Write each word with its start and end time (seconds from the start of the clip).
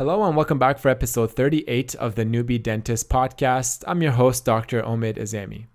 Hello 0.00 0.24
and 0.24 0.34
welcome 0.34 0.58
back 0.58 0.78
for 0.78 0.88
episode 0.88 1.30
38 1.32 1.94
of 1.96 2.14
the 2.14 2.24
Newbie 2.24 2.62
Dentist 2.62 3.10
podcast. 3.10 3.84
I'm 3.86 4.00
your 4.00 4.12
host, 4.12 4.46
Dr. 4.46 4.80
Omid 4.80 5.18
Azami. 5.18 5.66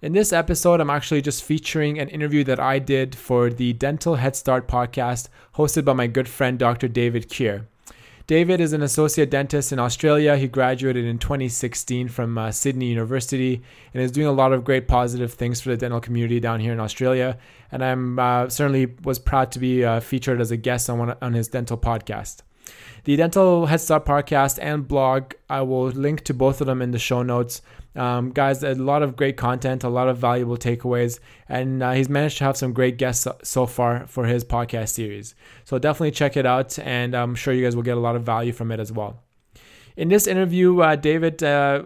In 0.00 0.14
this 0.14 0.32
episode, 0.32 0.80
I'm 0.80 0.88
actually 0.88 1.20
just 1.20 1.44
featuring 1.44 1.98
an 1.98 2.08
interview 2.08 2.44
that 2.44 2.58
I 2.58 2.78
did 2.78 3.14
for 3.14 3.50
the 3.50 3.74
Dental 3.74 4.14
Head 4.14 4.36
Start 4.36 4.68
podcast 4.68 5.28
hosted 5.56 5.84
by 5.84 5.92
my 5.92 6.06
good 6.06 6.30
friend, 6.30 6.58
Dr. 6.58 6.88
David 6.88 7.28
Kier. 7.28 7.66
David 8.26 8.58
is 8.58 8.72
an 8.72 8.80
associate 8.80 9.28
dentist 9.28 9.70
in 9.70 9.78
Australia. 9.78 10.38
He 10.38 10.48
graduated 10.48 11.04
in 11.04 11.18
2016 11.18 12.08
from 12.08 12.38
uh, 12.38 12.50
Sydney 12.50 12.86
University 12.86 13.60
and 13.92 14.02
is 14.02 14.12
doing 14.12 14.28
a 14.28 14.32
lot 14.32 14.54
of 14.54 14.64
great 14.64 14.88
positive 14.88 15.34
things 15.34 15.60
for 15.60 15.68
the 15.68 15.76
dental 15.76 16.00
community 16.00 16.40
down 16.40 16.60
here 16.60 16.72
in 16.72 16.80
Australia. 16.80 17.36
And 17.70 17.84
I'm 17.84 18.18
uh, 18.18 18.48
certainly 18.48 18.94
was 19.04 19.18
proud 19.18 19.52
to 19.52 19.58
be 19.58 19.84
uh, 19.84 20.00
featured 20.00 20.40
as 20.40 20.50
a 20.50 20.56
guest 20.56 20.88
on 20.88 20.98
one, 21.00 21.16
on 21.20 21.34
his 21.34 21.48
dental 21.48 21.76
podcast. 21.76 22.40
The 23.04 23.16
Dental 23.16 23.66
Head 23.66 23.80
Start 23.80 24.04
podcast 24.04 24.58
and 24.60 24.86
blog, 24.86 25.32
I 25.48 25.62
will 25.62 25.86
link 25.86 26.24
to 26.24 26.34
both 26.34 26.60
of 26.60 26.66
them 26.66 26.82
in 26.82 26.90
the 26.90 26.98
show 26.98 27.22
notes. 27.22 27.62
Um, 27.96 28.30
guys, 28.30 28.62
a 28.62 28.74
lot 28.74 29.02
of 29.02 29.16
great 29.16 29.36
content, 29.36 29.82
a 29.82 29.88
lot 29.88 30.08
of 30.08 30.18
valuable 30.18 30.56
takeaways, 30.56 31.18
and 31.48 31.82
uh, 31.82 31.92
he's 31.92 32.08
managed 32.08 32.38
to 32.38 32.44
have 32.44 32.56
some 32.56 32.72
great 32.72 32.98
guests 32.98 33.26
so 33.42 33.66
far 33.66 34.06
for 34.06 34.26
his 34.26 34.44
podcast 34.44 34.90
series. 34.90 35.34
So 35.64 35.78
definitely 35.78 36.10
check 36.10 36.36
it 36.36 36.44
out, 36.44 36.78
and 36.78 37.14
I'm 37.14 37.34
sure 37.34 37.54
you 37.54 37.64
guys 37.64 37.74
will 37.74 37.82
get 37.82 37.96
a 37.96 38.00
lot 38.00 38.14
of 38.14 38.24
value 38.24 38.52
from 38.52 38.70
it 38.70 38.78
as 38.78 38.92
well. 38.92 39.22
In 39.96 40.08
this 40.08 40.26
interview, 40.26 40.80
uh, 40.80 40.94
David 40.94 41.42
uh, 41.42 41.84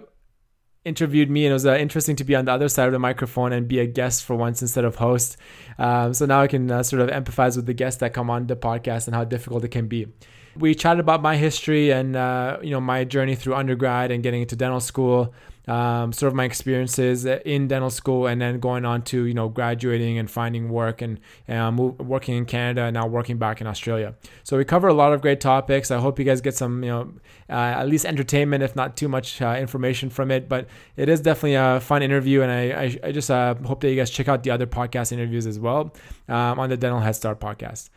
interviewed 0.84 1.30
me, 1.30 1.46
and 1.46 1.52
it 1.52 1.54
was 1.54 1.66
uh, 1.66 1.76
interesting 1.76 2.16
to 2.16 2.24
be 2.24 2.34
on 2.34 2.46
the 2.46 2.52
other 2.52 2.68
side 2.68 2.86
of 2.86 2.92
the 2.92 2.98
microphone 2.98 3.52
and 3.52 3.68
be 3.68 3.78
a 3.78 3.86
guest 3.86 4.24
for 4.24 4.34
once 4.34 4.60
instead 4.60 4.84
of 4.84 4.96
host. 4.96 5.36
Um, 5.78 6.12
so 6.12 6.26
now 6.26 6.40
I 6.40 6.46
can 6.48 6.70
uh, 6.70 6.82
sort 6.82 7.00
of 7.00 7.08
empathize 7.10 7.56
with 7.56 7.66
the 7.66 7.74
guests 7.74 8.00
that 8.00 8.12
come 8.12 8.28
on 8.28 8.48
the 8.48 8.56
podcast 8.56 9.06
and 9.06 9.14
how 9.14 9.24
difficult 9.24 9.64
it 9.64 9.68
can 9.68 9.86
be 9.86 10.08
we 10.56 10.74
chatted 10.74 11.00
about 11.00 11.22
my 11.22 11.36
history 11.36 11.90
and 11.90 12.16
uh, 12.16 12.58
you 12.62 12.70
know 12.70 12.80
my 12.80 13.04
journey 13.04 13.34
through 13.34 13.54
undergrad 13.54 14.10
and 14.10 14.22
getting 14.22 14.42
into 14.42 14.56
dental 14.56 14.80
school 14.80 15.32
um, 15.68 16.12
sort 16.12 16.28
of 16.28 16.34
my 16.34 16.44
experiences 16.44 17.24
in 17.24 17.68
dental 17.68 17.90
school 17.90 18.26
and 18.26 18.40
then 18.40 18.58
going 18.58 18.84
on 18.84 19.02
to 19.02 19.24
you 19.24 19.34
know 19.34 19.48
graduating 19.48 20.18
and 20.18 20.30
finding 20.30 20.68
work 20.68 21.00
and, 21.02 21.20
and 21.46 21.76
move, 21.76 21.98
working 22.00 22.36
in 22.36 22.46
Canada 22.46 22.82
and 22.82 22.94
now 22.94 23.06
working 23.06 23.38
back 23.38 23.60
in 23.60 23.66
Australia. 23.66 24.14
So 24.42 24.56
we 24.56 24.64
cover 24.64 24.88
a 24.88 24.94
lot 24.94 25.12
of 25.12 25.22
great 25.22 25.40
topics. 25.40 25.90
I 25.90 25.98
hope 25.98 26.18
you 26.18 26.24
guys 26.24 26.40
get 26.40 26.56
some 26.56 26.82
you 26.82 26.90
know 26.90 27.12
uh, 27.48 27.52
at 27.52 27.88
least 27.88 28.04
entertainment, 28.04 28.62
if 28.62 28.74
not 28.74 28.96
too 28.96 29.08
much 29.08 29.40
uh, 29.40 29.56
information 29.58 30.10
from 30.10 30.30
it. 30.30 30.48
But 30.48 30.66
it 30.96 31.08
is 31.08 31.20
definitely 31.20 31.54
a 31.54 31.78
fun 31.80 32.02
interview, 32.02 32.42
and 32.42 32.50
I 32.50 32.82
I, 32.82 32.98
I 33.08 33.12
just 33.12 33.30
uh, 33.30 33.54
hope 33.54 33.80
that 33.82 33.90
you 33.90 33.96
guys 33.96 34.10
check 34.10 34.28
out 34.28 34.42
the 34.42 34.50
other 34.50 34.66
podcast 34.66 35.12
interviews 35.12 35.46
as 35.46 35.60
well 35.60 35.94
um, 36.28 36.58
on 36.58 36.70
the 36.70 36.76
Dental 36.76 37.00
Head 37.00 37.14
Start 37.14 37.38
podcast. 37.38 37.88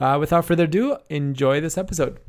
Uh, 0.00 0.16
without 0.18 0.44
further 0.44 0.64
ado, 0.64 0.96
enjoy 1.10 1.60
this 1.60 1.76
episode. 1.76 2.20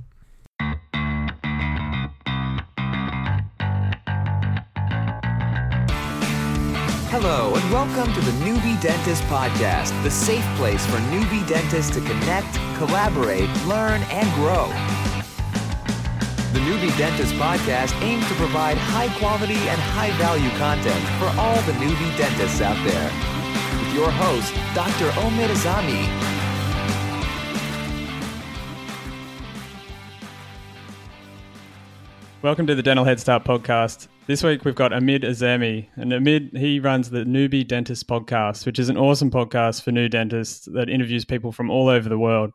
Hello, 7.12 7.54
and 7.54 7.72
welcome 7.72 8.12
to 8.14 8.22
the 8.22 8.32
Newbie 8.44 8.80
Dentist 8.82 9.24
Podcast, 9.24 9.92
the 10.04 10.10
safe 10.10 10.46
place 10.56 10.86
for 10.86 10.98
newbie 11.12 11.46
dentists 11.48 11.92
to 11.92 12.02
connect, 12.02 12.54
collaborate, 12.78 13.50
learn, 13.66 14.02
and 14.10 14.34
grow. 14.36 14.68
The 16.54 16.60
Newbie 16.66 16.98
Dentist 16.98 17.34
Podcast 17.36 17.94
aims 18.02 18.28
to 18.30 18.34
provide 18.36 18.78
high 18.78 19.10
quality 19.20 19.54
and 19.54 19.80
high 19.80 20.12
value 20.18 20.50
content 20.58 21.04
for 21.20 21.28
all 21.40 21.62
the 21.64 21.74
newbie 21.74 22.18
dentists 22.18 22.62
out 22.62 22.78
there. 22.84 23.12
With 23.80 23.94
your 23.94 24.10
host, 24.10 24.54
Dr. 24.74 25.10
Omid 25.22 25.50
Azami, 25.50 26.29
Welcome 32.42 32.68
to 32.68 32.76
the 32.76 32.82
Dental 32.82 33.04
Head 33.04 33.20
Start 33.20 33.44
podcast. 33.44 34.08
This 34.26 34.44
week 34.44 34.64
we've 34.64 34.74
got 34.74 34.94
Omid 34.94 35.26
Azami, 35.26 35.88
and 35.98 36.14
Omid 36.14 36.58
he 36.58 36.80
runs 36.80 37.10
the 37.10 37.26
Newbie 37.26 37.68
Dentist 37.68 38.08
podcast, 38.08 38.66
which 38.66 38.80
is 38.80 38.88
an 38.88 38.96
awesome 38.96 39.30
podcast 39.30 39.84
for 39.84 39.92
new 39.92 40.08
dentists 40.08 40.66
that 40.72 40.90
interviews 40.90 41.26
people 41.26 41.52
from 41.52 41.70
all 41.70 41.90
over 41.90 42.08
the 42.08 42.18
world. 42.18 42.54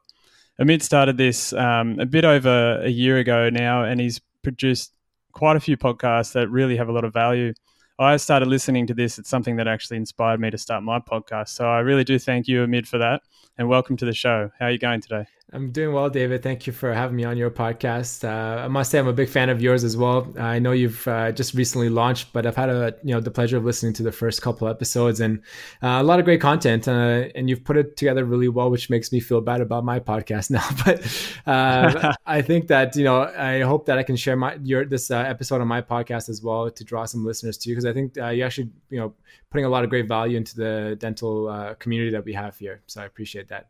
Omid 0.58 0.80
started 0.80 1.18
this 1.18 1.52
um, 1.52 2.00
a 2.00 2.06
bit 2.06 2.24
over 2.24 2.80
a 2.82 2.88
year 2.88 3.18
ago 3.18 3.50
now, 3.50 3.84
and 3.84 4.00
he's 4.00 4.22
produced 4.42 4.94
quite 5.32 5.54
a 5.54 5.60
few 5.60 5.76
podcasts 5.76 6.32
that 6.32 6.48
really 6.48 6.78
have 6.78 6.88
a 6.88 6.92
lot 6.92 7.04
of 7.04 7.12
value. 7.12 7.52
I 7.98 8.16
started 8.16 8.48
listening 8.48 8.86
to 8.86 8.94
this. 8.94 9.18
It's 9.18 9.28
something 9.28 9.56
that 9.56 9.68
actually 9.68 9.98
inspired 9.98 10.40
me 10.40 10.50
to 10.50 10.56
start 10.56 10.82
my 10.82 10.98
podcast. 10.98 11.50
So 11.50 11.68
I 11.68 11.80
really 11.80 12.04
do 12.04 12.18
thank 12.18 12.48
you, 12.48 12.64
Omid, 12.64 12.88
for 12.88 12.96
that. 12.96 13.20
And 13.58 13.68
welcome 13.68 13.98
to 13.98 14.06
the 14.06 14.14
show. 14.14 14.50
How 14.58 14.66
are 14.66 14.70
you 14.70 14.78
going 14.78 15.02
today? 15.02 15.26
I'm 15.54 15.70
doing 15.70 15.94
well, 15.94 16.10
David. 16.10 16.42
Thank 16.42 16.66
you 16.66 16.72
for 16.72 16.92
having 16.92 17.14
me 17.14 17.22
on 17.22 17.36
your 17.36 17.48
podcast. 17.48 18.28
Uh, 18.28 18.64
I 18.64 18.66
must 18.66 18.90
say 18.90 18.98
I'm 18.98 19.06
a 19.06 19.12
big 19.12 19.28
fan 19.28 19.50
of 19.50 19.62
yours 19.62 19.84
as 19.84 19.96
well. 19.96 20.34
I 20.36 20.58
know 20.58 20.72
you've 20.72 21.06
uh, 21.06 21.30
just 21.30 21.54
recently 21.54 21.88
launched, 21.88 22.32
but 22.32 22.44
I've 22.44 22.56
had 22.56 22.70
a 22.70 22.96
you 23.04 23.14
know 23.14 23.20
the 23.20 23.30
pleasure 23.30 23.56
of 23.56 23.64
listening 23.64 23.92
to 23.94 24.02
the 24.02 24.10
first 24.10 24.42
couple 24.42 24.66
episodes 24.66 25.20
and 25.20 25.38
uh, 25.80 26.00
a 26.00 26.02
lot 26.02 26.18
of 26.18 26.24
great 26.24 26.40
content. 26.40 26.88
Uh, 26.88 27.28
and 27.36 27.48
you've 27.48 27.62
put 27.62 27.76
it 27.76 27.96
together 27.96 28.24
really 28.24 28.48
well, 28.48 28.68
which 28.68 28.90
makes 28.90 29.12
me 29.12 29.20
feel 29.20 29.40
bad 29.40 29.60
about 29.60 29.84
my 29.84 30.00
podcast 30.00 30.50
now. 30.58 30.68
But 30.84 31.00
uh, 31.46 32.12
I 32.26 32.42
think 32.42 32.66
that 32.66 32.96
you 32.96 33.04
know 33.04 33.22
I 33.22 33.60
hope 33.60 33.86
that 33.86 33.96
I 33.96 34.02
can 34.02 34.16
share 34.16 34.34
my 34.34 34.58
your 34.60 34.84
this 34.84 35.12
uh, 35.12 35.18
episode 35.18 35.60
on 35.60 35.68
my 35.68 35.80
podcast 35.80 36.28
as 36.28 36.42
well 36.42 36.68
to 36.68 36.84
draw 36.84 37.04
some 37.04 37.24
listeners 37.24 37.56
to 37.58 37.68
you 37.68 37.76
because 37.76 37.86
I 37.86 37.92
think 37.92 38.16
you 38.16 38.42
actually 38.42 38.70
you 38.90 38.98
know 38.98 39.14
putting 39.50 39.66
a 39.66 39.68
lot 39.68 39.84
of 39.84 39.90
great 39.90 40.08
value 40.08 40.36
into 40.36 40.56
the 40.56 40.96
dental 40.98 41.76
community 41.78 42.10
that 42.10 42.24
we 42.24 42.32
have 42.32 42.58
here. 42.58 42.82
So 42.86 43.02
I 43.02 43.04
appreciate 43.04 43.46
that. 43.50 43.68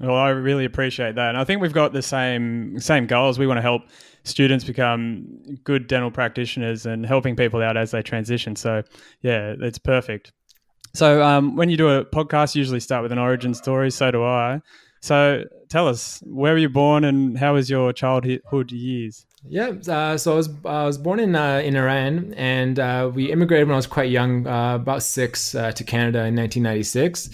Well, 0.00 0.16
I 0.16 0.30
really 0.30 0.64
appreciate 0.64 1.14
that. 1.16 1.28
And 1.28 1.38
I 1.38 1.44
think 1.44 1.60
we've 1.60 1.74
got 1.74 1.92
the 1.92 2.02
same 2.02 2.78
same 2.80 3.06
goals. 3.06 3.38
We 3.38 3.46
want 3.46 3.58
to 3.58 3.62
help 3.62 3.82
students 4.24 4.64
become 4.64 5.26
good 5.64 5.86
dental 5.86 6.10
practitioners 6.10 6.86
and 6.86 7.04
helping 7.04 7.36
people 7.36 7.62
out 7.62 7.76
as 7.76 7.90
they 7.90 8.02
transition. 8.02 8.56
So, 8.56 8.82
yeah, 9.20 9.54
it's 9.60 9.78
perfect. 9.78 10.32
So, 10.94 11.22
um, 11.22 11.54
when 11.54 11.68
you 11.68 11.76
do 11.76 11.88
a 11.88 12.04
podcast, 12.04 12.54
you 12.54 12.60
usually 12.60 12.80
start 12.80 13.02
with 13.02 13.12
an 13.12 13.18
origin 13.18 13.52
story. 13.54 13.90
So 13.90 14.10
do 14.10 14.24
I. 14.24 14.60
So, 15.02 15.44
tell 15.68 15.86
us, 15.86 16.22
where 16.26 16.52
were 16.52 16.58
you 16.58 16.68
born 16.68 17.04
and 17.04 17.38
how 17.38 17.54
was 17.54 17.68
your 17.68 17.92
childhood 17.92 18.72
years? 18.72 19.26
Yeah, 19.48 19.72
uh, 19.88 20.18
so 20.18 20.32
I 20.32 20.36
was 20.36 20.50
I 20.66 20.84
was 20.84 20.98
born 20.98 21.18
in 21.18 21.34
uh, 21.34 21.62
in 21.64 21.74
Iran, 21.74 22.34
and 22.34 22.78
uh, 22.78 23.10
we 23.12 23.32
immigrated 23.32 23.66
when 23.68 23.74
I 23.74 23.78
was 23.78 23.86
quite 23.86 24.10
young, 24.10 24.46
uh, 24.46 24.74
about 24.74 25.02
six, 25.02 25.54
uh, 25.54 25.72
to 25.72 25.82
Canada 25.82 26.18
in 26.26 26.36
1996. 26.36 27.30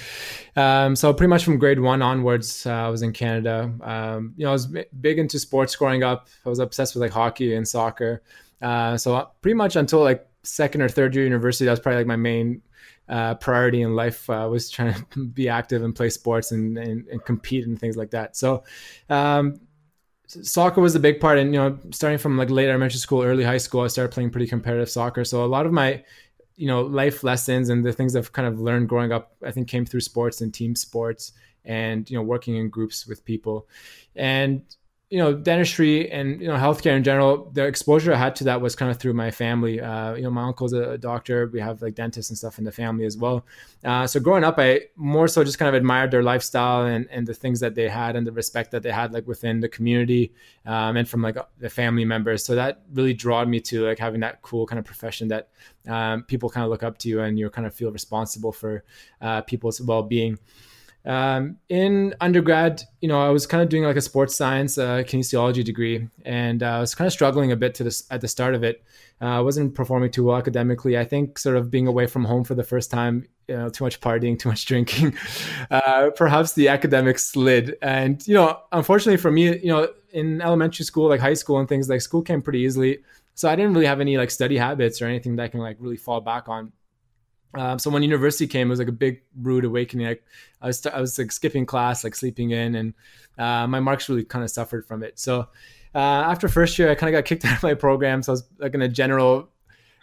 Um, 0.55 0.94
so 0.94 1.12
pretty 1.12 1.28
much 1.28 1.44
from 1.44 1.59
grade 1.59 1.81
one 1.81 2.03
onwards, 2.03 2.65
uh, 2.65 2.71
I 2.71 2.89
was 2.91 3.03
in 3.03 3.12
Canada. 3.12 3.72
Um, 3.83 4.34
you 4.37 4.44
know, 4.44 4.50
I 4.50 4.53
was 4.53 4.69
big 5.00 5.19
into 5.19 5.41
sports 5.41 5.75
growing 5.75 6.05
up. 6.05 6.28
I 6.44 6.49
was 6.49 6.61
obsessed 6.61 6.94
with 6.94 7.03
like 7.03 7.11
hockey 7.11 7.56
and 7.56 7.67
soccer. 7.67 8.23
so 8.62 9.28
pretty 9.43 9.56
much 9.56 9.75
until 9.75 10.00
like 10.00 10.28
second 10.44 10.83
or 10.83 10.88
third 10.88 11.12
year 11.15 11.25
university, 11.25 11.65
that 11.65 11.73
was 11.73 11.81
probably 11.81 11.99
like 11.99 12.06
my 12.06 12.17
main 12.17 12.62
priority 13.41 13.83
in 13.83 13.97
life. 13.97 14.28
was 14.28 14.71
trying 14.71 14.94
to 15.11 15.27
be 15.34 15.49
active 15.49 15.83
and 15.83 15.94
play 15.94 16.11
sports 16.11 16.53
and, 16.53 16.78
and, 16.78 17.09
and 17.09 17.25
compete 17.25 17.67
and 17.67 17.81
things 17.81 17.97
like 17.97 18.12
that. 18.12 18.37
So. 18.37 18.62
Um, 19.11 19.61
soccer 20.26 20.81
was 20.81 20.94
a 20.94 21.00
big 21.00 21.20
part 21.20 21.38
and 21.38 21.54
you 21.54 21.60
know 21.60 21.78
starting 21.91 22.19
from 22.19 22.37
like 22.37 22.50
late 22.50 22.69
elementary 22.69 22.98
school 22.98 23.22
early 23.22 23.44
high 23.44 23.59
school 23.59 23.82
i 23.82 23.87
started 23.87 24.12
playing 24.12 24.31
pretty 24.31 24.47
competitive 24.47 24.91
soccer. 24.91 25.25
So 25.25 25.44
a 25.44 25.47
lot 25.47 25.66
of 25.66 25.72
my 25.72 26.03
you 26.56 26.66
know 26.66 26.82
life 26.82 27.22
lessons 27.22 27.69
and 27.69 27.84
the 27.84 27.92
things 27.92 28.16
i've 28.16 28.32
kind 28.32 28.48
of 28.48 28.60
learned 28.60 28.88
growing 28.88 29.12
up 29.12 29.37
i 29.44 29.50
think 29.50 29.69
came 29.69 29.84
through 29.87 30.00
sports 30.00 30.41
and 30.41 30.53
team 30.53 30.75
sports 30.75 31.32
and 31.66 32.09
you 32.09 32.16
know 32.16 32.22
working 32.22 32.56
in 32.56 32.70
groups 32.70 33.06
with 33.06 33.25
people. 33.25 33.69
And 34.14 34.62
you 35.09 35.19
know 35.19 35.33
dentistry 35.33 36.11
and 36.11 36.41
you 36.41 36.49
know 36.49 36.56
healthcare 36.56 36.97
in 36.97 37.05
general 37.05 37.49
the 37.53 37.65
exposure 37.65 38.12
i 38.12 38.17
had 38.17 38.34
to 38.34 38.43
that 38.43 38.61
was 38.61 38.75
kind 38.75 38.91
of 38.91 38.99
through 38.99 39.12
my 39.12 39.31
family. 39.31 39.81
Uh, 39.81 40.15
you 40.15 40.22
know 40.22 40.31
my 40.31 40.43
uncle's 40.43 40.72
a 40.72 40.99
doctor. 40.99 41.47
We 41.47 41.61
have 41.61 41.81
like 41.81 41.94
dentists 41.94 42.31
and 42.31 42.37
stuff 42.37 42.59
in 42.59 42.65
the 42.65 42.72
family 42.72 43.05
as 43.05 43.17
well. 43.17 43.47
Uh, 43.84 44.06
so 44.06 44.19
growing 44.19 44.43
up 44.43 44.56
i 44.59 44.81
more 44.97 45.28
so 45.28 45.44
just 45.44 45.59
kind 45.59 45.69
of 45.69 45.75
admired 45.75 46.11
their 46.11 46.25
lifestyle 46.25 46.87
and, 46.87 47.06
and 47.11 47.25
the 47.25 47.34
things 47.34 47.61
that 47.61 47.77
they 47.77 47.89
had 47.89 48.17
and 48.17 48.27
the 48.27 48.33
respect 48.33 48.72
that 48.72 48.83
they 48.83 48.91
had 48.91 49.12
like 49.12 49.27
within 49.28 49.61
the 49.61 49.69
community 49.69 50.33
um, 50.67 50.97
and 50.97 51.09
from 51.09 51.23
like 51.23 51.37
the 51.59 51.71
family 51.71 52.05
members. 52.05 52.44
So 52.44 52.56
that 52.56 52.82
really 52.93 53.14
drawed 53.14 53.49
me 53.49 53.61
to 53.61 53.87
like 53.87 54.00
having 54.00 54.20
that 54.20 54.43
cool 54.43 54.67
kind 54.67 54.79
of 54.79 54.85
profession 54.85 55.29
that 55.29 55.50
um, 55.87 56.25
people 56.25 56.50
kind 56.50 56.64
of 56.64 56.70
look 56.70 56.82
up 56.82 56.99
to 56.99 57.09
you 57.09 57.20
and 57.20 57.38
you 57.38 57.49
kind 57.49 57.67
of 57.67 57.75
feel 57.75 57.93
responsible 57.93 58.50
for 58.50 58.82
uh, 59.20 59.43
people's 59.43 59.81
well-being 59.81 60.37
um, 61.06 61.56
in 61.69 62.14
undergrad, 62.20 62.82
you 63.00 63.08
know, 63.08 63.20
I 63.20 63.31
was 63.31 63.47
kind 63.47 63.62
of 63.62 63.69
doing 63.69 63.85
like 63.85 63.97
a 63.97 64.00
sports 64.00 64.35
science, 64.35 64.76
uh, 64.76 64.99
kinesiology 64.99 65.64
degree, 65.64 66.08
and 66.25 66.62
uh, 66.62 66.67
I 66.67 66.81
was 66.81 66.94
kind 66.94 67.06
of 67.06 67.12
struggling 67.12 67.53
a 67.53 67.56
bit 67.56 67.75
to 67.76 67.85
this 67.85 68.05
at 68.11 68.20
the 68.20 68.29
start 68.29 68.55
of 68.55 68.64
it. 68.64 68.82
Uh, 69.23 69.26
I 69.26 69.41
wasn't 69.41 69.75
performing 69.75 70.11
too 70.11 70.25
well 70.25 70.37
academically. 70.37 70.99
I 70.99 71.05
think 71.05 71.38
sort 71.38 71.56
of 71.56 71.70
being 71.70 71.87
away 71.87 72.06
from 72.06 72.25
home 72.25 72.43
for 72.43 72.55
the 72.55 72.64
first 72.64 72.91
time, 72.91 73.26
you 73.47 73.56
know, 73.56 73.69
too 73.69 73.85
much 73.85 74.00
partying, 74.00 74.37
too 74.41 74.49
much 74.49 74.67
drinking, 74.67 75.17
uh, 75.70 76.11
perhaps 76.17 76.55
the 76.55 76.69
academics 76.69 77.25
slid. 77.25 77.76
And 77.82 78.26
you 78.26 78.35
know, 78.35 78.61
unfortunately 78.73 79.19
for 79.19 79.31
me, 79.31 79.59
you 79.59 79.69
know, 79.69 79.88
in 80.12 80.43
elementary 80.43 80.85
school, 80.85 81.09
like 81.09 81.20
high 81.20 81.35
school 81.35 81.59
and 81.59 81.69
things, 81.69 81.88
like 81.88 82.00
school 82.00 82.23
came 82.23 82.43
pretty 82.43 82.61
easily. 82.61 82.99
So 83.35 83.49
I 83.49 83.55
didn't 83.55 83.75
really 83.75 83.87
have 83.87 84.00
any 84.00 84.17
like 84.17 84.31
study 84.31 84.56
habits 84.56 85.00
or 85.00 85.06
anything 85.06 85.37
that 85.37 85.44
I 85.44 85.49
can 85.49 85.61
like 85.61 85.76
really 85.79 85.99
fall 85.99 86.20
back 86.20 86.49
on. 86.49 86.73
Um, 87.56 87.79
so 87.79 87.91
when 87.91 88.03
university 88.03 88.47
came, 88.47 88.69
it 88.69 88.70
was 88.70 88.79
like 88.79 88.88
a 88.88 88.93
big 88.93 89.23
rude 89.41 89.64
awakening. 89.64 90.06
Like 90.06 90.25
I 90.61 90.67
was, 90.67 90.85
I 90.87 91.00
was 91.00 91.19
like 91.19 91.32
skipping 91.32 91.67
class, 91.67 92.05
like 92.05 92.14
sleeping 92.14 92.50
in, 92.50 92.75
and 92.75 92.94
uh, 93.38 93.67
my 93.67 93.81
marks 93.81 94.08
really 94.08 94.25
kind 94.25 94.44
of 94.44 94.50
suffered 94.50 94.87
from 94.87 95.03
it. 95.03 95.19
So 95.19 95.49
uh, 95.94 95.99
after 95.99 96.49
first 96.49 96.79
year, 96.79 96.91
I 96.91 96.94
kind 96.94 97.14
of 97.14 97.19
got 97.19 97.26
kicked 97.26 97.44
out 97.47 97.56
of 97.56 97.62
my 97.62 97.75
program, 97.75 98.23
so 98.23 98.32
I 98.32 98.35
was 98.35 98.44
like 98.58 98.75
in 98.75 98.82
a 98.82 98.88
general, 98.88 99.49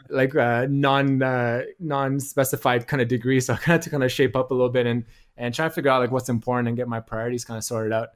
like 0.10 0.36
uh, 0.36 0.66
non 0.70 1.22
uh, 1.22 1.64
non 1.80 2.20
specified 2.20 2.88
kind 2.88 3.02
of 3.02 3.08
degree. 3.08 3.40
So 3.40 3.54
I 3.54 3.58
kind 3.58 3.66
of 3.66 3.72
had 3.72 3.82
to 3.84 3.90
kind 3.92 4.04
of 4.04 4.12
shape 4.12 4.36
up 4.36 4.52
a 4.52 4.54
little 4.54 4.70
bit 4.70 4.88
and 4.88 5.06
and 5.38 5.54
try 5.54 5.68
to 5.68 5.74
figure 5.74 5.92
out 5.92 6.02
like 6.02 6.12
what's 6.12 6.30
important 6.30 6.68
and 6.68 6.78
get 6.78 6.88
my 6.88 7.00
priorities 7.00 7.46
kind 7.46 7.58
of 7.58 7.64
sorted 7.64 7.94
out. 7.94 8.10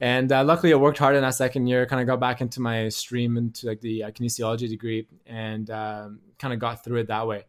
And 0.00 0.32
uh, 0.32 0.42
luckily, 0.42 0.72
I 0.72 0.76
worked 0.76 0.98
hard 0.98 1.14
in 1.14 1.22
that 1.22 1.36
second 1.36 1.68
year. 1.68 1.86
Kind 1.86 2.00
of 2.00 2.08
got 2.08 2.18
back 2.18 2.40
into 2.40 2.60
my 2.60 2.88
stream 2.88 3.36
into 3.36 3.68
like 3.68 3.80
the 3.80 4.02
uh, 4.02 4.10
kinesiology 4.10 4.68
degree, 4.68 5.06
and 5.26 5.70
um, 5.70 6.18
kind 6.40 6.52
of 6.52 6.58
got 6.58 6.82
through 6.82 6.98
it 6.98 7.06
that 7.06 7.28
way. 7.28 7.44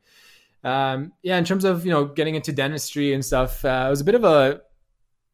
Um, 0.63 1.13
yeah, 1.21 1.37
in 1.37 1.43
terms 1.43 1.65
of 1.65 1.85
you 1.85 1.91
know 1.91 2.05
getting 2.05 2.35
into 2.35 2.51
dentistry 2.51 3.13
and 3.13 3.23
stuff, 3.23 3.63
uh, 3.65 3.85
it 3.87 3.89
was 3.89 4.01
a 4.01 4.05
bit 4.05 4.15
of 4.15 4.23
a 4.23 4.61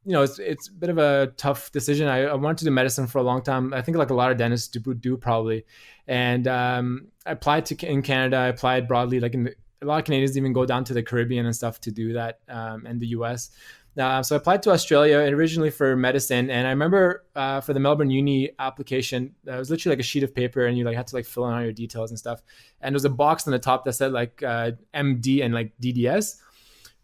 you 0.05 0.13
know, 0.13 0.23
it's 0.23 0.39
it's 0.39 0.69
a 0.69 0.71
bit 0.71 0.89
of 0.89 0.97
a 0.97 1.33
tough 1.37 1.71
decision. 1.71 2.07
I, 2.07 2.23
I, 2.23 2.33
wanted 2.33 2.59
to 2.59 2.65
do 2.65 2.71
medicine 2.71 3.05
for 3.05 3.19
a 3.19 3.21
long 3.21 3.41
time. 3.41 3.73
I 3.73 3.81
think 3.81 3.97
like 3.97 4.09
a 4.09 4.13
lot 4.13 4.31
of 4.31 4.37
dentists 4.37 4.67
do, 4.67 4.93
do 4.93 5.17
probably, 5.17 5.65
and 6.07 6.47
um, 6.47 7.09
I 7.25 7.31
applied 7.31 7.65
to 7.67 7.85
in 7.85 8.01
Canada. 8.01 8.37
I 8.37 8.47
applied 8.47 8.87
broadly, 8.87 9.19
like 9.19 9.33
in 9.33 9.43
the, 9.43 9.55
a 9.81 9.85
lot 9.85 9.99
of 9.99 10.05
Canadians 10.05 10.37
even 10.37 10.53
go 10.53 10.65
down 10.65 10.83
to 10.85 10.93
the 10.93 11.03
Caribbean 11.03 11.45
and 11.45 11.55
stuff 11.55 11.81
to 11.81 11.91
do 11.91 12.13
that, 12.13 12.39
um, 12.47 12.85
and 12.85 12.99
the 12.99 13.07
U.S. 13.07 13.51
Uh, 13.99 14.23
so 14.23 14.35
I 14.35 14.37
applied 14.37 14.63
to 14.63 14.71
Australia 14.71 15.17
originally 15.17 15.69
for 15.69 15.95
medicine, 15.95 16.49
and 16.49 16.65
I 16.65 16.69
remember 16.69 17.25
uh, 17.35 17.61
for 17.61 17.73
the 17.73 17.79
Melbourne 17.79 18.09
Uni 18.09 18.51
application, 18.59 19.35
uh, 19.47 19.53
it 19.53 19.59
was 19.59 19.69
literally 19.69 19.95
like 19.95 20.01
a 20.01 20.07
sheet 20.07 20.23
of 20.23 20.33
paper, 20.33 20.65
and 20.65 20.77
you 20.77 20.85
like 20.85 20.95
had 20.95 21.07
to 21.07 21.15
like 21.15 21.25
fill 21.25 21.47
in 21.47 21.53
all 21.53 21.61
your 21.61 21.73
details 21.73 22.11
and 22.11 22.17
stuff. 22.17 22.41
And 22.81 22.93
there 22.93 22.97
was 22.97 23.05
a 23.05 23.09
box 23.09 23.47
on 23.47 23.51
the 23.51 23.59
top 23.59 23.85
that 23.85 23.93
said 23.93 24.11
like 24.11 24.41
uh, 24.41 24.71
MD 24.93 25.43
and 25.43 25.53
like 25.53 25.73
DDS. 25.81 26.37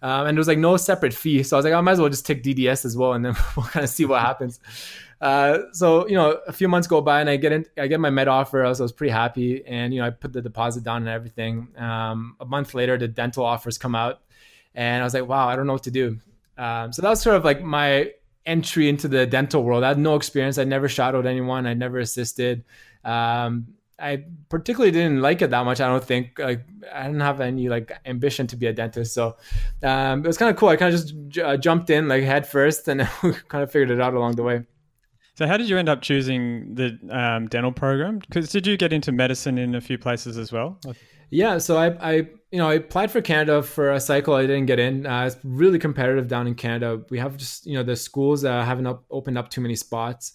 Um, 0.02 0.28
and 0.28 0.38
there 0.38 0.40
was 0.40 0.48
like 0.48 0.60
no 0.60 0.78
separate 0.78 1.14
fee. 1.14 1.42
So 1.42 1.56
I 1.56 1.58
was 1.58 1.66
like, 1.66 1.74
I 1.74 1.82
might 1.82 1.94
as 1.94 2.00
well 2.00 2.10
just 2.10 2.26
take 2.26 2.44
DDS 2.44 2.86
as 2.86 2.96
well, 2.96 3.14
and 3.14 3.26
then 3.26 3.36
we'll 3.58 3.66
kind 3.66 3.84
of 3.84 3.90
see 3.90 4.06
what 4.06 4.22
happens. 4.22 4.60
Uh, 5.20 5.60
so 5.72 6.08
you 6.08 6.16
know, 6.16 6.40
a 6.48 6.54
few 6.54 6.68
months 6.68 6.88
go 6.88 7.02
by, 7.02 7.22
and 7.22 7.30
I 7.30 7.38
get 7.38 7.52
in, 7.52 7.66
I 7.78 7.88
get 7.88 8.00
my 8.00 8.10
med 8.10 8.28
offer. 8.28 8.64
I 8.64 8.70
was, 8.70 8.80
I 8.80 8.84
was 8.84 8.92
pretty 8.92 9.12
happy, 9.12 9.66
and 9.66 9.94
you 9.94 10.02
know, 10.02 10.08
I 10.08 10.12
put 10.12 10.34
the 10.34 10.42
deposit 10.42 10.84
down 10.84 10.98
and 10.98 11.10
everything. 11.10 11.70
Um, 11.78 12.36
a 12.40 12.46
month 12.46 12.74
later, 12.74 12.98
the 12.98 13.08
dental 13.08 13.44
offers 13.44 13.78
come 13.78 13.96
out, 13.96 14.22
and 14.74 15.02
I 15.02 15.06
was 15.06 15.14
like, 15.14 15.28
wow, 15.28 15.48
I 15.48 15.56
don't 15.56 15.68
know 15.68 15.74
what 15.74 15.84
to 15.84 15.92
do. 15.92 16.20
Um, 16.58 16.94
so 16.94 17.02
that 17.02 17.10
was 17.10 17.22
sort 17.22 17.36
of 17.36 17.44
like 17.44 17.62
my 17.62 18.12
entry 18.46 18.88
into 18.90 19.08
the 19.08 19.26
dental 19.26 19.64
world. 19.64 19.84
I 19.84 19.90
had 19.90 19.98
no 19.98 20.16
experience. 20.16 20.58
I 20.58 20.64
never 20.64 20.88
shadowed 20.88 21.26
anyone. 21.26 21.66
I 21.66 21.74
never 21.74 22.00
assisted. 22.00 22.64
Um, 23.04 23.68
I 23.98 24.26
particularly 24.50 24.92
didn't 24.92 25.22
like 25.22 25.42
it 25.42 25.52
that 25.52 25.64
much. 25.64 25.80
I 25.80 25.88
don't 25.88 26.04
think 26.04 26.38
like 26.38 26.66
I 26.94 27.04
didn't 27.04 27.22
have 27.22 27.40
any 27.40 27.70
like 27.70 27.98
ambition 28.06 28.46
to 28.48 28.58
be 28.58 28.68
a 28.68 28.74
dentist. 28.74 29.14
So 29.14 29.38
um, 29.84 30.24
it 30.24 30.28
was 30.28 30.38
kind 30.38 30.52
of 30.52 30.58
cool. 30.58 30.70
I 30.70 30.76
kind 30.76 30.94
of 30.94 31.00
just 31.00 31.16
j- 31.30 31.42
uh, 31.42 31.58
jumped 31.58 31.90
in 31.90 32.08
like 32.08 32.24
head 32.24 32.48
first 32.48 32.88
and 32.88 33.02
kind 33.48 33.64
of 33.64 33.72
figured 33.72 33.92
it 33.92 34.02
out 34.02 34.14
along 34.14 34.36
the 34.36 34.44
way. 34.44 34.64
So 35.36 35.46
how 35.46 35.58
did 35.58 35.70
you 35.70 35.78
end 35.78 35.90
up 35.90 36.02
choosing 36.02 36.76
the 36.76 36.98
um, 37.10 37.48
dental 37.48 37.72
program? 37.72 38.20
Because 38.20 38.50
did 38.50 38.66
you 38.66 38.78
get 38.78 38.94
into 38.94 39.12
medicine 39.12 39.58
in 39.58 39.76
a 39.76 39.82
few 39.82 39.98
places 39.98 40.38
as 40.38 40.52
well? 40.52 40.80
Yeah, 41.30 41.58
so 41.58 41.78
I, 41.78 41.88
I, 42.00 42.14
you 42.52 42.60
know, 42.60 42.70
I 42.70 42.76
applied 42.76 43.12
for 43.12 43.22
Canada 43.22 43.62
for 43.62 43.92
a 43.92 44.00
cycle. 44.00 44.34
I 44.34 44.44
didn't 44.44 44.68
get 44.68 44.80
in. 44.80 45.06
Uh, 45.06 45.26
it's 45.26 45.38
really 45.44 45.78
competitive 45.78 46.30
down 46.30 46.48
in 46.48 46.56
Canada. 46.56 47.02
We 47.10 47.20
have 47.20 47.36
just, 47.36 47.66
you 47.66 47.74
know, 47.74 47.84
the 47.84 47.98
schools 47.98 48.46
uh, 48.46 48.64
haven't 48.64 48.88
up, 48.88 49.04
opened 49.12 49.38
up 49.38 49.50
too 49.50 49.60
many 49.60 49.76
spots. 49.76 50.32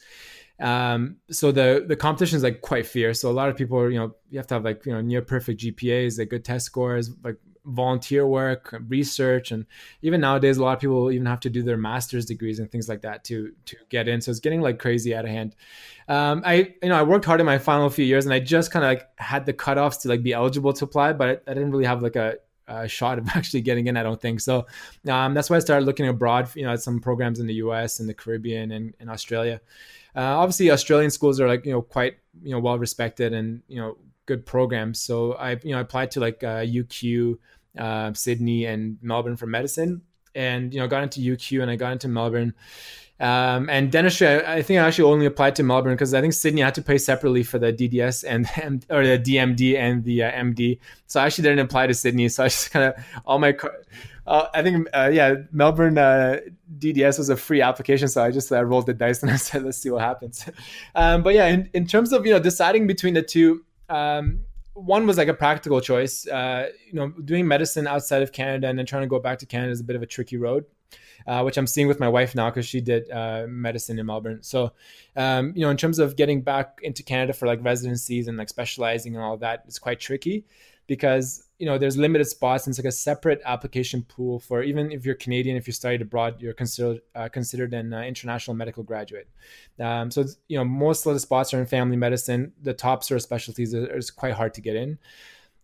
Um, 0.61 1.17
so 1.31 1.53
the 1.53 1.87
the 1.89 1.97
competition 1.97 2.37
is 2.37 2.43
like 2.43 2.61
quite 2.61 2.87
fierce. 2.87 3.23
So 3.23 3.31
a 3.31 3.33
lot 3.33 3.49
of 3.49 3.57
people, 3.57 3.79
are, 3.79 3.89
you 3.89 3.99
know, 3.99 4.15
you 4.29 4.39
have 4.39 4.47
to 4.49 4.55
have 4.55 4.65
like 4.65 4.85
you 4.85 4.93
know 4.93 5.01
near 5.01 5.23
perfect 5.23 5.63
GPAs, 5.63 6.19
like 6.19 6.29
good 6.29 6.45
test 6.45 6.67
scores, 6.67 7.11
like 7.25 7.37
volunteer 7.65 8.27
work, 8.27 8.75
research, 8.89 9.53
and 9.53 9.67
even 10.03 10.21
nowadays 10.21 10.57
a 10.57 10.63
lot 10.63 10.75
of 10.75 10.81
people 10.81 11.11
even 11.11 11.27
have 11.27 11.41
to 11.41 11.51
do 11.51 11.63
their 11.63 11.77
master's 11.77 12.25
degrees 12.25 12.59
and 12.59 12.71
things 12.71 12.89
like 12.89 13.03
that 13.03 13.25
to 13.25 13.53
to 13.67 13.77
get 13.89 14.09
in. 14.09 14.21
So 14.21 14.31
it's 14.31 14.41
getting 14.41 14.61
like 14.61 14.79
crazy 14.79 15.15
out 15.15 15.25
of 15.25 15.31
hand. 15.31 15.57
Um, 16.09 16.43
I 16.45 16.75
you 16.83 16.89
know 16.89 16.97
I 16.97 17.03
worked 17.03 17.25
hard 17.25 17.41
in 17.41 17.47
my 17.47 17.59
final 17.59 17.89
few 17.91 18.05
years, 18.05 18.25
and 18.25 18.35
I 18.35 18.41
just 18.41 18.71
kind 18.71 18.85
of 18.85 18.91
like 18.91 19.09
had 19.17 19.47
the 19.47 19.53
cutoffs 19.53 20.01
to 20.03 20.09
like 20.09 20.23
be 20.23 20.33
eligible 20.33 20.73
to 20.73 20.85
apply, 20.85 21.13
but 21.13 21.43
I, 21.47 21.55
didn't 21.55 21.71
really 21.71 21.87
have 21.87 22.03
like 22.03 22.17
a 22.17 22.37
shot 22.87 23.19
of 23.19 23.29
actually 23.35 23.61
getting 23.61 23.87
in. 23.87 23.97
I 23.97 24.03
don't 24.03 24.21
think 24.21 24.41
so. 24.41 24.67
Um, 25.09 25.35
that's 25.35 25.51
why 25.51 25.57
I 25.57 25.61
started 25.61 25.87
looking 25.87 26.09
abroad. 26.09 26.49
You 26.55 26.65
know, 26.65 26.73
at 26.73 26.83
some 26.83 27.01
programs 27.01 27.41
in 27.41 27.47
the 27.47 27.55
U.S. 27.55 28.01
and 28.01 28.09
the 28.09 28.15
Caribbean 28.15 28.71
and 28.73 29.11
Australia. 29.11 29.61
Uh, 30.15 30.39
obviously, 30.39 30.71
Australian 30.71 31.11
schools 31.11 31.41
are 31.41 31.49
like 31.49 31.65
you 31.65 31.73
know 31.73 31.83
quite 31.83 32.15
you 32.43 32.51
know 32.51 32.61
well 32.61 32.79
respected 32.79 33.33
and 33.33 33.63
you 33.69 33.81
know 33.81 33.97
good 34.27 34.47
programs. 34.47 35.01
So 35.01 35.33
I 35.35 35.53
you 35.63 35.73
know 35.73 35.81
applied 35.81 36.11
to 36.13 36.21
like 36.21 36.43
uh, 36.43 36.65
UQ, 36.65 37.39
uh, 37.79 38.13
Sydney, 38.15 38.67
and 38.67 38.99
Melbourne 39.03 39.37
for 39.37 39.47
medicine, 39.47 40.03
and 40.35 40.73
you 40.73 40.81
know 40.81 40.89
got 40.89 41.03
into 41.03 41.21
UQ 41.21 41.63
and 41.63 41.71
I 41.71 41.77
got 41.77 41.93
into 41.93 42.09
Melbourne. 42.09 42.55
Um, 43.21 43.69
and 43.69 43.93
dentistry, 43.93 44.27
I, 44.27 44.55
I, 44.55 44.63
think 44.63 44.81
I 44.81 44.87
actually 44.87 45.13
only 45.13 45.27
applied 45.27 45.55
to 45.57 45.63
Melbourne 45.63 45.93
because 45.93 46.15
I 46.15 46.23
think 46.23 46.33
Sydney 46.33 46.63
had 46.63 46.75
to 46.77 46.83
pay 46.83 46.97
separately 46.97 47.43
for 47.43 47.59
the 47.59 47.71
DDS 47.71 48.25
and 48.27 48.47
or 48.89 49.07
the 49.07 49.19
DMD 49.19 49.77
and 49.77 50.03
the 50.05 50.23
uh, 50.25 50.33
MD. 50.33 50.79
So 51.07 51.21
I 51.21 51.27
actually 51.27 51.43
didn't 51.43 51.59
apply 51.59 51.89
to 51.89 51.95
Sydney. 51.95 52.31
So 52.31 52.45
I 52.45 52.47
just 52.49 52.71
kind 52.71 52.87
of 52.87 53.05
all 53.27 53.39
my 53.39 53.55
uh, 54.27 54.47
I 54.55 54.63
think 54.63 54.89
uh, 54.95 55.11
yeah, 55.13 55.35
Melbourne 55.53 55.99
uh, 55.99 56.39
DDS 56.79 57.19
was 57.19 57.29
a 57.29 57.37
free 57.37 57.61
application, 57.61 58.09
so 58.09 58.23
I 58.23 58.31
just 58.31 58.51
I 58.53 58.63
rolled 58.63 58.87
the 58.87 58.95
dice 58.95 59.23
and 59.23 59.31
I 59.33 59.37
said, 59.37 59.65
let's 59.65 59.79
see 59.79 59.91
what 59.91 60.03
happens. 60.03 60.49
Um, 60.95 61.23
but 61.23 61.35
yeah, 61.35 61.47
in, 61.49 61.69
in 61.75 61.87
terms 61.87 62.13
of 62.13 62.25
you 62.25 62.33
know 62.33 62.39
deciding 62.39 62.87
between 62.87 63.15
the 63.15 63.23
two, 63.23 63.65
um, 63.91 64.41
one 64.75 65.07
was 65.07 65.19
like 65.19 65.29
a 65.29 65.35
practical 65.35 65.81
choice. 65.81 66.27
Uh, 66.27 66.69
you 66.87 66.95
know, 66.95 67.09
doing 67.09 67.47
medicine 67.47 67.87
outside 67.87 68.23
of 68.23 68.33
Canada 68.33 68.69
and 68.69 68.79
then 68.79 68.87
trying 68.87 69.03
to 69.03 69.09
go 69.09 69.19
back 69.19 69.39
to 69.41 69.47
Canada 69.47 69.73
is 69.73 69.81
a 69.81 69.85
bit 69.85 69.97
of 69.97 70.03
a 70.03 70.07
tricky 70.07 70.37
road. 70.37 70.65
Uh, 71.27 71.43
which 71.43 71.59
I'm 71.59 71.67
seeing 71.67 71.87
with 71.87 72.01
my 72.01 72.09
wife 72.09 72.35
now 72.35 72.49
because 72.49 72.67
she 72.67 72.81
did 72.81 73.11
uh, 73.11 73.45
medicine 73.47 73.99
in 73.99 74.07
Melbourne. 74.07 74.39
So, 74.43 74.73
um, 75.17 75.53
you 75.55 75.61
know, 75.61 75.69
in 75.69 75.77
terms 75.77 75.99
of 75.99 76.17
getting 76.17 76.41
back 76.41 76.81
into 76.83 77.03
Canada 77.03 77.35
for 77.35 77.47
like 77.47 77.63
residencies 77.63 78.27
and 78.27 78.39
like 78.39 78.49
specializing 78.49 79.15
and 79.15 79.23
all 79.23 79.37
that, 79.37 79.63
it's 79.67 79.79
quite 79.79 80.01
tricky 80.01 80.47
because 80.91 81.45
you 81.61 81.67
know 81.67 81.79
there's 81.79 81.97
limited 81.97 82.25
spots 82.25 82.67
and 82.67 82.73
it's 82.73 82.79
like 82.81 82.85
a 82.85 82.91
separate 82.91 83.41
application 83.45 84.03
pool 84.03 84.41
for 84.41 84.65
even 84.65 84.91
if 84.91 85.07
you're 85.07 85.15
Canadian 85.15 85.57
if 85.57 85.69
you 85.69 85.73
studied 85.73 86.03
abroad 86.03 86.43
you're 86.43 86.53
considered 86.53 87.01
uh, 87.15 87.29
considered 87.29 87.73
an 87.75 87.95
uh, 87.95 88.01
international 88.01 88.57
medical 88.57 88.83
graduate. 88.83 89.29
Um, 89.79 90.11
so 90.11 90.25
you 90.49 90.59
know 90.59 90.65
most 90.65 91.07
of 91.07 91.15
the 91.15 91.21
spots 91.21 91.55
are 91.55 91.61
in 91.61 91.67
family 91.67 91.97
medicine. 91.97 92.53
The 92.61 92.75
top 92.75 93.05
sort 93.05 93.19
of 93.19 93.23
specialties 93.23 93.73
is 93.73 94.11
quite 94.11 94.35
hard 94.35 94.53
to 94.55 94.61
get 94.61 94.75
in. 94.75 94.99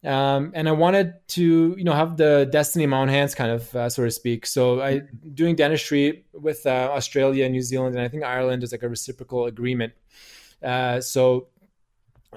Um, 0.04 0.52
and 0.54 0.68
I 0.68 0.72
wanted 0.72 1.14
to 1.38 1.74
you 1.76 1.82
know 1.82 1.94
have 2.02 2.16
the 2.16 2.48
destiny 2.52 2.84
in 2.84 2.90
my 2.90 3.00
own 3.00 3.08
hands 3.08 3.34
kind 3.34 3.50
of 3.50 3.74
uh, 3.74 3.88
so 3.88 4.04
to 4.04 4.10
speak. 4.12 4.46
So 4.46 4.80
I 4.80 5.02
doing 5.34 5.56
dentistry 5.56 6.24
with 6.34 6.64
uh, 6.66 6.90
Australia 6.92 7.48
New 7.48 7.62
Zealand 7.62 7.96
and 7.96 8.04
I 8.04 8.08
think 8.08 8.22
Ireland 8.22 8.62
is 8.62 8.70
like 8.70 8.84
a 8.84 8.88
reciprocal 8.88 9.46
agreement. 9.46 9.92
Uh, 10.62 11.00
so 11.00 11.48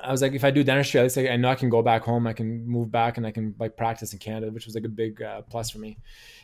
I 0.01 0.11
was 0.11 0.21
like, 0.21 0.33
if 0.33 0.43
I 0.43 0.51
do 0.51 0.63
dentistry, 0.63 0.99
at 0.99 1.03
least 1.03 1.17
I 1.17 1.35
know 1.35 1.49
I 1.49 1.55
can 1.55 1.69
go 1.69 1.81
back 1.81 2.03
home. 2.03 2.27
I 2.27 2.33
can 2.33 2.65
move 2.67 2.91
back 2.91 3.17
and 3.17 3.25
I 3.25 3.31
can 3.31 3.55
like 3.59 3.75
practice 3.75 4.13
in 4.13 4.19
Canada, 4.19 4.51
which 4.51 4.65
was 4.65 4.75
like 4.75 4.85
a 4.85 4.89
big 4.89 5.21
uh, 5.21 5.41
plus 5.41 5.69
for 5.69 5.79
me. 5.79 5.97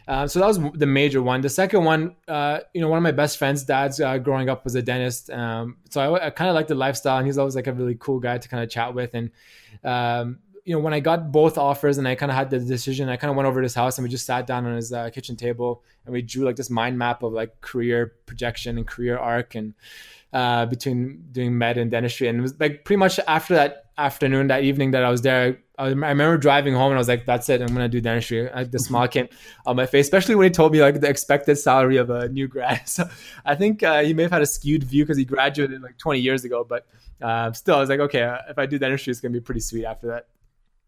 Uh, 0.07 0.27
so 0.27 0.39
that 0.39 0.47
was 0.47 0.59
the 0.73 0.85
major 0.85 1.21
one. 1.21 1.41
The 1.41 1.49
second 1.49 1.83
one, 1.83 2.15
uh, 2.27 2.59
you 2.73 2.81
know, 2.81 2.89
one 2.89 2.97
of 2.97 3.03
my 3.03 3.11
best 3.11 3.37
friends' 3.37 3.63
dads 3.63 3.99
uh, 4.01 4.17
growing 4.17 4.49
up 4.49 4.63
was 4.63 4.75
a 4.75 4.81
dentist. 4.81 5.29
Um, 5.29 5.77
so 5.89 6.01
I, 6.01 6.27
I 6.27 6.29
kind 6.31 6.49
of 6.49 6.55
liked 6.55 6.67
the 6.67 6.75
lifestyle, 6.75 7.17
and 7.17 7.25
he's 7.25 7.37
always 7.37 7.55
like 7.55 7.67
a 7.67 7.73
really 7.73 7.95
cool 7.99 8.19
guy 8.19 8.37
to 8.37 8.49
kind 8.49 8.63
of 8.63 8.69
chat 8.69 8.93
with. 8.93 9.13
And 9.13 9.31
um, 9.83 10.39
you 10.65 10.73
know, 10.73 10.79
when 10.79 10.93
I 10.93 10.99
got 10.99 11.31
both 11.31 11.59
offers 11.59 11.99
and 11.99 12.07
I 12.07 12.15
kind 12.15 12.31
of 12.31 12.35
had 12.35 12.49
the 12.49 12.59
decision, 12.59 13.07
I 13.07 13.17
kind 13.17 13.29
of 13.29 13.37
went 13.37 13.47
over 13.47 13.61
to 13.61 13.65
his 13.65 13.75
house 13.75 13.97
and 13.97 14.03
we 14.03 14.09
just 14.09 14.25
sat 14.25 14.47
down 14.47 14.65
on 14.65 14.75
his 14.75 14.91
uh, 14.91 15.11
kitchen 15.11 15.35
table 15.35 15.83
and 16.05 16.11
we 16.11 16.23
drew 16.23 16.43
like 16.43 16.55
this 16.55 16.71
mind 16.71 16.97
map 16.97 17.21
of 17.21 17.33
like 17.33 17.61
career 17.61 18.13
projection 18.25 18.77
and 18.77 18.87
career 18.87 19.15
arc 19.15 19.53
and 19.53 19.75
uh, 20.35 20.65
between 20.65 21.23
doing 21.31 21.57
med 21.57 21.77
and 21.77 21.89
dentistry. 21.89 22.27
And 22.27 22.37
it 22.37 22.41
was 22.41 22.59
like 22.59 22.83
pretty 22.83 22.97
much 22.97 23.21
after 23.25 23.55
that 23.55 23.85
afternoon, 23.97 24.47
that 24.47 24.65
evening 24.65 24.91
that 24.91 25.01
I 25.01 25.09
was 25.09 25.21
there, 25.21 25.57
I, 25.79 25.85
I 25.85 25.89
remember 25.89 26.37
driving 26.37 26.73
home 26.73 26.87
and 26.87 26.95
I 26.95 26.97
was 26.97 27.07
like, 27.07 27.25
that's 27.25 27.47
it. 27.47 27.61
I'm 27.61 27.69
going 27.69 27.79
to 27.79 27.87
do 27.87 28.01
dentistry. 28.01 28.51
I, 28.51 28.65
the 28.65 28.77
smile 28.79 29.07
came 29.07 29.29
on 29.65 29.77
my 29.77 29.85
face, 29.85 30.05
especially 30.05 30.35
when 30.35 30.43
he 30.43 30.51
told 30.51 30.73
me 30.73 30.81
like 30.81 30.99
the 30.99 31.07
expected 31.07 31.55
salary 31.55 31.95
of 31.95 32.09
a 32.09 32.27
new 32.27 32.49
grad. 32.49 32.81
So 32.85 33.07
I 33.45 33.55
think 33.55 33.81
uh, 33.81 34.03
he 34.03 34.13
may 34.13 34.23
have 34.23 34.31
had 34.33 34.41
a 34.41 34.45
skewed 34.45 34.83
view 34.83 35.05
because 35.05 35.17
he 35.17 35.23
graduated 35.23 35.81
like 35.81 35.97
20 35.97 36.19
years 36.19 36.43
ago, 36.43 36.65
but 36.67 36.85
uh, 37.21 37.53
still 37.53 37.77
I 37.77 37.79
was 37.79 37.89
like, 37.89 38.01
okay, 38.01 38.23
uh, 38.23 38.39
if 38.49 38.59
I 38.59 38.65
do 38.65 38.77
dentistry, 38.77 39.11
it's 39.11 39.21
going 39.21 39.31
to 39.31 39.39
be 39.39 39.43
pretty 39.43 39.61
sweet 39.61 39.85
after 39.85 40.07
that. 40.07 40.27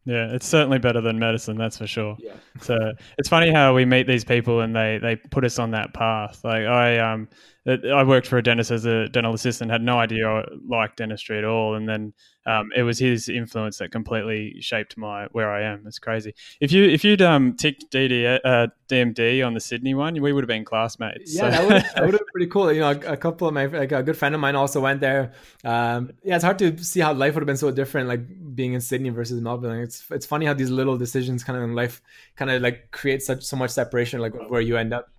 Yeah, 0.07 0.29
it's 0.31 0.47
certainly 0.47 0.79
better 0.79 1.01
than 1.01 1.19
medicine, 1.19 1.57
that's 1.57 1.77
for 1.77 1.85
sure. 1.85 2.15
Yeah. 2.17 2.37
So 2.61 2.77
it's 3.17 3.27
funny 3.27 3.51
how 3.51 3.75
we 3.75 3.83
meet 3.83 4.07
these 4.07 4.23
people 4.23 4.61
and 4.61 4.73
they 4.73 4.99
they 5.01 5.17
put 5.17 5.43
us 5.43 5.59
on 5.59 5.71
that 5.71 5.93
path. 5.93 6.39
Like 6.45 6.65
I 6.65 6.97
um 6.99 7.27
I 7.67 8.03
worked 8.05 8.25
for 8.25 8.37
a 8.37 8.43
dentist 8.43 8.71
as 8.71 8.85
a 8.85 9.09
dental 9.09 9.33
assistant, 9.33 9.69
had 9.69 9.81
no 9.81 9.99
idea 9.99 10.25
I 10.25 10.45
liked 10.65 10.95
dentistry 10.97 11.37
at 11.37 11.43
all, 11.43 11.75
and 11.75 11.89
then 11.89 12.13
um, 12.47 12.71
it 12.73 12.83
was 12.83 12.97
his 12.97 13.27
influence 13.27 13.77
that 13.79 13.91
completely 13.91 14.61
shaped 14.61 14.97
my 14.97 15.27
where 15.33 15.51
I 15.51 15.63
am. 15.63 15.85
It's 15.85 15.99
crazy. 15.99 16.33
If 16.61 16.71
you 16.71 16.85
if 16.85 17.03
you'd 17.03 17.21
um, 17.21 17.55
ticked 17.57 17.91
DD, 17.91 18.39
uh, 18.43 18.67
DMD 18.87 19.45
on 19.45 19.53
the 19.53 19.59
Sydney 19.59 19.93
one, 19.93 20.19
we 20.21 20.31
would 20.31 20.45
have 20.45 20.47
been 20.47 20.63
classmates. 20.63 21.35
Yeah, 21.35 21.41
so. 21.41 21.49
that, 21.49 21.61
would, 21.61 21.83
that 21.95 22.05
would 22.05 22.13
have 22.13 22.21
been 22.21 22.31
pretty 22.31 22.47
cool. 22.47 22.71
You 22.71 22.79
know, 22.79 22.91
a, 22.91 23.13
a, 23.13 23.17
couple 23.17 23.49
of 23.49 23.53
my 23.53 23.65
like 23.65 23.91
a 23.91 24.01
good 24.01 24.15
friend 24.15 24.33
of 24.33 24.39
mine 24.39 24.55
also 24.55 24.79
went 24.79 25.01
there. 25.01 25.33
Um, 25.65 26.13
yeah, 26.23 26.35
it's 26.35 26.43
hard 26.45 26.57
to 26.59 26.81
see 26.81 27.01
how 27.01 27.11
life 27.11 27.33
would 27.33 27.41
have 27.41 27.47
been 27.47 27.57
so 27.57 27.69
different, 27.69 28.07
like 28.07 28.55
being 28.55 28.71
in 28.71 28.79
Sydney 28.79 29.09
versus 29.09 29.41
Melbourne. 29.41 29.81
It's 29.81 30.05
it's 30.09 30.25
funny 30.25 30.45
how 30.45 30.53
these 30.53 30.69
little 30.69 30.97
decisions 30.97 31.43
kind 31.43 31.57
of 31.57 31.63
in 31.63 31.75
life 31.75 32.01
kind 32.37 32.49
of 32.49 32.61
like 32.61 32.91
create 32.91 33.21
such 33.21 33.43
so 33.43 33.57
much 33.57 33.71
separation, 33.71 34.21
like 34.21 34.33
where 34.49 34.61
you 34.61 34.77
end 34.77 34.93
up. 34.93 35.09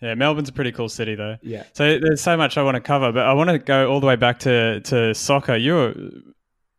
Yeah, 0.00 0.14
Melbourne's 0.14 0.50
a 0.50 0.52
pretty 0.52 0.72
cool 0.72 0.90
city, 0.90 1.14
though. 1.16 1.38
Yeah. 1.42 1.64
So 1.72 1.98
there's 1.98 2.20
so 2.20 2.36
much 2.36 2.56
I 2.58 2.62
want 2.62 2.76
to 2.76 2.80
cover, 2.80 3.10
but 3.12 3.26
I 3.26 3.32
want 3.32 3.50
to 3.50 3.58
go 3.58 3.90
all 3.90 3.98
the 3.98 4.06
way 4.06 4.16
back 4.16 4.38
to 4.40 4.80
to 4.80 5.12
soccer. 5.12 5.56
You're 5.56 5.94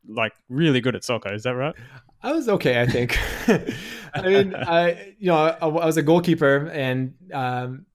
like 0.08 0.34
really 0.50 0.82
good 0.82 0.96
at 0.96 1.04
soccer, 1.04 1.34
is 1.34 1.44
that 1.44 1.56
right? 1.56 1.76
I 2.24 2.32
was 2.32 2.50
okay, 2.50 2.82
I 2.82 2.88
think. 2.88 3.18
I 4.14 4.22
mean, 4.22 4.56
I 4.56 5.14
you 5.20 5.28
know, 5.28 5.38
I, 5.38 5.58
I, 5.62 5.68
was 5.68 5.98
a 5.98 6.02
goalkeeper, 6.02 6.70
and 6.74 7.14
um, 7.34 7.86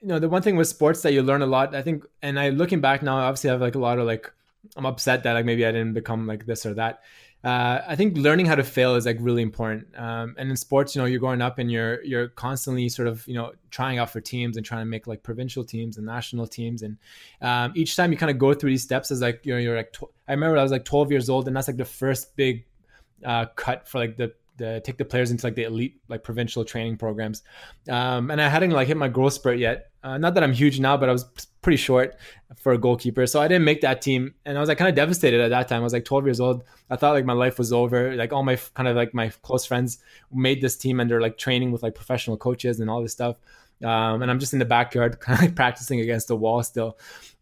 you 0.00 0.08
know, 0.08 0.18
the 0.18 0.28
one 0.28 0.42
thing 0.42 0.56
with 0.56 0.68
sports 0.68 1.02
that 1.02 1.12
you 1.12 1.22
learn 1.22 1.42
a 1.42 1.46
lot. 1.46 1.74
I 1.74 1.82
think, 1.82 2.04
and 2.20 2.38
I 2.38 2.50
looking 2.50 2.80
back 2.80 3.02
now, 3.02 3.18
obviously, 3.18 3.50
I 3.50 3.52
have 3.52 3.60
like 3.60 3.74
a 3.74 3.78
lot 3.78 3.98
of 3.98 4.06
like, 4.06 4.32
I'm 4.76 4.86
upset 4.86 5.22
that 5.22 5.34
like 5.34 5.44
maybe 5.44 5.64
I 5.64 5.72
didn't 5.72 5.94
become 5.94 6.26
like 6.26 6.46
this 6.46 6.66
or 6.66 6.74
that 6.74 7.02
uh, 7.44 7.80
I 7.86 7.96
think 7.96 8.16
learning 8.16 8.46
how 8.46 8.54
to 8.54 8.62
fail 8.62 8.94
is 8.94 9.04
like 9.04 9.16
really 9.20 9.42
important. 9.42 9.86
Um, 9.96 10.36
and 10.38 10.48
in 10.48 10.56
sports, 10.56 10.94
you 10.94 11.02
know, 11.02 11.06
you're 11.06 11.18
growing 11.18 11.42
up 11.42 11.58
and 11.58 11.70
you're 11.70 12.02
you're 12.04 12.28
constantly 12.28 12.88
sort 12.88 13.08
of 13.08 13.26
you 13.26 13.34
know 13.34 13.52
trying 13.70 13.98
out 13.98 14.10
for 14.10 14.20
teams 14.20 14.56
and 14.56 14.64
trying 14.64 14.82
to 14.82 14.86
make 14.86 15.06
like 15.08 15.22
provincial 15.22 15.64
teams 15.64 15.96
and 15.96 16.06
national 16.06 16.46
teams. 16.46 16.82
And 16.82 16.98
um, 17.40 17.72
each 17.74 17.96
time 17.96 18.12
you 18.12 18.18
kind 18.18 18.30
of 18.30 18.38
go 18.38 18.54
through 18.54 18.70
these 18.70 18.82
steps, 18.82 19.10
as 19.10 19.20
like 19.20 19.40
you 19.44 19.52
know 19.52 19.58
you're 19.58 19.76
like 19.76 19.92
tw- 19.92 20.12
I 20.28 20.32
remember 20.32 20.56
I 20.56 20.62
was 20.62 20.72
like 20.72 20.84
12 20.84 21.10
years 21.10 21.28
old, 21.28 21.48
and 21.48 21.56
that's 21.56 21.66
like 21.66 21.76
the 21.76 21.84
first 21.84 22.36
big 22.36 22.64
uh, 23.24 23.46
cut 23.56 23.88
for 23.88 23.98
like 23.98 24.16
the 24.16 24.32
the 24.62 24.80
take 24.84 24.96
the 24.96 25.04
players 25.04 25.30
into 25.32 25.44
like 25.44 25.56
the 25.56 25.64
elite 25.64 26.00
like 26.08 26.22
provincial 26.22 26.64
training 26.64 26.96
programs. 26.96 27.42
Um, 27.88 28.30
and 28.30 28.40
I 28.40 28.48
hadn't 28.48 28.70
like 28.70 28.86
hit 28.86 28.96
my 28.96 29.08
growth 29.08 29.32
spurt 29.32 29.58
yet. 29.58 29.90
Uh, 30.04 30.18
not 30.18 30.34
that 30.34 30.42
I'm 30.42 30.52
huge 30.52 30.78
now, 30.78 30.96
but 30.96 31.08
I 31.08 31.12
was 31.12 31.24
pretty 31.62 31.76
short 31.76 32.16
for 32.56 32.72
a 32.72 32.78
goalkeeper, 32.78 33.26
so 33.26 33.40
I 33.40 33.48
didn't 33.48 33.64
make 33.64 33.80
that 33.80 34.02
team. 34.02 34.34
And 34.44 34.56
I 34.56 34.60
was 34.60 34.68
like 34.68 34.78
kind 34.78 34.88
of 34.88 34.94
devastated 34.94 35.40
at 35.40 35.50
that 35.50 35.68
time. 35.68 35.80
I 35.80 35.84
was 35.84 35.92
like 35.92 36.04
12 36.04 36.26
years 36.26 36.40
old. 36.40 36.62
I 36.90 36.96
thought 36.96 37.12
like 37.12 37.24
my 37.24 37.32
life 37.32 37.58
was 37.58 37.72
over. 37.72 38.14
Like 38.14 38.32
all 38.32 38.44
my 38.44 38.56
kind 38.74 38.88
of 38.88 38.96
like 38.96 39.14
my 39.14 39.30
close 39.42 39.64
friends 39.64 39.98
made 40.32 40.60
this 40.60 40.76
team 40.76 41.00
and 41.00 41.10
they're 41.10 41.20
like 41.20 41.38
training 41.38 41.72
with 41.72 41.82
like 41.82 41.94
professional 41.94 42.36
coaches 42.36 42.78
and 42.78 42.88
all 42.88 43.02
this 43.02 43.12
stuff. 43.12 43.36
Um, 43.82 44.22
and 44.22 44.30
I'm 44.30 44.38
just 44.38 44.52
in 44.52 44.60
the 44.60 44.64
backyard 44.64 45.18
kind 45.24 45.38
of 45.38 45.44
like 45.44 45.56
practicing 45.56 46.00
against 46.00 46.28
the 46.28 46.36
wall 46.36 46.62
still. 46.62 46.98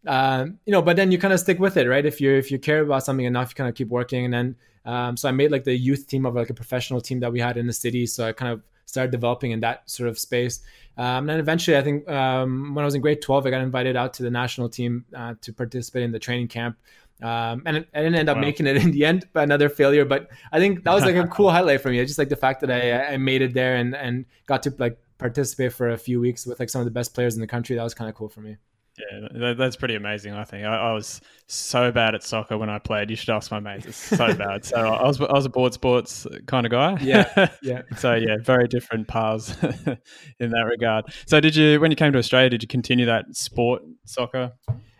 Um, 0.07 0.59
you 0.65 0.71
know, 0.71 0.81
but 0.81 0.95
then 0.95 1.11
you 1.11 1.17
kind 1.19 1.33
of 1.33 1.39
stick 1.39 1.59
with 1.59 1.77
it, 1.77 1.87
right? 1.87 2.05
If 2.05 2.19
you 2.19 2.31
if 2.31 2.51
you 2.51 2.59
care 2.59 2.81
about 2.81 3.03
something 3.03 3.25
enough, 3.25 3.51
you 3.51 3.55
kind 3.55 3.69
of 3.69 3.75
keep 3.75 3.89
working. 3.89 4.25
And 4.25 4.33
then 4.33 4.55
um, 4.85 5.17
so 5.17 5.29
I 5.29 5.31
made 5.31 5.51
like 5.51 5.63
the 5.63 5.75
youth 5.75 6.07
team 6.07 6.25
of 6.25 6.35
like 6.35 6.49
a 6.49 6.53
professional 6.53 7.01
team 7.01 7.19
that 7.19 7.31
we 7.31 7.39
had 7.39 7.57
in 7.57 7.67
the 7.67 7.73
city. 7.73 8.05
So 8.05 8.27
I 8.27 8.31
kind 8.31 8.51
of 8.51 8.61
started 8.85 9.11
developing 9.11 9.51
in 9.51 9.59
that 9.61 9.89
sort 9.89 10.09
of 10.09 10.17
space. 10.17 10.61
Um, 10.97 11.05
and 11.19 11.29
then 11.29 11.39
eventually, 11.39 11.77
I 11.77 11.81
think 11.81 12.07
um, 12.09 12.73
when 12.75 12.83
I 12.83 12.85
was 12.85 12.95
in 12.95 13.01
grade 13.01 13.21
12, 13.21 13.45
I 13.45 13.49
got 13.49 13.61
invited 13.61 13.95
out 13.95 14.13
to 14.15 14.23
the 14.23 14.31
national 14.31 14.69
team 14.69 15.05
uh, 15.15 15.35
to 15.41 15.53
participate 15.53 16.03
in 16.03 16.11
the 16.11 16.19
training 16.19 16.47
camp. 16.47 16.77
Um, 17.21 17.61
and 17.67 17.85
I 17.93 17.99
didn't 18.01 18.15
end 18.15 18.29
up 18.29 18.37
wow. 18.37 18.41
making 18.41 18.65
it 18.65 18.77
in 18.77 18.91
the 18.91 19.05
end, 19.05 19.27
but 19.31 19.43
another 19.43 19.69
failure. 19.69 20.05
But 20.05 20.29
I 20.51 20.59
think 20.59 20.83
that 20.83 20.93
was 20.93 21.05
like 21.05 21.15
a 21.15 21.27
cool 21.27 21.51
highlight 21.57 21.81
for 21.81 21.89
me. 21.89 22.03
Just 22.03 22.17
like 22.17 22.29
the 22.29 22.35
fact 22.35 22.61
that 22.61 22.71
I, 22.71 23.13
I 23.13 23.17
made 23.17 23.41
it 23.41 23.53
there 23.53 23.75
and, 23.75 23.95
and 23.95 24.25
got 24.47 24.63
to 24.63 24.73
like 24.79 24.97
participate 25.19 25.73
for 25.73 25.89
a 25.89 25.97
few 25.97 26.19
weeks 26.19 26.47
with 26.47 26.59
like 26.59 26.69
some 26.69 26.81
of 26.81 26.85
the 26.85 26.91
best 26.91 27.13
players 27.13 27.35
in 27.35 27.41
the 27.41 27.47
country. 27.47 27.75
That 27.75 27.83
was 27.83 27.93
kind 27.93 28.09
of 28.09 28.15
cool 28.15 28.29
for 28.29 28.41
me. 28.41 28.57
Yeah, 29.01 29.53
that's 29.53 29.75
pretty 29.75 29.95
amazing. 29.95 30.33
I 30.33 30.43
think 30.43 30.65
I, 30.65 30.75
I, 30.75 30.93
was 30.93 31.21
so 31.47 31.91
bad 31.91 32.15
at 32.15 32.23
soccer 32.23 32.57
when 32.57 32.69
I 32.69 32.79
played. 32.79 33.09
You 33.09 33.15
should 33.15 33.29
ask 33.29 33.51
my 33.51 33.59
mates. 33.59 33.85
It's 33.85 33.97
so 33.97 34.33
bad. 34.33 34.65
So 34.65 34.77
I 34.77 35.05
was 35.07 35.19
I 35.21 35.31
was 35.31 35.45
a 35.45 35.49
board 35.49 35.73
sports 35.73 36.27
kind 36.47 36.65
of 36.65 36.71
guy. 36.71 36.97
Yeah, 37.01 37.49
yeah. 37.61 37.81
so 37.97 38.15
yeah, 38.15 38.37
very 38.41 38.67
different 38.67 39.07
paths 39.07 39.55
in 40.39 40.51
that 40.51 40.67
regard. 40.69 41.05
So 41.25 41.39
did 41.39 41.55
you 41.55 41.79
when 41.79 41.91
you 41.91 41.97
came 41.97 42.11
to 42.13 42.19
Australia? 42.19 42.49
Did 42.49 42.63
you 42.63 42.67
continue 42.67 43.05
that 43.05 43.35
sport 43.35 43.81
soccer? 44.05 44.53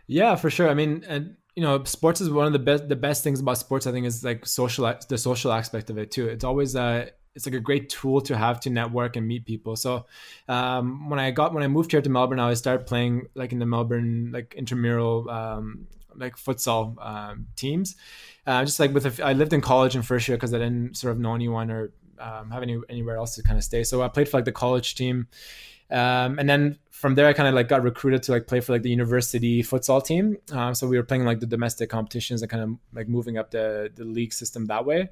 Yeah, 0.07 0.35
for 0.35 0.49
sure. 0.49 0.69
I 0.69 0.73
mean, 0.73 1.03
and 1.07 1.35
you 1.55 1.63
know, 1.63 1.83
sports 1.83 2.21
is 2.21 2.29
one 2.29 2.47
of 2.47 2.53
the 2.53 2.59
best 2.59 2.87
the 2.87 2.95
best 2.95 3.23
things 3.23 3.39
about 3.39 3.57
sports. 3.57 3.87
I 3.87 3.91
think 3.91 4.05
is 4.05 4.23
like 4.23 4.45
social 4.45 4.93
the 5.09 5.17
social 5.17 5.51
aspect 5.51 5.89
of 5.89 5.97
it 5.97 6.11
too. 6.11 6.27
It's 6.27 6.43
always 6.43 6.75
uh 6.75 7.09
it's 7.35 7.45
like 7.45 7.55
a 7.55 7.59
great 7.59 7.89
tool 7.89 8.21
to 8.21 8.37
have 8.37 8.59
to 8.61 8.69
network 8.69 9.15
and 9.15 9.27
meet 9.27 9.45
people. 9.45 9.75
So 9.75 10.05
um, 10.47 11.09
when 11.09 11.19
I 11.19 11.31
got 11.31 11.53
when 11.53 11.63
I 11.63 11.67
moved 11.67 11.91
here 11.91 12.01
to 12.01 12.09
Melbourne, 12.09 12.39
I 12.39 12.53
started 12.55 12.85
playing 12.85 13.27
like 13.35 13.51
in 13.51 13.59
the 13.59 13.65
Melbourne 13.65 14.31
like 14.33 14.53
intramural 14.57 15.29
um, 15.29 15.87
like 16.15 16.35
futsal 16.35 16.95
um, 17.05 17.47
teams. 17.55 17.95
Uh, 18.45 18.65
just 18.65 18.79
like 18.79 18.93
with 18.93 19.19
a, 19.19 19.25
I 19.25 19.33
lived 19.33 19.53
in 19.53 19.61
college 19.61 19.95
in 19.95 20.01
first 20.01 20.27
year 20.27 20.37
because 20.37 20.53
I 20.53 20.57
didn't 20.57 20.97
sort 20.97 21.11
of 21.11 21.19
know 21.19 21.35
anyone 21.35 21.71
or 21.71 21.91
um, 22.19 22.51
have 22.51 22.63
any 22.63 22.79
anywhere 22.89 23.17
else 23.17 23.35
to 23.35 23.43
kind 23.43 23.57
of 23.57 23.63
stay. 23.63 23.83
So 23.83 24.01
I 24.01 24.07
played 24.07 24.27
for 24.27 24.37
like 24.37 24.45
the 24.45 24.51
college 24.51 24.95
team. 24.95 25.27
Um, 25.89 26.39
and 26.39 26.49
then 26.49 26.79
from 27.01 27.15
there, 27.15 27.25
I 27.25 27.33
kind 27.33 27.49
of 27.49 27.55
like 27.55 27.67
got 27.67 27.81
recruited 27.81 28.21
to 28.23 28.31
like 28.31 28.45
play 28.45 28.59
for 28.59 28.73
like 28.73 28.83
the 28.83 28.89
university 28.91 29.63
futsal 29.63 30.05
team. 30.05 30.37
Um, 30.51 30.75
so 30.75 30.87
we 30.87 30.97
were 30.97 31.03
playing 31.03 31.25
like 31.25 31.39
the 31.39 31.47
domestic 31.47 31.89
competitions 31.89 32.43
and 32.43 32.51
kind 32.51 32.63
of 32.63 32.77
like 32.93 33.09
moving 33.09 33.39
up 33.39 33.49
the 33.49 33.91
the 33.95 34.05
league 34.05 34.31
system 34.31 34.67
that 34.67 34.85
way. 34.85 35.09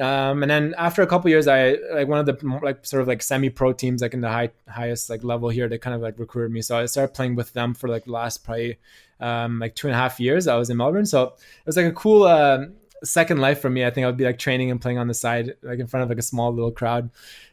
Um, 0.00 0.42
and 0.42 0.50
then 0.50 0.74
after 0.76 1.00
a 1.00 1.06
couple 1.06 1.30
years, 1.30 1.46
I 1.46 1.76
like 1.92 2.08
one 2.08 2.18
of 2.18 2.26
the 2.26 2.60
like 2.60 2.84
sort 2.84 3.02
of 3.02 3.06
like 3.06 3.22
semi 3.22 3.50
pro 3.50 3.72
teams 3.72 4.02
like 4.02 4.14
in 4.14 4.20
the 4.20 4.28
high 4.28 4.50
highest 4.68 5.10
like 5.10 5.22
level 5.22 5.48
here. 5.48 5.68
They 5.68 5.78
kind 5.78 5.94
of 5.94 6.02
like 6.02 6.18
recruited 6.18 6.50
me, 6.50 6.60
so 6.60 6.76
I 6.76 6.86
started 6.86 7.14
playing 7.14 7.36
with 7.36 7.52
them 7.52 7.72
for 7.72 7.88
like 7.88 8.06
the 8.06 8.12
last 8.12 8.42
probably 8.44 8.78
um, 9.20 9.60
like 9.60 9.76
two 9.76 9.86
and 9.86 9.94
a 9.94 9.98
half 9.98 10.18
years. 10.18 10.48
I 10.48 10.56
was 10.56 10.70
in 10.70 10.76
Melbourne, 10.76 11.06
so 11.06 11.22
it 11.22 11.66
was 11.66 11.76
like 11.76 11.86
a 11.86 11.92
cool. 11.92 12.24
Uh, 12.24 12.66
second 13.04 13.38
life 13.38 13.60
for 13.60 13.70
me. 13.70 13.84
I 13.84 13.90
think 13.90 14.02
I 14.02 14.08
would 14.08 14.16
be 14.16 14.24
like 14.24 14.40
training 14.40 14.72
and 14.72 14.80
playing 14.80 14.98
on 14.98 15.06
the 15.06 15.14
side, 15.14 15.54
like 15.62 15.78
in 15.78 15.86
front 15.86 16.02
of 16.02 16.08
like 16.08 16.18
a 16.18 16.22
small 16.22 16.52
little 16.52 16.72
crowd, 16.72 17.04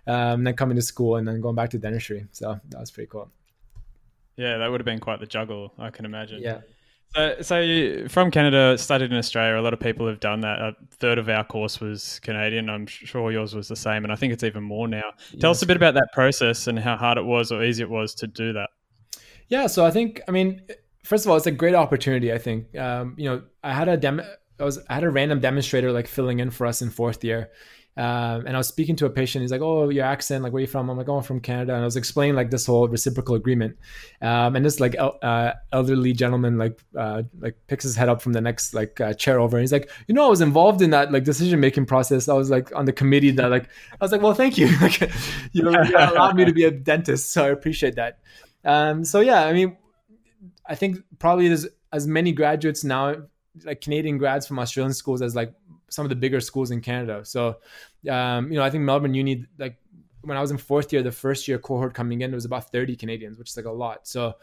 um, 0.08 0.40
and 0.40 0.48
then 0.48 0.56
coming 0.56 0.76
to 0.76 0.82
school 0.82 1.18
and 1.18 1.28
then 1.28 1.40
going 1.40 1.54
back 1.54 1.70
to 1.70 1.78
dentistry. 1.78 2.26
So 2.32 2.60
that 2.70 2.80
was 2.80 2.90
pretty 2.90 3.10
cool. 3.12 3.30
Yeah, 4.38 4.58
that 4.58 4.70
would 4.70 4.82
have 4.82 4.86
been 4.86 5.00
quite 5.00 5.20
the 5.20 5.26
juggle, 5.26 5.74
I 5.78 5.90
can 5.90 6.06
imagine. 6.06 6.42
Yeah. 6.42 6.62
So, 7.16 7.36
so 7.42 7.60
you, 7.62 8.10
from 8.10 8.30
Canada, 8.30 8.78
studied 8.78 9.12
in 9.12 9.18
Australia. 9.18 9.60
A 9.60 9.64
lot 9.64 9.74
of 9.74 9.80
people 9.80 10.06
have 10.08 10.20
done 10.20 10.42
that. 10.42 10.60
A 10.60 10.76
third 10.92 11.18
of 11.18 11.30
our 11.30 11.46
course 11.46 11.80
was 11.80 12.20
Canadian. 12.20 12.70
I'm 12.70 12.86
sure 12.88 13.32
yours 13.32 13.56
was 13.56 13.70
the 13.70 13.76
same, 13.76 14.04
and 14.04 14.12
I 14.12 14.16
think 14.16 14.34
it's 14.34 14.44
even 14.44 14.64
more 14.64 14.88
now. 14.88 15.14
Tell 15.40 15.52
us 15.52 15.62
a 15.62 15.66
bit 15.66 15.78
about 15.78 15.94
that 15.94 16.10
process 16.14 16.68
and 16.68 16.78
how 16.78 16.98
hard 16.98 17.18
it 17.18 17.24
was 17.24 17.52
or 17.52 17.64
easy 17.64 17.84
it 17.84 17.90
was 17.90 18.14
to 18.16 18.28
do 18.28 18.52
that. 18.54 18.70
Yeah, 19.48 19.68
so 19.68 19.86
I 19.86 19.92
think, 19.92 20.22
I 20.28 20.32
mean, 20.32 20.62
first 21.04 21.26
of 21.26 21.32
all, 21.32 21.38
it's 21.38 21.46
a 21.46 21.52
great 21.52 21.76
opportunity. 21.76 22.34
I 22.34 22.38
think, 22.38 22.76
um, 22.78 23.16
you 23.18 23.30
know, 23.30 23.44
I 23.64 23.74
had 23.74 23.88
a 23.88 23.96
demo. 23.96 24.26
I 24.60 24.64
was 24.64 24.80
I 24.90 24.96
had 24.96 25.04
a 25.04 25.10
random 25.10 25.40
demonstrator 25.40 25.92
like 25.92 26.08
filling 26.08 26.40
in 26.40 26.50
for 26.50 26.66
us 26.66 26.82
in 26.82 26.90
fourth 26.90 27.24
year, 27.24 27.52
um, 27.98 28.46
and 28.46 28.50
I 28.50 28.58
was 28.58 28.68
speaking 28.68 28.98
to 28.98 29.06
a 29.06 29.10
patient. 29.10 29.42
He's 29.42 29.52
like, 29.52 29.62
"Oh, 29.62 29.88
your 29.88 30.04
accent, 30.04 30.44
like 30.44 30.52
where 30.52 30.60
are 30.60 30.62
you 30.62 30.68
from?" 30.68 30.90
I'm 30.90 30.98
like, 30.98 31.08
"Oh, 31.08 31.18
I'm 31.18 31.24
from 31.24 31.40
Canada." 31.40 31.74
And 31.74 31.82
I 31.82 31.86
was 31.86 31.96
explaining 31.96 32.36
like 32.36 32.52
this 32.52 32.66
whole 32.66 32.90
reciprocal 32.90 33.36
agreement, 33.36 33.78
um, 34.22 34.58
and 34.58 34.66
this 34.66 34.82
like 34.82 34.96
el- 34.96 35.18
uh, 35.22 35.54
elderly 35.72 36.12
gentleman 36.12 36.58
like 36.58 36.78
uh, 36.98 37.24
like 37.40 37.56
picks 37.68 37.86
his 37.86 37.96
head 37.96 38.10
up 38.10 38.22
from 38.22 38.34
the 38.34 38.42
next 38.42 38.74
like 38.74 39.00
uh, 39.00 39.14
chair 39.14 39.40
over, 39.40 39.56
and 39.56 39.64
he's 39.64 39.72
like, 39.72 39.90
"You 40.08 40.14
know, 40.14 40.26
I 40.26 40.30
was 40.30 40.42
involved 40.42 40.82
in 40.82 40.90
that 40.90 41.14
like 41.14 41.24
decision 41.24 41.62
making 41.62 41.86
process. 41.86 42.28
I 42.28 42.34
was 42.34 42.50
like 42.50 42.76
on 42.76 42.84
the 42.84 42.94
committee 42.94 43.32
that 43.32 43.50
like 43.50 43.70
I 43.94 44.04
was 44.04 44.12
like, 44.12 44.22
well, 44.22 44.34
thank 44.34 44.58
you, 44.58 44.68
like 44.82 45.00
you 45.54 45.64
know, 45.64 45.82
you 45.82 45.96
allowed 45.98 46.36
me 46.36 46.44
to 46.44 46.54
be 46.54 46.66
a 46.66 46.72
dentist, 46.72 47.32
so 47.32 47.46
I 47.46 47.50
appreciate 47.50 47.96
that." 47.96 48.20
Um, 48.66 49.06
so 49.06 49.22
yeah, 49.22 49.46
I 49.46 49.54
mean, 49.54 49.78
I 50.66 50.76
think 50.76 50.98
probably 51.18 51.48
there's 51.48 51.68
as 51.94 52.08
many 52.08 52.34
graduates 52.34 52.84
now 52.84 53.16
like 53.64 53.82
Canadian 53.82 54.18
grads 54.18 54.46
from 54.46 54.60
Australian 54.60 54.94
schools 54.94 55.22
as 55.22 55.36
like 55.36 55.54
some 55.96 56.06
of 56.06 56.10
the 56.10 56.16
bigger 56.16 56.40
schools 56.40 56.72
in 56.72 56.82
Canada. 56.82 57.24
So, 57.24 57.58
um, 58.10 58.52
you 58.52 58.58
know, 58.58 58.64
I 58.64 58.70
think 58.70 58.84
Melbourne 58.84 59.14
Uni, 59.14 59.46
like 59.58 59.78
when 60.22 60.38
I 60.38 60.42
was 60.42 60.52
in 60.52 60.58
fourth 60.58 60.92
year, 60.92 61.02
the 61.02 61.12
first 61.12 61.48
year 61.48 61.58
cohort 61.58 61.94
coming 61.94 62.22
in, 62.22 62.32
it 62.32 62.36
was 62.36 62.46
about 62.46 62.72
30 62.72 62.96
Canadians, 62.96 63.38
which 63.38 63.50
is 63.50 63.58
like 63.58 63.66
a 63.66 63.72
lot. 63.72 64.08
So, 64.08 64.36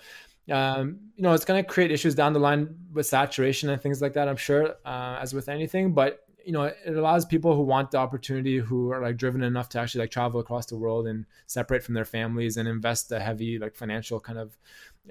um, 0.50 0.98
you 1.14 1.22
know, 1.22 1.32
it's 1.34 1.44
going 1.44 1.62
to 1.62 1.68
create 1.68 1.90
issues 1.90 2.14
down 2.14 2.32
the 2.32 2.40
line 2.40 2.74
with 2.92 3.06
saturation 3.06 3.68
and 3.70 3.80
things 3.80 4.00
like 4.00 4.14
that, 4.14 4.28
I'm 4.28 4.36
sure, 4.36 4.76
uh, 4.84 5.18
as 5.20 5.34
with 5.34 5.48
anything. 5.48 5.92
But, 5.92 6.24
you 6.44 6.52
know, 6.52 6.62
it 6.62 6.96
allows 6.96 7.24
people 7.24 7.54
who 7.54 7.62
want 7.62 7.92
the 7.92 7.98
opportunity, 7.98 8.58
who 8.58 8.90
are 8.90 9.00
like 9.00 9.16
driven 9.16 9.42
enough 9.42 9.68
to 9.70 9.78
actually 9.78 10.00
like 10.00 10.10
travel 10.10 10.40
across 10.40 10.66
the 10.66 10.76
world 10.76 11.06
and 11.06 11.26
separate 11.46 11.84
from 11.84 11.94
their 11.94 12.04
families 12.04 12.56
and 12.56 12.68
invest 12.68 13.12
a 13.12 13.20
heavy 13.20 13.58
like 13.58 13.76
financial 13.76 14.18
kind 14.18 14.38
of 14.38 14.56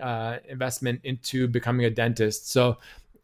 uh, 0.01 0.37
investment 0.47 0.99
into 1.03 1.47
becoming 1.47 1.85
a 1.85 1.89
dentist. 1.89 2.49
So, 2.49 2.77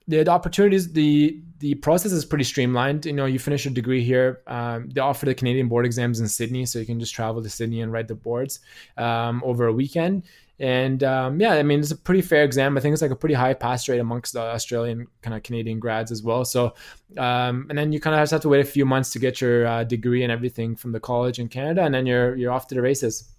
the, 0.08 0.28
opportunities 0.30 0.92
the 0.92 1.40
the 1.60 1.74
process 1.76 2.12
is 2.12 2.24
pretty 2.24 2.44
streamlined. 2.44 3.06
You 3.06 3.14
know 3.14 3.26
you 3.26 3.40
finish 3.40 3.66
your 3.66 3.74
degree 3.74 4.04
here 4.04 4.42
um, 4.48 4.90
they 4.90 5.02
offer 5.02 5.26
the 5.26 5.34
canadian 5.34 5.68
board 5.68 5.86
exams 5.86 6.20
in 6.20 6.28
sydney 6.28 6.66
so 6.66 6.80
you 6.80 6.86
can 6.86 7.00
just 7.00 7.14
travel 7.14 7.42
to 7.42 7.50
sydney 7.50 7.82
and 7.82 7.92
write 7.92 8.08
the 8.08 8.16
boards 8.16 8.60
um, 8.98 9.42
over 9.44 9.68
a 9.68 9.74
weekend. 9.74 10.24
And 10.60 11.04
um, 11.04 11.40
yeah 11.40 11.54
i 11.54 11.64
mean 11.64 11.80
it's 11.80 11.92
a 11.92 11.98
pretty 11.98 12.22
fair 12.22 12.44
exam. 12.44 12.78
I 12.78 12.82
think 12.82 12.94
it's 12.94 13.02
like 13.02 13.12
a 13.12 13.16
pretty 13.16 13.36
high 13.36 13.54
pass 13.54 13.90
rate 13.90 14.00
amongst 14.00 14.34
the 14.34 14.42
australian 14.42 15.08
kind 15.22 15.36
of 15.36 15.44
canadian 15.44 15.80
grads 15.80 16.12
as 16.12 16.24
well. 16.24 16.46
So 16.46 16.74
um, 17.18 17.66
and 17.70 17.78
then 17.78 17.92
you 17.92 18.00
kind 18.00 18.16
of 18.16 18.22
just 18.22 18.32
have 18.32 18.42
to 18.42 18.50
wait 18.50 18.62
a 18.62 18.70
few 18.70 18.86
months 18.86 19.12
to 19.12 19.20
get 19.20 19.42
your 19.42 19.66
uh, 19.66 19.84
degree 19.84 20.24
and 20.24 20.32
everything 20.32 20.76
from 20.76 20.92
the 20.92 21.00
college 21.00 21.40
in 21.40 21.48
canada 21.48 21.84
and 21.84 21.94
then 21.94 22.06
you're 22.06 22.36
you're 22.36 22.52
off 22.52 22.68
to 22.68 22.76
the 22.76 22.82
races 22.82 23.32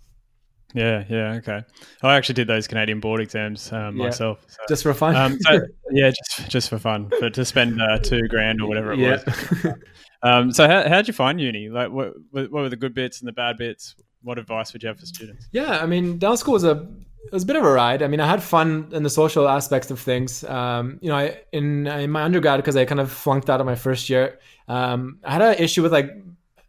yeah, 0.75 1.05
yeah, 1.09 1.33
okay. 1.35 1.63
I 2.03 2.17
actually 2.17 2.35
did 2.35 2.47
those 2.47 2.69
Canadian 2.69 3.01
board 3.01 3.21
exams 3.21 3.73
um, 3.73 3.97
yeah. 3.97 4.05
myself, 4.05 4.45
so. 4.49 4.59
just 4.69 4.83
for 4.83 4.93
fun. 4.93 5.17
Um, 5.17 5.39
so, 5.41 5.61
yeah, 5.91 6.11
just 6.11 6.51
just 6.51 6.69
for 6.69 6.79
fun, 6.79 7.11
but 7.21 7.33
to 7.35 7.45
spend 7.45 7.81
uh, 7.81 7.99
two 7.99 8.21
grand 8.29 8.61
or 8.61 8.69
whatever 8.69 8.93
it 8.93 8.99
yeah. 8.99 9.19
was. 9.25 9.67
um, 10.23 10.53
so, 10.53 10.67
how 10.69 10.87
how'd 10.89 11.07
you 11.07 11.15
find 11.15 11.41
uni? 11.41 11.69
Like, 11.69 11.91
what 11.91 12.13
what 12.31 12.51
were 12.51 12.69
the 12.69 12.77
good 12.77 12.95
bits 12.95 13.21
and 13.21 13.29
the 13.29 13.33
bad 13.33 13.57
bits? 13.57 13.97
What 14.23 14.39
advice 14.39 14.73
would 14.73 14.83
you 14.83 14.89
have 14.89 14.99
for 14.99 15.07
students? 15.07 15.49
Yeah, 15.53 15.79
I 15.79 15.87
mean, 15.87 16.19
down 16.19 16.37
school 16.37 16.55
was 16.55 16.65
a 16.65 16.87
it 17.27 17.33
was 17.33 17.45
a 17.45 17.47
bit 17.47 17.57
of 17.57 17.65
a 17.65 17.71
ride. 17.71 18.03
I 18.03 18.09
mean, 18.09 18.21
I 18.21 18.27
had 18.27 18.43
fun 18.43 18.89
in 18.93 19.03
the 19.03 19.11
social 19.11 19.49
aspects 19.49 19.91
of 19.91 19.99
things. 20.01 20.45
Um, 20.45 20.99
you 21.01 21.09
know, 21.09 21.17
I, 21.17 21.41
in 21.53 21.87
in 21.87 22.11
my 22.11 22.23
undergrad 22.23 22.59
because 22.59 22.77
I 22.77 22.85
kind 22.85 23.01
of 23.01 23.11
flunked 23.11 23.49
out 23.49 23.61
of 23.61 23.67
my 23.67 23.75
first 23.75 24.11
year. 24.11 24.39
Um, 24.67 25.19
I 25.25 25.33
had 25.33 25.43
an 25.43 25.55
issue 25.55 25.83
with 25.83 25.93
like 25.93 26.11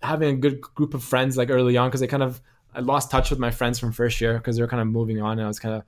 having 0.01 0.29
a 0.29 0.37
good 0.37 0.61
group 0.61 0.93
of 0.93 1.03
friends 1.03 1.35
like 1.35 1.49
early 1.49 1.75
on 1.75 1.89
because 1.89 2.01
I 2.01 2.07
kind 2.07 2.23
of 2.23 2.41
I 2.73 2.81
lost 2.81 3.09
touch 3.09 3.29
with 3.29 3.39
my 3.39 3.51
friends 3.51 3.79
from 3.79 3.91
first 3.91 4.21
year 4.21 4.37
because 4.37 4.55
they 4.55 4.61
were 4.61 4.67
kind 4.67 4.81
of 4.81 4.87
moving 4.87 5.21
on 5.21 5.33
and 5.33 5.41
I 5.41 5.47
was 5.47 5.59
kind 5.59 5.75
of 5.75 5.83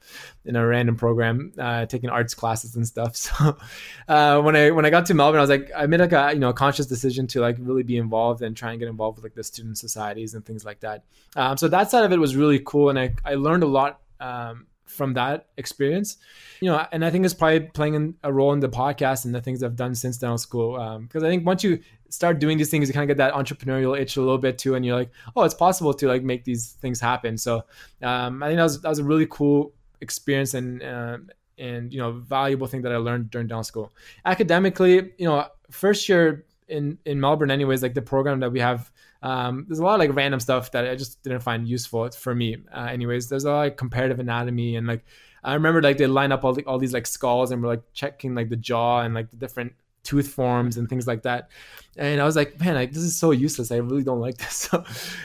in 0.46 0.56
a 0.56 0.66
random 0.66 0.96
program 0.96 1.54
uh, 1.58 1.86
taking 1.86 2.10
arts 2.10 2.34
classes 2.34 2.76
and 2.76 2.88
stuff. 2.88 3.16
So 3.22 3.58
uh, 4.08 4.42
when 4.42 4.56
I 4.56 4.72
when 4.72 4.86
I 4.86 4.90
got 4.90 5.06
to 5.08 5.14
Melbourne, 5.14 5.40
I 5.40 5.42
was 5.42 5.50
like 5.50 5.72
I 5.76 5.86
made 5.86 6.00
like 6.00 6.12
a 6.12 6.32
you 6.34 6.40
know 6.40 6.50
a 6.50 6.54
conscious 6.54 6.86
decision 6.86 7.28
to 7.28 7.42
like 7.42 7.58
really 7.60 7.84
be 7.84 7.98
involved 7.98 8.42
and 8.42 8.56
try 8.56 8.72
and 8.72 8.80
get 8.80 8.88
involved 8.88 9.18
with 9.18 9.24
like 9.24 9.36
the 9.36 9.44
student 9.44 9.78
societies 9.78 10.34
and 10.34 10.46
things 10.46 10.66
like 10.66 10.80
that. 10.80 11.04
Um, 11.36 11.58
so 11.58 11.68
that 11.68 11.92
side 11.92 12.04
of 12.04 12.12
it 12.12 12.18
was 12.18 12.36
really 12.36 12.60
cool 12.66 12.90
and 12.90 13.00
I 13.00 13.14
I 13.24 13.36
learned 13.36 13.64
a 13.64 13.68
lot. 13.68 14.02
Um, 14.20 14.68
from 14.92 15.14
that 15.14 15.48
experience 15.58 16.18
you 16.60 16.70
know 16.70 16.86
and 16.92 17.06
i 17.06 17.10
think 17.10 17.24
it's 17.24 17.34
probably 17.34 17.62
playing 17.62 18.14
a 18.24 18.34
role 18.34 18.52
in 18.52 18.60
the 18.60 18.68
podcast 18.68 19.24
and 19.24 19.34
the 19.34 19.42
things 19.42 19.64
i've 19.64 19.78
done 19.78 19.96
since 19.96 20.18
dental 20.18 20.38
school 20.38 20.74
because 20.74 21.24
um, 21.24 21.28
i 21.28 21.30
think 21.30 21.46
once 21.46 21.64
you 21.64 21.80
start 22.12 22.40
doing 22.40 22.58
these 22.58 22.70
things 22.70 22.88
you 22.88 22.94
kind 22.94 23.10
of 23.10 23.16
get 23.16 23.18
that 23.18 23.34
entrepreneurial 23.34 23.98
itch 24.00 24.18
a 24.18 24.20
little 24.20 24.38
bit 24.38 24.58
too 24.58 24.76
and 24.76 24.86
you're 24.86 24.96
like 24.96 25.10
oh 25.36 25.44
it's 25.44 25.54
possible 25.54 25.94
to 25.94 26.08
like 26.08 26.24
make 26.24 26.44
these 26.44 26.74
things 26.82 27.00
happen 27.00 27.38
so 27.38 27.64
um, 28.04 28.44
i 28.44 28.48
think 28.48 28.58
that 28.58 28.64
was, 28.64 28.82
that 28.82 28.90
was 28.90 29.00
a 29.00 29.04
really 29.04 29.28
cool 29.30 29.74
experience 30.02 30.54
and 30.54 30.84
uh, 30.84 31.18
and 31.58 31.94
you 31.94 32.00
know 32.00 32.12
valuable 32.12 32.68
thing 32.68 32.82
that 32.82 32.92
i 32.92 32.98
learned 32.98 33.30
during 33.30 33.48
dental 33.48 33.64
school 33.64 33.92
academically 34.26 35.12
you 35.18 35.26
know 35.26 35.46
first 35.70 36.08
year 36.10 36.46
in 36.68 36.98
in 37.06 37.20
melbourne 37.20 37.52
anyways 37.52 37.82
like 37.82 37.94
the 37.94 38.02
program 38.02 38.40
that 38.40 38.52
we 38.52 38.60
have 38.60 38.92
um, 39.24 39.66
there's 39.68 39.80
a 39.80 39.84
lot 39.84 39.94
of 39.94 40.00
like 40.00 40.16
random 40.16 40.40
stuff 40.40 40.72
that 40.72 40.88
I 40.88 40.96
just 40.96 41.22
didn't 41.22 41.42
find 41.42 41.68
useful 41.68 42.10
for 42.10 42.34
me. 42.34 42.58
Uh, 42.76 42.88
anyways, 42.90 43.30
there's 43.30 43.44
a 43.44 43.52
lot 43.52 43.68
of 43.68 43.76
comparative 43.76 44.20
anatomy 44.20 44.78
and 44.78 44.88
like 44.88 45.06
I 45.44 45.54
remember 45.56 45.82
like 45.82 45.98
they 45.98 46.08
line 46.08 46.32
up 46.32 46.44
all 46.44 46.54
the, 46.54 46.64
all 46.66 46.78
these 46.78 46.94
like 46.94 47.08
skulls 47.08 47.52
and 47.52 47.62
we're 47.62 47.70
like 47.70 47.84
checking 47.94 48.36
like 48.36 48.50
the 48.50 48.56
jaw 48.56 49.02
and 49.02 49.14
like 49.14 49.30
the 49.32 49.38
different 49.38 49.74
tooth 50.04 50.28
forms 50.28 50.78
and 50.78 50.90
things 50.90 51.08
like 51.08 51.24
that. 51.24 51.50
And 51.98 52.22
I 52.22 52.26
was 52.26 52.36
like, 52.36 52.60
man, 52.60 52.76
like 52.76 52.92
this 52.92 53.04
is 53.04 53.18
so 53.18 53.32
useless. 53.32 53.72
I 53.72 53.78
really 53.78 54.04
don't 54.04 54.22
like 54.22 54.38
this. 54.38 54.70
So, 54.72 54.84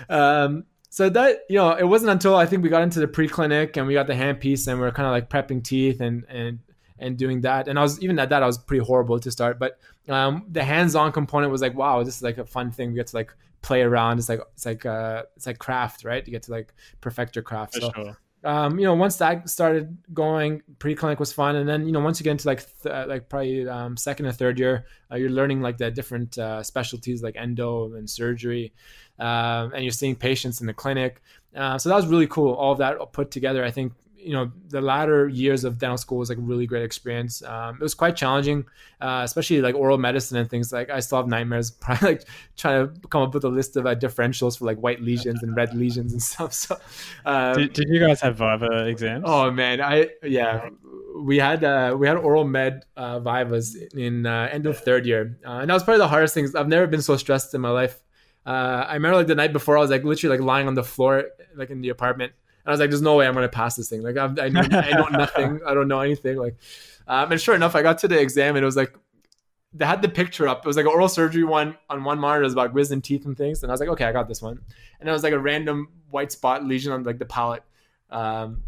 um, 0.09 0.65
so 0.91 1.11
that 1.11 1.41
you 1.51 1.57
know, 1.57 1.73
it 1.73 1.85
wasn't 1.85 2.11
until 2.11 2.37
I 2.37 2.47
think 2.47 2.63
we 2.63 2.71
got 2.71 2.83
into 2.83 3.01
the 3.01 3.09
pre-clinic 3.09 3.77
and 3.77 3.87
we 3.87 3.93
got 3.93 4.07
the 4.07 4.15
handpiece 4.15 4.67
and 4.67 4.81
we 4.81 4.87
are 4.87 4.91
kind 4.91 5.07
of 5.07 5.13
like 5.13 5.29
prepping 5.29 5.63
teeth 5.63 6.01
and 6.01 6.25
and 6.29 6.61
and 6.99 7.19
doing 7.19 7.43
that. 7.43 7.69
And 7.69 7.79
I 7.79 7.83
was 7.83 8.01
even 8.03 8.19
at 8.19 8.31
that 8.31 8.43
I 8.43 8.47
was 8.47 8.57
pretty 8.57 8.85
horrible 8.85 9.21
to 9.21 9.31
start, 9.31 9.59
but 9.59 9.79
um, 10.09 10.47
the 10.51 10.65
hands-on 10.65 11.13
component 11.13 11.53
was 11.53 11.61
like, 11.61 11.75
wow, 11.75 12.03
this 12.03 12.17
is 12.17 12.23
like 12.23 12.39
a 12.39 12.47
fun 12.47 12.71
thing. 12.71 12.91
We 12.91 12.95
get 12.95 13.09
to 13.09 13.17
like 13.17 13.35
play 13.61 13.83
around. 13.83 14.19
It's 14.19 14.29
like 14.29 14.41
it's 14.55 14.65
like 14.65 14.87
uh 14.87 15.25
it's 15.37 15.47
like 15.47 15.59
craft, 15.59 16.05
right? 16.05 16.27
You 16.27 16.31
get 16.31 16.45
to 16.45 16.53
like 16.53 16.73
perfect 17.01 17.37
your 17.37 17.43
craft. 17.43 17.75
For 17.75 17.81
so 17.81 17.93
sure. 17.95 18.19
Um, 18.47 18.79
you 18.79 18.85
know, 18.85 18.95
once 18.95 19.17
that 19.17 19.51
started 19.51 19.99
going, 20.15 20.63
pre-clinic 20.79 21.19
was 21.19 21.33
fun, 21.33 21.57
and 21.57 21.69
then 21.69 21.85
you 21.85 21.93
know, 21.93 22.01
once 22.01 22.21
you 22.21 22.25
get 22.25 22.31
into 22.31 22.47
like 22.47 22.65
th- 22.83 23.09
like 23.09 23.29
probably 23.29 23.69
um, 23.69 23.97
second 23.97 24.27
or 24.27 24.33
third 24.33 24.59
year, 24.59 24.87
uh, 25.11 25.17
you're 25.17 25.31
learning 25.31 25.61
like 25.61 25.79
the 25.79 25.91
different 25.91 26.39
uh, 26.39 26.63
specialties 26.63 27.23
like 27.23 27.35
endo 27.37 27.93
and 27.95 28.09
surgery, 28.09 28.73
um, 29.19 29.73
and 29.75 29.83
you're 29.83 29.91
seeing 29.91 30.15
patients 30.15 30.61
in 30.61 30.67
the 30.69 30.73
clinic. 30.73 31.21
Uh, 31.57 31.77
so 31.77 31.89
that 31.89 31.97
was 31.97 32.07
really 32.07 32.29
cool. 32.29 32.55
All 32.55 32.71
of 32.71 32.79
that 32.79 32.97
put 33.13 33.33
together, 33.33 33.65
I 33.65 33.73
think 33.73 33.93
you 34.27 34.33
know 34.33 34.51
the 34.69 34.81
latter 34.81 35.29
years 35.29 35.65
of 35.65 35.79
dental 35.79 35.97
school 35.97 36.19
was 36.19 36.29
like 36.29 36.39
a 36.39 36.43
really 36.43 36.67
great 36.67 36.83
experience. 36.83 37.43
Um, 37.43 37.77
it 37.77 37.83
was 37.83 37.95
quite 37.95 38.17
challenging 38.17 38.67
uh, 39.01 39.23
especially 39.25 39.61
like 39.61 39.75
oral 39.75 39.99
medicine 39.99 40.37
and 40.39 40.49
things. 40.49 40.73
Like 40.73 40.91
i 40.91 41.01
still 41.01 41.19
have 41.19 41.29
nightmares 41.29 41.71
probably 41.81 42.09
like 42.09 42.25
trying 42.57 42.89
to 42.89 43.09
come 43.09 43.23
up 43.23 43.35
with 43.35 43.45
a 43.45 43.49
list 43.49 43.77
of 43.77 43.87
uh, 43.87 43.95
differentials 43.95 44.59
for 44.59 44.65
like 44.65 44.79
white 44.79 45.01
lesions 45.01 45.43
and 45.43 45.57
red 45.57 45.75
lesions 45.75 46.13
and 46.13 46.23
stuff 46.33 46.53
so 46.53 46.77
um, 47.25 47.55
did, 47.55 47.73
did, 47.73 47.89
you 47.89 48.01
guys 48.01 48.21
have 48.21 48.37
viva 48.37 48.87
exams? 48.87 49.25
Oh 49.27 49.51
man 49.51 49.81
i 49.81 50.09
yeah 50.23 50.69
we 51.19 51.39
had 51.39 51.65
uh, 51.65 51.95
we 51.99 52.07
had 52.07 52.17
oral 52.17 52.45
med 52.45 52.85
uh, 52.97 53.19
vivas 53.21 53.77
in 53.95 54.27
uh, 54.27 54.49
end 54.53 54.67
of 54.67 54.79
third 54.79 55.07
year. 55.07 55.39
Uh, 55.47 55.61
and 55.61 55.71
that 55.71 55.75
was 55.75 55.83
probably 55.83 55.99
the 55.99 56.09
hardest 56.09 56.35
things. 56.35 56.55
I've 56.55 56.69
never 56.69 56.87
been 56.87 57.01
so 57.01 57.17
stressed 57.17 57.55
in 57.55 57.63
my 57.63 57.71
life. 57.71 58.03
I 58.45 58.95
remember 58.95 59.17
like 59.17 59.27
the 59.27 59.35
night 59.35 59.53
before 59.53 59.77
I 59.77 59.81
was 59.81 59.91
like 59.91 60.05
literally 60.05 60.37
like 60.37 60.47
lying 60.47 60.69
on 60.69 60.75
the 60.75 60.85
floor 60.85 61.25
like 61.57 61.71
in 61.71 61.81
the 61.81 61.89
apartment 61.89 62.33
I 62.67 62.71
was 62.71 62.81
like, 62.81 62.91
there's 62.91 63.03
no 63.03 63.17
way 63.17 63.27
I'm 63.27 63.35
going 63.35 63.45
to 63.45 63.49
pass 63.49 63.77
this 63.77 63.89
thing. 63.89 64.03
Like, 64.03 64.17
I'm, 64.17 64.39
I 64.41 64.49
know, 64.49 64.61
I 64.61 64.91
know 64.91 65.09
nothing. 65.09 65.61
I 65.67 65.75
don't 65.75 65.89
know 65.89 66.01
anything. 66.01 66.37
Like, 66.37 66.57
um, 67.07 67.31
and 67.31 67.41
sure 67.41 67.55
enough, 67.55 67.75
I 67.77 67.83
got 67.83 67.99
to 67.99 68.09
the 68.09 68.19
exam 68.19 68.57
and 68.57 68.63
it 68.63 68.67
was 68.67 68.77
like, 68.77 68.95
they 69.73 69.85
had 69.85 70.03
the 70.03 70.09
picture 70.09 70.49
up. 70.49 70.65
It 70.65 70.67
was 70.67 70.77
like 70.77 70.87
an 70.87 70.93
oral 70.93 71.09
surgery 71.09 71.45
one 71.45 71.77
on 71.91 72.03
one 72.03 72.19
monitor. 72.19 72.43
It 72.43 72.47
was 72.47 72.55
about 72.55 72.73
wisdom 72.73 73.03
teeth 73.03 73.27
and 73.27 73.37
things. 73.37 73.63
And 73.63 73.71
I 73.71 73.75
was 73.75 73.81
like, 73.81 73.91
okay, 73.91 74.05
I 74.05 74.13
got 74.13 74.27
this 74.27 74.41
one. 74.41 74.61
And 75.01 75.09
it 75.09 75.13
was 75.13 75.23
like 75.23 75.33
a 75.33 75.39
random 75.39 75.89
white 76.11 76.33
spot 76.33 76.65
lesion 76.65 76.93
on 76.93 77.03
like 77.03 77.19
the 77.19 77.27
palate. 77.27 77.63
Um, 78.11 78.63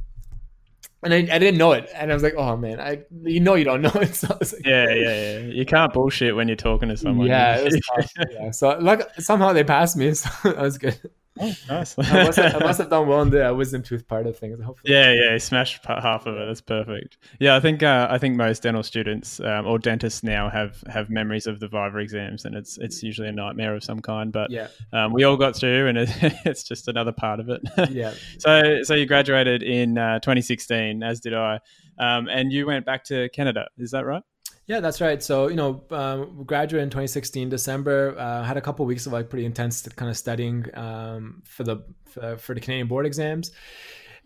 and 1.02 1.14
I, 1.14 1.18
I 1.18 1.38
didn't 1.38 1.58
know 1.58 1.72
it, 1.72 1.88
and 1.94 2.10
I 2.10 2.14
was 2.14 2.24
like, 2.24 2.34
"Oh 2.36 2.56
man, 2.56 2.80
I 2.80 3.04
you 3.22 3.38
know 3.38 3.54
you 3.54 3.64
don't 3.64 3.82
know 3.82 3.92
it." 3.94 4.14
So 4.14 4.36
like, 4.40 4.66
yeah, 4.66 4.90
yeah, 4.90 4.94
yeah. 4.94 5.38
You 5.38 5.64
can't 5.64 5.92
bullshit 5.92 6.34
when 6.34 6.48
you're 6.48 6.56
talking 6.56 6.88
to 6.88 6.96
someone. 6.96 7.28
Yeah, 7.28 7.68
yeah. 8.32 8.50
So 8.50 8.76
like 8.78 9.08
somehow 9.20 9.52
they 9.52 9.62
passed 9.62 9.96
me, 9.96 10.12
so 10.14 10.28
that 10.42 10.58
was 10.58 10.76
good. 10.76 10.98
Oh, 11.40 11.52
nice. 11.68 11.94
I, 11.98 12.24
must 12.24 12.38
have, 12.38 12.54
I, 12.56 12.58
must 12.58 12.78
have, 12.78 12.90
done 12.90 13.06
well 13.06 13.22
in 13.22 13.30
the 13.30 13.54
wisdom 13.54 13.82
tooth 13.82 14.06
part 14.06 14.26
of 14.26 14.38
things. 14.38 14.60
Hopefully. 14.60 14.92
Yeah, 14.92 15.12
yeah, 15.12 15.38
smashed 15.38 15.84
half 15.84 16.26
of 16.26 16.36
it. 16.36 16.46
That's 16.46 16.60
perfect. 16.60 17.18
Yeah, 17.38 17.56
I 17.56 17.60
think 17.60 17.82
uh, 17.82 18.08
I 18.10 18.18
think 18.18 18.36
most 18.36 18.62
dental 18.62 18.82
students 18.82 19.40
um, 19.40 19.66
or 19.66 19.78
dentists 19.78 20.22
now 20.22 20.48
have 20.48 20.82
have 20.88 21.10
memories 21.10 21.46
of 21.46 21.60
the 21.60 21.68
Viva 21.68 21.98
exams, 21.98 22.44
and 22.44 22.54
it's 22.54 22.78
it's 22.78 23.02
usually 23.02 23.28
a 23.28 23.32
nightmare 23.32 23.74
of 23.74 23.84
some 23.84 24.00
kind. 24.00 24.32
But 24.32 24.50
yeah, 24.50 24.68
um, 24.92 25.12
we 25.12 25.24
all 25.24 25.36
got 25.36 25.56
through, 25.56 25.88
and 25.88 25.98
it, 25.98 26.10
it's 26.44 26.62
just 26.62 26.88
another 26.88 27.12
part 27.12 27.40
of 27.40 27.48
it. 27.48 27.62
yeah. 27.90 28.14
so 28.38 28.82
so 28.82 28.94
you 28.94 29.06
graduated 29.06 29.62
in 29.62 29.98
uh, 29.98 30.18
2016, 30.20 31.02
as 31.02 31.20
did 31.20 31.34
I, 31.34 31.60
um, 31.98 32.28
and 32.28 32.52
you 32.52 32.66
went 32.66 32.86
back 32.86 33.04
to 33.04 33.28
Canada. 33.30 33.68
Is 33.78 33.90
that 33.92 34.04
right? 34.04 34.22
Yeah, 34.68 34.80
that's 34.80 35.00
right. 35.00 35.22
So 35.22 35.48
you 35.48 35.56
know, 35.56 35.82
um, 35.90 36.44
graduated 36.44 36.84
in 36.84 36.90
2016 36.90 37.48
December. 37.48 38.14
Uh, 38.18 38.42
had 38.42 38.58
a 38.58 38.60
couple 38.60 38.84
of 38.84 38.88
weeks 38.88 39.06
of 39.06 39.12
like 39.14 39.30
pretty 39.30 39.46
intense 39.46 39.88
kind 39.88 40.10
of 40.10 40.16
studying 40.16 40.66
um, 40.74 41.42
for 41.46 41.64
the 41.64 41.82
for, 42.04 42.36
for, 42.36 42.54
the 42.54 42.60
Canadian 42.60 42.86
board 42.86 43.06
exams, 43.06 43.50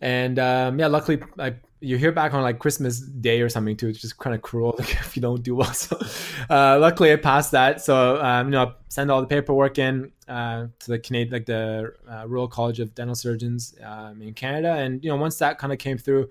and 0.01 0.37
um, 0.39 0.77
yeah, 0.79 0.87
luckily 0.87 1.23
I, 1.39 1.55
you 1.79 1.97
hear 1.97 2.11
back 2.11 2.33
on 2.33 2.41
like 2.41 2.59
Christmas 2.59 2.99
Day 2.99 3.39
or 3.39 3.47
something 3.47 3.77
too. 3.77 3.87
It's 3.87 4.01
just 4.01 4.17
kind 4.17 4.35
of 4.35 4.41
cruel 4.41 4.75
like, 4.79 4.91
if 4.91 5.15
you 5.15 5.21
don't 5.21 5.43
do 5.43 5.55
well. 5.55 5.73
So 5.73 5.97
uh, 6.49 6.77
luckily 6.77 7.13
I 7.13 7.15
passed 7.15 7.51
that. 7.51 7.81
So 7.81 8.21
um, 8.21 8.47
you 8.47 8.51
know, 8.51 8.73
send 8.89 9.11
all 9.11 9.21
the 9.21 9.27
paperwork 9.27 9.79
in 9.79 10.11
uh, 10.27 10.67
to 10.79 10.91
the 10.91 10.99
Canadian 10.99 11.31
like 11.31 11.45
the 11.45 11.93
uh, 12.09 12.27
Royal 12.27 12.49
College 12.49 12.81
of 12.81 12.93
Dental 12.93 13.15
Surgeons 13.15 13.75
um, 13.81 14.21
in 14.21 14.33
Canada, 14.33 14.73
and 14.73 15.01
you 15.05 15.09
know 15.09 15.15
once 15.15 15.37
that 15.37 15.57
kind 15.57 15.71
of 15.71 15.79
came 15.79 15.97
through 15.97 16.29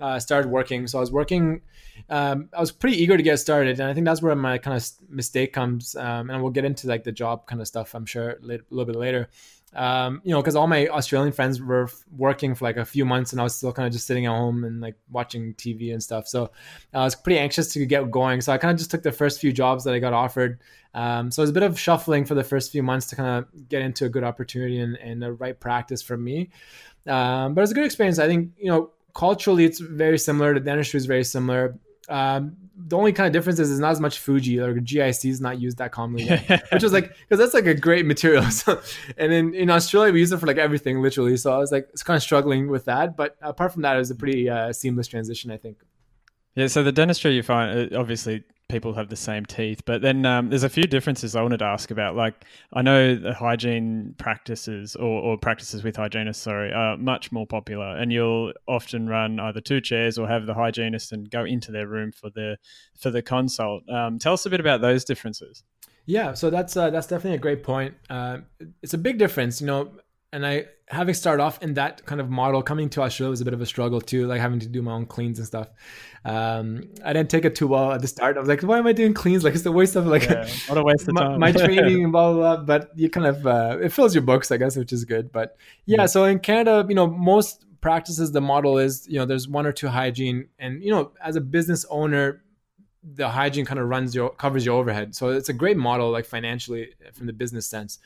uh, 0.00 0.18
started 0.18 0.50
working. 0.50 0.86
So 0.86 0.98
I 0.98 1.00
was 1.00 1.12
working. 1.12 1.62
Um, 2.08 2.48
I 2.56 2.60
was 2.60 2.72
pretty 2.72 3.00
eager 3.02 3.16
to 3.16 3.22
get 3.22 3.38
started, 3.38 3.80
and 3.80 3.88
I 3.88 3.94
think 3.94 4.06
that's 4.06 4.22
where 4.22 4.34
my 4.34 4.58
kind 4.58 4.76
of 4.76 4.88
mistake 5.08 5.52
comes. 5.52 5.94
Um, 5.96 6.30
and 6.30 6.42
we'll 6.42 6.52
get 6.52 6.64
into 6.64 6.86
like 6.86 7.04
the 7.04 7.12
job 7.12 7.46
kind 7.46 7.60
of 7.60 7.66
stuff. 7.66 7.94
I'm 7.94 8.06
sure 8.06 8.30
a 8.30 8.40
little 8.40 8.84
bit 8.84 8.96
later. 8.96 9.28
Um, 9.74 10.20
you 10.22 10.32
know, 10.32 10.42
because 10.42 10.54
all 10.54 10.66
my 10.66 10.86
Australian 10.88 11.32
friends 11.32 11.60
were 11.60 11.88
working 12.14 12.54
for 12.54 12.66
like 12.66 12.76
a 12.76 12.84
few 12.84 13.04
months, 13.04 13.32
and 13.32 13.40
I 13.40 13.44
was 13.44 13.54
still 13.54 13.72
kind 13.72 13.86
of 13.86 13.92
just 13.92 14.06
sitting 14.06 14.26
at 14.26 14.30
home 14.30 14.64
and 14.64 14.80
like 14.80 14.96
watching 15.10 15.54
TV 15.54 15.92
and 15.92 16.02
stuff. 16.02 16.28
So 16.28 16.50
I 16.92 17.04
was 17.04 17.14
pretty 17.14 17.38
anxious 17.38 17.72
to 17.72 17.86
get 17.86 18.10
going. 18.10 18.40
So 18.42 18.52
I 18.52 18.58
kind 18.58 18.72
of 18.72 18.78
just 18.78 18.90
took 18.90 19.02
the 19.02 19.12
first 19.12 19.40
few 19.40 19.52
jobs 19.52 19.84
that 19.84 19.94
I 19.94 19.98
got 19.98 20.12
offered. 20.12 20.60
Um, 20.94 21.30
so 21.30 21.40
it 21.40 21.44
was 21.44 21.50
a 21.50 21.54
bit 21.54 21.62
of 21.62 21.80
shuffling 21.80 22.26
for 22.26 22.34
the 22.34 22.44
first 22.44 22.70
few 22.70 22.82
months 22.82 23.06
to 23.08 23.16
kind 23.16 23.38
of 23.38 23.68
get 23.68 23.80
into 23.80 24.04
a 24.04 24.10
good 24.10 24.24
opportunity 24.24 24.78
and, 24.78 24.96
and 24.96 25.22
the 25.22 25.32
right 25.32 25.58
practice 25.58 26.02
for 26.02 26.18
me. 26.18 26.50
Um, 27.06 27.54
but 27.54 27.60
it 27.60 27.62
was 27.62 27.70
a 27.70 27.74
good 27.74 27.86
experience. 27.86 28.18
I 28.18 28.26
think 28.26 28.52
you 28.58 28.70
know 28.70 28.90
culturally 29.14 29.64
it's 29.64 29.80
very 29.80 30.18
similar. 30.18 30.54
The 30.54 30.60
dentistry 30.60 30.98
is 30.98 31.06
very 31.06 31.24
similar. 31.24 31.78
Um, 32.08 32.56
the 32.74 32.96
only 32.96 33.12
kind 33.12 33.26
of 33.26 33.32
difference 33.32 33.58
is 33.58 33.70
it's 33.70 33.80
not 33.80 33.92
as 33.92 34.00
much 34.00 34.18
Fuji 34.18 34.58
or 34.58 34.74
GIC 34.74 35.30
is 35.30 35.40
not 35.40 35.60
used 35.60 35.78
that 35.78 35.92
commonly, 35.92 36.26
which 36.72 36.82
was 36.82 36.92
like 36.92 37.10
because 37.28 37.38
that's 37.38 37.54
like 37.54 37.66
a 37.66 37.74
great 37.74 38.06
material. 38.06 38.44
So, 38.50 38.80
and 39.16 39.32
then 39.32 39.54
in 39.54 39.70
Australia 39.70 40.12
we 40.12 40.20
use 40.20 40.32
it 40.32 40.38
for 40.38 40.46
like 40.46 40.58
everything 40.58 41.00
literally. 41.00 41.36
So 41.36 41.52
I 41.52 41.58
was 41.58 41.72
like 41.72 41.88
it's 41.92 42.02
kind 42.02 42.16
of 42.16 42.22
struggling 42.22 42.68
with 42.68 42.84
that, 42.86 43.16
but 43.16 43.36
apart 43.40 43.72
from 43.72 43.82
that, 43.82 43.96
it 43.96 43.98
was 43.98 44.10
a 44.10 44.14
pretty 44.14 44.48
uh, 44.48 44.72
seamless 44.72 45.06
transition, 45.06 45.50
I 45.50 45.56
think. 45.56 45.78
Yeah, 46.54 46.66
so 46.66 46.82
the 46.82 46.92
dentistry 46.92 47.34
you 47.34 47.42
find 47.42 47.94
uh, 47.94 47.98
obviously 47.98 48.44
people 48.68 48.94
have 48.94 49.08
the 49.08 49.16
same 49.16 49.44
teeth. 49.44 49.82
But 49.84 50.02
then 50.02 50.24
um, 50.24 50.48
there's 50.48 50.62
a 50.62 50.68
few 50.68 50.84
differences 50.84 51.36
I 51.36 51.42
wanted 51.42 51.58
to 51.58 51.66
ask 51.66 51.90
about. 51.90 52.16
Like 52.16 52.44
I 52.72 52.82
know 52.82 53.14
the 53.14 53.34
hygiene 53.34 54.14
practices 54.18 54.96
or, 54.96 55.22
or, 55.22 55.38
practices 55.38 55.84
with 55.84 55.96
hygienists, 55.96 56.42
sorry, 56.42 56.72
are 56.72 56.96
much 56.96 57.32
more 57.32 57.46
popular, 57.46 57.96
and 57.96 58.12
you'll 58.12 58.52
often 58.66 59.08
run 59.08 59.40
either 59.40 59.60
two 59.60 59.80
chairs 59.80 60.18
or 60.18 60.28
have 60.28 60.46
the 60.46 60.54
hygienist 60.54 61.12
and 61.12 61.30
go 61.30 61.44
into 61.44 61.70
their 61.72 61.86
room 61.86 62.12
for 62.12 62.30
the 62.30 62.56
for 62.98 63.10
the 63.10 63.22
consult. 63.22 63.88
Um, 63.88 64.18
tell 64.18 64.32
us 64.34 64.46
a 64.46 64.50
bit 64.50 64.60
about 64.60 64.80
those 64.80 65.04
differences. 65.04 65.64
Yeah, 66.06 66.34
so 66.34 66.50
that's 66.50 66.76
uh, 66.76 66.90
that's 66.90 67.06
definitely 67.06 67.36
a 67.36 67.40
great 67.40 67.62
point. 67.62 67.94
Uh, 68.10 68.38
it's 68.82 68.94
a 68.94 68.98
big 68.98 69.18
difference, 69.18 69.60
you 69.60 69.66
know 69.66 69.92
and 70.32 70.46
I 70.46 70.66
having 70.88 71.14
started 71.14 71.42
off 71.42 71.62
in 71.62 71.74
that 71.74 72.04
kind 72.06 72.20
of 72.20 72.30
model, 72.30 72.62
coming 72.62 72.88
to 72.90 73.02
Australia 73.02 73.30
was 73.30 73.40
a 73.40 73.44
bit 73.44 73.54
of 73.54 73.60
a 73.60 73.66
struggle 73.66 74.00
too, 74.00 74.26
like 74.26 74.40
having 74.40 74.60
to 74.60 74.68
do 74.68 74.82
my 74.82 74.92
own 74.92 75.06
cleans 75.06 75.38
and 75.38 75.46
stuff. 75.46 75.68
Um, 76.24 76.90
I 77.04 77.12
didn't 77.12 77.30
take 77.30 77.44
it 77.44 77.54
too 77.54 77.66
well 77.66 77.92
at 77.92 78.00
the 78.00 78.08
start. 78.08 78.36
I 78.36 78.40
was 78.40 78.48
like, 78.48 78.62
why 78.62 78.78
am 78.78 78.86
I 78.86 78.92
doing 78.92 79.14
cleans? 79.14 79.44
Like 79.44 79.54
it's 79.54 79.66
a 79.66 79.72
waste 79.72 79.96
of 79.96 80.06
like 80.06 80.24
yeah, 80.24 80.48
what 80.66 80.78
a 80.78 80.82
waste 80.82 81.08
of 81.08 81.16
time. 81.18 81.38
my, 81.38 81.52
my 81.52 81.52
training 81.66 82.04
and 82.04 82.12
blah, 82.12 82.32
blah 82.32 82.56
blah. 82.56 82.64
But 82.64 82.90
you 82.98 83.10
kind 83.10 83.26
of 83.26 83.46
uh, 83.46 83.78
it 83.82 83.92
fills 83.92 84.14
your 84.14 84.22
books, 84.22 84.50
I 84.50 84.56
guess, 84.56 84.76
which 84.76 84.92
is 84.92 85.04
good. 85.04 85.32
But 85.32 85.56
yeah, 85.84 85.98
yeah, 86.00 86.06
so 86.06 86.24
in 86.24 86.38
Canada, 86.38 86.86
you 86.88 86.94
know, 86.94 87.06
most 87.06 87.66
practices 87.80 88.32
the 88.32 88.40
model 88.40 88.78
is 88.78 89.06
you 89.08 89.18
know 89.18 89.26
there's 89.26 89.48
one 89.48 89.66
or 89.66 89.72
two 89.72 89.88
hygiene, 89.88 90.48
and 90.58 90.82
you 90.82 90.90
know 90.90 91.12
as 91.22 91.36
a 91.36 91.40
business 91.40 91.84
owner 91.90 92.42
the 93.14 93.28
hygiene 93.28 93.64
kind 93.64 93.80
of 93.80 93.88
runs 93.88 94.14
your 94.14 94.30
covers 94.30 94.64
your 94.64 94.78
overhead 94.78 95.14
so 95.14 95.30
it's 95.30 95.48
a 95.48 95.52
great 95.52 95.76
model 95.76 96.10
like 96.10 96.24
financially 96.24 96.92
from 97.12 97.26
the 97.26 97.32
business 97.32 97.66
sense 97.66 97.98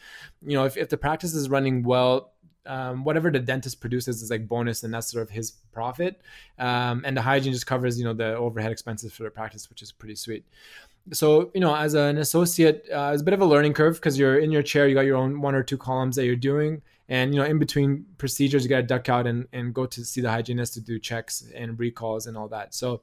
you 0.42 0.56
know 0.56 0.64
if, 0.64 0.76
if 0.76 0.88
the 0.88 0.96
practice 0.96 1.34
is 1.34 1.50
running 1.50 1.82
well 1.82 2.32
um, 2.66 3.04
whatever 3.04 3.30
the 3.30 3.38
dentist 3.38 3.80
produces 3.80 4.22
is 4.22 4.30
like 4.30 4.48
bonus, 4.48 4.82
and 4.82 4.92
that's 4.92 5.10
sort 5.10 5.22
of 5.22 5.30
his 5.30 5.52
profit. 5.72 6.20
Um, 6.58 7.02
and 7.04 7.16
the 7.16 7.22
hygiene 7.22 7.52
just 7.52 7.66
covers 7.66 7.98
you 7.98 8.04
know 8.04 8.12
the 8.12 8.36
overhead 8.36 8.72
expenses 8.72 9.12
for 9.12 9.22
the 9.22 9.30
practice, 9.30 9.70
which 9.70 9.82
is 9.82 9.92
pretty 9.92 10.16
sweet. 10.16 10.44
So 11.12 11.50
you 11.54 11.60
know, 11.60 11.74
as 11.74 11.94
an 11.94 12.18
associate, 12.18 12.86
uh, 12.92 13.10
it's 13.12 13.22
a 13.22 13.24
bit 13.24 13.34
of 13.34 13.40
a 13.40 13.46
learning 13.46 13.74
curve 13.74 13.94
because 13.96 14.18
you're 14.18 14.38
in 14.38 14.50
your 14.50 14.62
chair, 14.62 14.88
you 14.88 14.94
got 14.94 15.06
your 15.06 15.16
own 15.16 15.40
one 15.40 15.54
or 15.54 15.62
two 15.62 15.78
columns 15.78 16.16
that 16.16 16.26
you're 16.26 16.36
doing, 16.36 16.82
and 17.08 17.34
you 17.34 17.40
know, 17.40 17.46
in 17.46 17.58
between 17.58 18.04
procedures, 18.18 18.64
you 18.64 18.68
got 18.68 18.76
to 18.78 18.82
duck 18.82 19.08
out 19.08 19.26
and 19.26 19.46
and 19.52 19.74
go 19.74 19.86
to 19.86 20.04
see 20.04 20.20
the 20.20 20.30
hygienist 20.30 20.74
to 20.74 20.80
do 20.80 20.98
checks 20.98 21.44
and 21.54 21.78
recalls 21.78 22.26
and 22.26 22.36
all 22.36 22.48
that. 22.48 22.74
So 22.74 23.02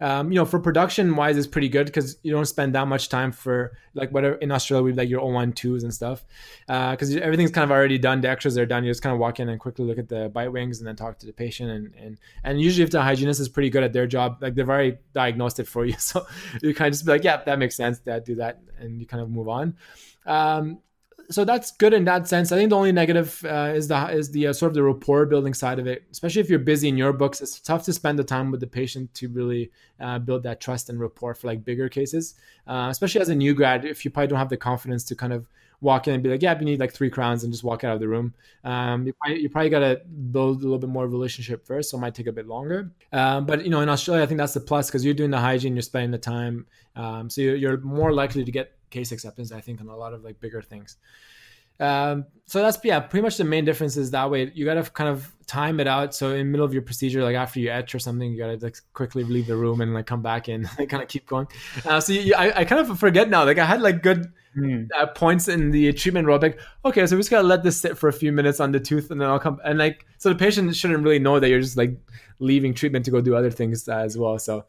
um, 0.00 0.30
you 0.30 0.36
know, 0.36 0.44
for 0.44 0.60
production 0.60 1.16
wise, 1.16 1.36
it's 1.36 1.46
pretty 1.46 1.68
good 1.68 1.86
because 1.86 2.18
you 2.22 2.30
don't 2.30 2.46
spend 2.46 2.74
that 2.74 2.86
much 2.86 3.08
time 3.08 3.32
for 3.32 3.76
like 3.94 4.12
whatever 4.12 4.36
in 4.36 4.52
Australia 4.52 4.84
we 4.84 4.92
like 4.92 5.08
your 5.08 5.20
O1 5.20 5.56
twos 5.56 5.82
and 5.82 5.92
stuff 5.92 6.24
because 6.66 7.16
uh, 7.16 7.20
everything's 7.20 7.50
kind 7.50 7.64
of 7.64 7.72
already 7.72 7.98
done. 7.98 8.20
The 8.20 8.28
extras 8.28 8.56
are 8.56 8.66
done. 8.66 8.84
You 8.84 8.90
just 8.90 9.02
kind 9.02 9.12
of 9.12 9.18
walk 9.18 9.40
in 9.40 9.48
and 9.48 9.58
quickly 9.58 9.84
look 9.84 9.98
at 9.98 10.08
the 10.08 10.28
bite 10.28 10.52
wings 10.52 10.78
and 10.78 10.86
then 10.86 10.94
talk 10.94 11.18
to 11.18 11.26
the 11.26 11.32
patient 11.32 11.70
and 11.70 11.94
and 11.96 12.18
and 12.44 12.60
usually 12.60 12.84
if 12.84 12.90
the 12.90 13.02
hygienist 13.02 13.40
is 13.40 13.48
pretty 13.48 13.70
good 13.70 13.82
at 13.82 13.92
their 13.92 14.06
job, 14.06 14.38
like 14.40 14.54
they've 14.54 14.68
already 14.68 14.98
diagnosed 15.14 15.58
it 15.58 15.66
for 15.66 15.84
you, 15.84 15.94
so 15.98 16.24
you 16.62 16.74
kind 16.74 16.88
of 16.88 16.92
just 16.94 17.04
be 17.04 17.12
like, 17.12 17.24
yeah, 17.24 17.42
that 17.44 17.58
makes 17.58 17.76
sense. 17.76 17.98
That 18.00 18.24
do 18.24 18.36
that, 18.36 18.60
and 18.78 19.00
you 19.00 19.06
kind 19.06 19.22
of 19.22 19.30
move 19.30 19.48
on. 19.48 19.76
Um, 20.26 20.78
so 21.30 21.44
that's 21.44 21.72
good 21.72 21.92
in 21.92 22.04
that 22.04 22.26
sense. 22.26 22.52
I 22.52 22.56
think 22.56 22.70
the 22.70 22.76
only 22.76 22.92
negative 22.92 23.44
uh, 23.44 23.72
is 23.74 23.88
the 23.88 24.10
is 24.10 24.30
the 24.30 24.48
uh, 24.48 24.52
sort 24.52 24.70
of 24.70 24.74
the 24.74 24.82
rapport 24.82 25.26
building 25.26 25.54
side 25.54 25.78
of 25.78 25.86
it. 25.86 26.04
Especially 26.10 26.40
if 26.40 26.48
you're 26.48 26.58
busy 26.58 26.88
in 26.88 26.96
your 26.96 27.12
books, 27.12 27.40
it's 27.40 27.60
tough 27.60 27.84
to 27.84 27.92
spend 27.92 28.18
the 28.18 28.24
time 28.24 28.50
with 28.50 28.60
the 28.60 28.66
patient 28.66 29.12
to 29.14 29.28
really 29.28 29.70
uh, 30.00 30.18
build 30.18 30.42
that 30.44 30.60
trust 30.60 30.88
and 30.88 30.98
rapport 30.98 31.34
for 31.34 31.46
like 31.46 31.64
bigger 31.64 31.88
cases. 31.88 32.34
Uh, 32.66 32.88
especially 32.90 33.20
as 33.20 33.28
a 33.28 33.34
new 33.34 33.54
grad, 33.54 33.84
if 33.84 34.04
you 34.04 34.10
probably 34.10 34.28
don't 34.28 34.38
have 34.38 34.48
the 34.48 34.56
confidence 34.56 35.04
to 35.04 35.14
kind 35.14 35.32
of 35.32 35.46
walk 35.80 36.08
in 36.08 36.14
and 36.14 36.22
be 36.22 36.28
like, 36.28 36.42
yeah, 36.42 36.58
you 36.58 36.64
need 36.64 36.80
like 36.80 36.92
three 36.92 37.10
crowns 37.10 37.44
and 37.44 37.52
just 37.52 37.62
walk 37.62 37.84
out 37.84 37.94
of 37.94 38.00
the 38.00 38.08
room. 38.08 38.34
Um, 38.64 39.06
you 39.06 39.12
probably, 39.12 39.40
you 39.40 39.48
probably 39.48 39.70
got 39.70 39.78
to 39.80 40.00
build 40.32 40.60
a 40.60 40.64
little 40.64 40.78
bit 40.78 40.90
more 40.90 41.06
relationship 41.06 41.66
first, 41.66 41.90
so 41.90 41.98
it 41.98 42.00
might 42.00 42.14
take 42.14 42.26
a 42.26 42.32
bit 42.32 42.46
longer. 42.46 42.90
Um, 43.12 43.46
but 43.46 43.64
you 43.64 43.70
know, 43.70 43.80
in 43.80 43.88
Australia, 43.88 44.22
I 44.22 44.26
think 44.26 44.38
that's 44.38 44.54
the 44.54 44.60
plus 44.60 44.88
because 44.88 45.04
you're 45.04 45.14
doing 45.14 45.30
the 45.30 45.38
hygiene, 45.38 45.76
you're 45.76 45.82
spending 45.82 46.10
the 46.10 46.18
time, 46.18 46.66
um, 46.96 47.30
so 47.30 47.40
you're, 47.40 47.56
you're 47.56 47.80
more 47.80 48.12
likely 48.12 48.44
to 48.44 48.50
get 48.50 48.72
case 48.90 49.12
acceptance, 49.12 49.52
I 49.52 49.60
think, 49.60 49.80
on 49.80 49.88
a 49.88 49.96
lot 49.96 50.12
of 50.12 50.24
like 50.24 50.40
bigger 50.40 50.62
things. 50.62 50.96
Um, 51.80 52.26
so 52.46 52.60
that's 52.60 52.78
yeah, 52.82 53.00
pretty 53.00 53.22
much 53.22 53.36
the 53.36 53.44
main 53.44 53.64
difference 53.64 53.96
is 53.96 54.10
that 54.10 54.30
way. 54.30 54.50
You 54.54 54.64
gotta 54.64 54.82
kind 54.82 55.10
of 55.10 55.32
time 55.46 55.80
it 55.80 55.86
out. 55.86 56.14
So 56.14 56.32
in 56.32 56.38
the 56.38 56.44
middle 56.44 56.66
of 56.66 56.72
your 56.72 56.82
procedure, 56.82 57.22
like 57.22 57.36
after 57.36 57.60
you 57.60 57.70
etch 57.70 57.94
or 57.94 57.98
something, 57.98 58.32
you 58.32 58.38
gotta 58.38 58.58
like 58.60 58.76
quickly 58.94 59.22
leave 59.22 59.46
the 59.46 59.56
room 59.56 59.80
and 59.80 59.94
like 59.94 60.06
come 60.06 60.22
back 60.22 60.48
in, 60.48 60.68
and 60.78 60.88
kind 60.88 61.02
of 61.02 61.08
keep 61.08 61.26
going. 61.26 61.46
Uh, 61.84 62.00
so 62.00 62.12
you, 62.12 62.34
I, 62.34 62.60
I 62.60 62.64
kind 62.64 62.80
of 62.80 62.98
forget 62.98 63.28
now. 63.28 63.44
Like 63.44 63.58
I 63.58 63.64
had 63.64 63.80
like 63.80 64.02
good 64.02 64.32
mm. 64.56 64.88
uh, 64.98 65.06
points 65.06 65.46
in 65.46 65.70
the 65.70 65.92
treatment 65.92 66.26
row. 66.26 66.36
Like 66.36 66.58
okay, 66.84 67.06
so 67.06 67.14
we 67.14 67.20
just 67.20 67.30
gotta 67.30 67.46
let 67.46 67.62
this 67.62 67.80
sit 67.80 67.96
for 67.96 68.08
a 68.08 68.12
few 68.12 68.32
minutes 68.32 68.58
on 68.58 68.72
the 68.72 68.80
tooth, 68.80 69.10
and 69.10 69.20
then 69.20 69.28
I'll 69.28 69.38
come. 69.38 69.60
And 69.64 69.78
like 69.78 70.04
so 70.18 70.30
the 70.30 70.34
patient 70.34 70.74
shouldn't 70.74 71.04
really 71.04 71.20
know 71.20 71.38
that 71.38 71.48
you're 71.48 71.60
just 71.60 71.76
like 71.76 71.96
leaving 72.40 72.74
treatment 72.74 73.04
to 73.04 73.10
go 73.12 73.20
do 73.20 73.36
other 73.36 73.50
things 73.50 73.88
uh, 73.88 73.98
as 73.98 74.18
well. 74.18 74.38
So 74.38 74.64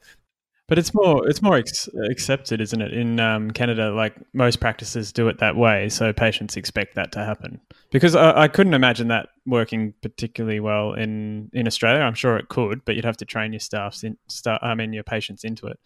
but 0.69 0.77
it's 0.77 0.93
more 0.93 1.27
it's 1.27 1.41
more 1.41 1.57
ex- 1.57 1.89
accepted, 2.09 2.61
isn't 2.61 2.81
it? 2.81 2.93
In 2.93 3.19
um, 3.19 3.51
Canada, 3.51 3.91
like 3.91 4.15
most 4.33 4.59
practices 4.59 5.11
do 5.11 5.27
it 5.27 5.39
that 5.39 5.55
way, 5.55 5.89
so 5.89 6.13
patients 6.13 6.55
expect 6.55 6.95
that 6.95 7.11
to 7.13 7.25
happen. 7.25 7.59
Because 7.91 8.15
I, 8.15 8.43
I, 8.43 8.47
couldn't 8.47 8.75
imagine 8.75 9.07
that 9.07 9.29
working 9.47 9.95
particularly 10.01 10.59
well 10.59 10.93
in 10.93 11.49
in 11.53 11.67
Australia. 11.67 12.01
I'm 12.01 12.13
sure 12.13 12.37
it 12.37 12.47
could, 12.47 12.85
but 12.85 12.95
you'd 12.95 13.05
have 13.05 13.17
to 13.17 13.25
train 13.25 13.51
your 13.51 13.59
staffs 13.59 14.03
in, 14.03 14.17
start, 14.27 14.61
I 14.63 14.75
mean, 14.75 14.93
your 14.93 15.03
patients 15.03 15.43
into 15.43 15.67
it. 15.67 15.79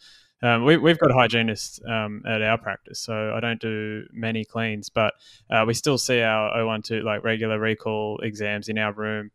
Um, 0.43 0.65
we, 0.65 0.73
have 0.73 0.99
got 0.99 1.11
hygienists 1.11 1.79
um, 1.87 2.21
at 2.27 2.41
our 2.41 2.57
practice, 2.57 2.99
so 2.99 3.33
I 3.33 3.39
don't 3.39 3.61
do 3.61 4.03
many 4.11 4.43
cleans, 4.43 4.89
but 4.89 5.13
uh, 5.49 5.63
we 5.65 5.73
still 5.73 5.97
see 5.97 6.21
our 6.21 6.51
O12 6.57 7.01
like 7.01 7.23
regular 7.23 7.57
recall 7.57 8.19
exams 8.21 8.67
in 8.67 8.77
our 8.77 8.91
room 8.91 9.31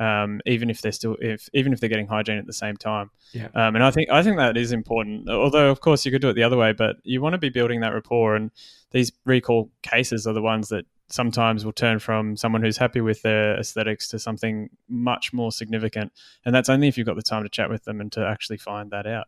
um, 0.00 0.40
even 0.46 0.70
if 0.70 0.80
they're 0.80 0.92
still 0.92 1.16
if 1.20 1.48
even 1.52 1.72
if 1.72 1.78
they're 1.78 1.88
getting 1.88 2.06
hygiene 2.06 2.38
at 2.38 2.46
the 2.46 2.52
same 2.52 2.76
time. 2.76 3.10
Yeah. 3.32 3.48
Um, 3.54 3.76
and 3.76 3.84
I 3.84 3.90
think 3.90 4.10
I 4.10 4.22
think 4.22 4.38
that 4.38 4.56
is 4.56 4.72
important. 4.72 5.28
Although 5.28 5.70
of 5.70 5.80
course 5.80 6.04
you 6.04 6.10
could 6.10 6.22
do 6.22 6.30
it 6.30 6.32
the 6.32 6.42
other 6.42 6.56
way, 6.56 6.72
but 6.72 6.96
you 7.04 7.20
want 7.20 7.34
to 7.34 7.38
be 7.38 7.50
building 7.50 7.80
that 7.80 7.92
rapport. 7.92 8.34
And 8.34 8.50
these 8.90 9.12
recall 9.26 9.70
cases 9.82 10.26
are 10.26 10.32
the 10.32 10.42
ones 10.42 10.70
that 10.70 10.86
sometimes 11.08 11.64
will 11.64 11.72
turn 11.72 11.98
from 11.98 12.36
someone 12.36 12.62
who's 12.62 12.78
happy 12.78 13.00
with 13.00 13.20
their 13.22 13.58
aesthetics 13.58 14.08
to 14.08 14.18
something 14.18 14.70
much 14.88 15.32
more 15.32 15.52
significant. 15.52 16.12
And 16.44 16.54
that's 16.54 16.70
only 16.70 16.88
if 16.88 16.96
you've 16.96 17.06
got 17.06 17.16
the 17.16 17.22
time 17.22 17.42
to 17.42 17.48
chat 17.48 17.68
with 17.68 17.84
them 17.84 18.00
and 18.00 18.10
to 18.12 18.26
actually 18.26 18.58
find 18.58 18.90
that 18.92 19.06
out. 19.06 19.26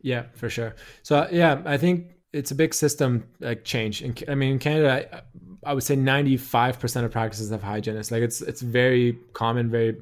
Yeah, 0.00 0.24
for 0.34 0.50
sure. 0.50 0.74
So 1.02 1.28
yeah, 1.30 1.62
I 1.64 1.76
think 1.76 2.06
it's 2.32 2.50
a 2.50 2.56
big 2.56 2.74
system 2.74 3.28
like 3.38 3.62
change. 3.64 4.02
In, 4.02 4.16
I 4.26 4.34
mean, 4.34 4.54
in 4.54 4.58
Canada, 4.58 5.22
I, 5.64 5.74
would 5.74 5.82
say 5.82 5.96
ninety 5.96 6.36
five 6.36 6.78
percent 6.78 7.06
of 7.06 7.12
practices 7.12 7.50
have 7.50 7.62
hygienists. 7.62 8.10
Like 8.10 8.22
it's 8.22 8.40
it's 8.40 8.60
very 8.60 9.18
common, 9.32 9.70
very 9.70 9.96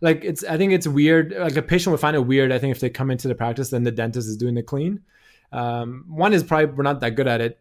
like 0.00 0.24
it's. 0.24 0.44
I 0.44 0.56
think 0.56 0.72
it's 0.72 0.86
weird. 0.86 1.32
Like 1.32 1.56
a 1.56 1.62
patient 1.62 1.92
would 1.92 2.00
find 2.00 2.16
it 2.16 2.26
weird. 2.26 2.52
I 2.52 2.58
think 2.58 2.72
if 2.72 2.80
they 2.80 2.90
come 2.90 3.10
into 3.10 3.28
the 3.28 3.34
practice, 3.34 3.70
then 3.70 3.84
the 3.84 3.92
dentist 3.92 4.28
is 4.28 4.36
doing 4.36 4.54
the 4.54 4.62
clean. 4.62 5.00
Um, 5.52 6.06
one 6.08 6.32
is 6.32 6.42
probably 6.42 6.66
we're 6.66 6.82
not 6.82 7.00
that 7.00 7.10
good 7.10 7.28
at 7.28 7.40
it. 7.40 7.58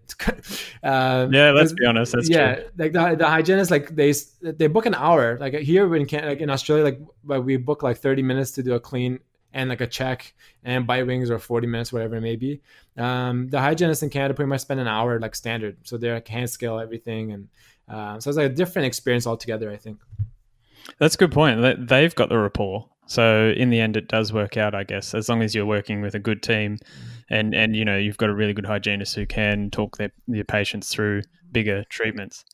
uh, 0.83 1.27
yeah, 1.31 1.51
let's 1.51 1.73
be 1.73 1.85
honest. 1.85 2.13
That's 2.13 2.29
yeah, 2.29 2.55
true. 2.55 2.65
like 2.77 2.93
the, 2.93 3.15
the 3.15 3.27
hygienist, 3.27 3.69
like 3.69 3.95
they 3.95 4.13
they 4.41 4.67
book 4.67 4.85
an 4.85 4.95
hour. 4.95 5.37
Like 5.39 5.53
here 5.55 5.93
in 5.95 6.05
Canada, 6.05 6.29
like 6.29 6.39
in 6.39 6.49
Australia, 6.49 6.83
like 7.23 7.43
we 7.43 7.57
book 7.57 7.83
like 7.83 7.97
thirty 7.97 8.21
minutes 8.21 8.51
to 8.51 8.63
do 8.63 8.73
a 8.73 8.79
clean 8.79 9.19
and 9.53 9.69
like 9.69 9.81
a 9.81 9.87
check 9.87 10.33
and 10.63 10.87
bite 10.87 11.05
wings 11.05 11.29
or 11.29 11.39
40 11.39 11.67
minutes, 11.67 11.91
whatever 11.91 12.15
it 12.15 12.21
may 12.21 12.35
be. 12.35 12.61
Um, 12.97 13.49
the 13.49 13.59
hygienists 13.59 14.03
in 14.03 14.09
Canada 14.09 14.33
pretty 14.33 14.49
much 14.49 14.61
spend 14.61 14.79
an 14.79 14.87
hour 14.87 15.19
like 15.19 15.35
standard. 15.35 15.77
So 15.83 15.97
they're 15.97 16.15
like 16.15 16.27
hand 16.27 16.49
scale 16.49 16.79
everything. 16.79 17.31
And 17.31 17.47
uh, 17.87 18.19
so 18.19 18.29
it's 18.29 18.37
like 18.37 18.51
a 18.51 18.53
different 18.53 18.85
experience 18.85 19.27
altogether, 19.27 19.69
I 19.71 19.77
think. 19.77 19.99
That's 20.99 21.15
a 21.15 21.17
good 21.17 21.31
point. 21.31 21.87
They've 21.87 22.15
got 22.15 22.29
the 22.29 22.37
rapport. 22.37 22.87
So 23.07 23.53
in 23.57 23.69
the 23.69 23.79
end, 23.79 23.97
it 23.97 24.07
does 24.07 24.31
work 24.31 24.55
out, 24.55 24.73
I 24.73 24.83
guess, 24.83 25.13
as 25.13 25.27
long 25.27 25.41
as 25.41 25.53
you're 25.53 25.65
working 25.65 26.01
with 26.01 26.15
a 26.15 26.19
good 26.19 26.41
team, 26.41 26.77
and 27.29 27.53
and 27.53 27.75
you 27.75 27.83
know 27.83 27.97
you've 27.97 28.17
got 28.17 28.29
a 28.29 28.33
really 28.33 28.53
good 28.53 28.65
hygienist 28.65 29.15
who 29.15 29.25
can 29.25 29.69
talk 29.69 29.97
their 29.97 30.11
your 30.27 30.45
patients 30.45 30.89
through 30.89 31.23
bigger 31.51 31.83
treatments. 31.89 32.45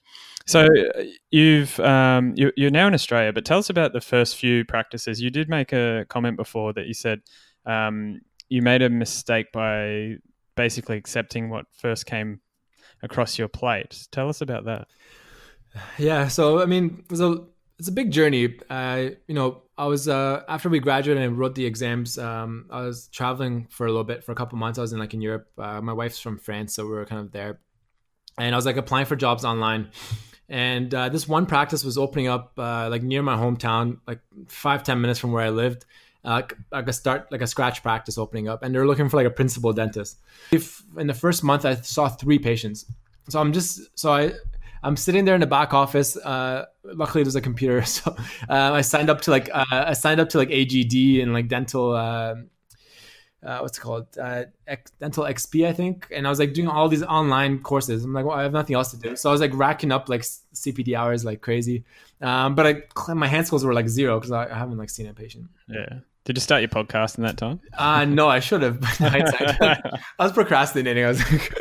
So 0.46 0.66
uh, 0.66 1.04
you've 1.30 1.78
um, 1.82 2.34
you, 2.38 2.52
are 2.68 2.70
now 2.70 2.88
in 2.88 2.94
Australia, 2.94 3.34
but 3.34 3.44
tell 3.44 3.60
us 3.60 3.70
about 3.70 3.92
the 3.92 4.00
first 4.02 4.38
few 4.38 4.64
practices. 4.64 5.22
You 5.22 5.30
did 5.30 5.50
make 5.50 5.74
a 5.74 6.06
comment 6.08 6.38
before 6.38 6.72
that 6.74 6.88
you 6.88 6.94
said 6.94 7.22
um, 7.66 8.22
you 8.50 8.62
made 8.62 8.82
a 8.82 8.90
mistake 8.90 9.52
by 9.52 10.16
basically 10.56 10.98
accepting 10.98 11.50
what 11.50 11.66
first 11.74 12.06
came 12.06 12.40
across 13.04 13.38
your 13.38 13.50
plate. 13.50 14.08
Tell 14.12 14.30
us 14.30 14.42
about 14.42 14.66
that. 14.66 14.88
Yeah, 15.98 16.28
so 16.28 16.62
I 16.62 16.66
mean, 16.66 17.04
it 17.04 17.12
was 17.12 17.22
a 17.22 17.44
it's 17.78 17.88
a 17.88 17.92
big 17.92 18.12
journey. 18.12 18.58
Uh, 18.70 19.10
you 19.28 19.36
know, 19.36 19.62
I 19.78 19.86
was 19.86 20.08
uh, 20.08 20.44
after 20.48 20.70
we 20.70 20.80
graduated 20.80 21.24
and 21.24 21.38
wrote 21.38 21.56
the 21.56 21.66
exams. 21.66 22.18
Um, 22.18 22.66
I 22.72 22.82
was 22.82 23.08
traveling 23.10 23.68
for 23.70 23.86
a 23.86 23.90
little 23.90 24.04
bit 24.04 24.24
for 24.24 24.32
a 24.32 24.36
couple 24.36 24.58
months. 24.58 24.80
I 24.80 24.82
was 24.82 24.94
in 24.94 25.00
like 25.00 25.14
in 25.14 25.22
Europe. 25.22 25.48
Uh, 25.58 25.82
my 25.82 25.94
wife's 25.94 26.20
from 26.20 26.40
France, 26.40 26.74
so 26.74 26.86
we 26.86 26.92
were 26.92 27.06
kind 27.06 27.22
of 27.22 27.32
there, 27.32 27.60
and 28.38 28.54
I 28.54 28.58
was 28.58 28.66
like 28.66 28.78
applying 28.78 29.06
for 29.06 29.16
jobs 29.16 29.46
online 29.46 29.92
and 30.50 30.94
uh, 30.94 31.10
this 31.10 31.28
one 31.28 31.46
practice 31.46 31.84
was 31.84 31.98
opening 31.98 32.28
up 32.28 32.54
uh, 32.58 32.88
like 32.90 33.04
near 33.04 33.22
my 33.22 33.36
hometown, 33.36 34.00
like 34.08 34.20
five 34.48 34.84
ten 34.84 35.02
minutes 35.02 35.20
from 35.20 35.32
where 35.32 35.44
I 35.44 35.50
lived. 35.50 35.86
Uh, 36.24 36.42
like 36.72 36.88
a 36.88 36.94
start, 36.94 37.32
like 37.32 37.42
a 37.42 37.48
scratch 37.48 37.82
practice 37.82 38.18
opening 38.18 38.50
up, 38.50 38.64
and 38.64 38.74
they're 38.74 38.88
looking 38.88 39.08
for 39.08 39.18
like 39.18 39.28
a 39.28 39.32
principal 39.32 39.72
dentist. 39.72 40.20
If 40.52 40.82
in 40.98 41.08
the 41.08 41.14
first 41.14 41.44
month 41.44 41.64
I 41.64 41.76
saw 41.76 42.10
three 42.10 42.40
patients, 42.40 42.86
so 43.30 43.40
I'm 43.40 43.54
just 43.54 43.98
so 43.98 44.12
I 44.12 44.34
I'm 44.84 44.98
sitting 44.98 45.26
there 45.26 45.36
in 45.36 45.42
the 45.42 45.48
back 45.48 45.74
office. 45.74 46.18
Uh, 46.18 46.66
luckily, 46.84 47.24
there's 47.24 47.36
a 47.36 47.42
computer, 47.42 47.82
so 47.86 48.16
uh, 48.50 48.74
I 48.74 48.82
signed 48.82 49.10
up 49.10 49.22
to 49.22 49.32
like 49.32 49.50
uh, 49.54 49.66
I 49.70 49.94
signed 49.94 50.20
up 50.20 50.30
to 50.30 50.38
like 50.38 50.50
AGD 50.50 51.22
and 51.22 51.34
like 51.34 51.48
dental 51.48 51.96
uh, 53.48 53.60
what's 53.60 53.78
it 53.78 53.82
called? 53.82 54.06
Uh, 54.22 54.44
X, 54.68 54.92
dental 55.00 55.24
xp 55.24 55.66
i 55.66 55.74
think. 55.74 56.08
And 56.14 56.28
i 56.28 56.30
was 56.30 56.40
like 56.40 56.54
doing 56.54 56.68
all 56.68 56.90
these 56.90 57.04
online 57.04 57.60
courses. 57.60 58.04
I'm 58.04 58.14
like 58.14 58.26
well 58.26 58.38
i 58.38 58.44
have 58.44 58.52
nothing 58.52 58.76
else 58.76 58.92
to 58.92 58.98
do. 58.98 59.16
So 59.16 59.30
i 59.30 59.32
was 59.32 59.42
like 59.42 59.52
racking 59.54 59.92
up 59.92 60.10
like 60.10 60.22
cpd 60.22 60.96
hours 60.96 61.24
like 61.24 61.42
crazy. 61.42 61.86
Um, 62.22 62.56
but 62.56 62.68
I, 62.68 63.14
my 63.14 63.28
hand 63.28 63.48
skills 63.48 63.64
were 63.64 63.74
like 63.74 63.88
zero 63.88 64.20
because 64.20 64.32
I, 64.32 64.48
I, 64.50 64.58
haven't 64.58 64.78
like 64.78 64.90
seen 64.90 65.06
a 65.08 65.14
patient. 65.14 65.46
Yeah. 65.70 66.00
Did 66.26 66.36
you 66.36 66.42
start 66.42 66.62
your 66.62 66.70
podcast 66.70 67.18
in 67.20 67.24
that 67.24 67.38
time? 67.38 67.62
Uh 67.78 68.06
no 68.06 68.28
i 68.28 68.40
should 68.40 68.62
have 68.62 68.80
i 69.00 69.94
was 70.20 70.34
procrastinating. 70.34 71.06
I 71.06 71.08
was 71.08 71.32
like 71.32 71.54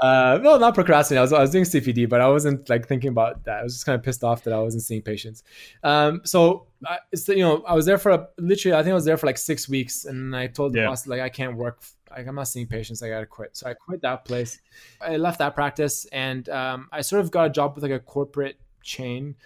uh, 0.00 0.38
no, 0.42 0.56
not 0.56 0.74
procrastinating. 0.74 1.18
I 1.18 1.22
was, 1.22 1.32
I 1.32 1.40
was 1.40 1.50
doing 1.50 1.64
CPD, 1.64 2.08
but 2.08 2.22
I 2.22 2.28
wasn't 2.28 2.68
like 2.70 2.88
thinking 2.88 3.10
about 3.10 3.44
that. 3.44 3.58
I 3.58 3.62
was 3.62 3.74
just 3.74 3.84
kind 3.86 3.98
of 3.98 4.02
pissed 4.02 4.24
off 4.24 4.44
that 4.44 4.54
I 4.54 4.58
wasn't 4.60 4.82
seeing 4.82 5.02
patients. 5.02 5.42
Um, 5.82 6.22
so 6.24 6.66
I, 6.86 6.98
it's 7.12 7.28
you 7.28 7.40
know 7.40 7.62
I 7.66 7.74
was 7.74 7.84
there 7.84 7.98
for 7.98 8.12
a, 8.12 8.28
literally 8.38 8.76
I 8.76 8.82
think 8.82 8.92
I 8.92 8.94
was 8.94 9.04
there 9.04 9.18
for 9.18 9.26
like 9.26 9.36
six 9.36 9.68
weeks, 9.68 10.06
and 10.06 10.34
I 10.34 10.46
told 10.46 10.72
the 10.72 10.84
boss 10.86 11.06
like 11.06 11.20
I 11.20 11.28
can't 11.28 11.54
work. 11.56 11.82
Like 12.10 12.26
I'm 12.26 12.34
not 12.34 12.48
seeing 12.48 12.66
patients. 12.66 13.02
I 13.02 13.10
gotta 13.10 13.26
quit. 13.26 13.56
So 13.56 13.68
I 13.68 13.74
quit 13.74 14.00
that 14.00 14.24
place. 14.24 14.58
I 15.02 15.18
left 15.18 15.38
that 15.40 15.54
practice, 15.54 16.06
and 16.06 16.48
um, 16.48 16.88
I 16.92 17.02
sort 17.02 17.20
of 17.20 17.30
got 17.30 17.46
a 17.46 17.50
job 17.50 17.74
with 17.74 17.84
like 17.84 17.92
a 17.92 18.00
corporate 18.00 18.58
chain. 18.82 19.36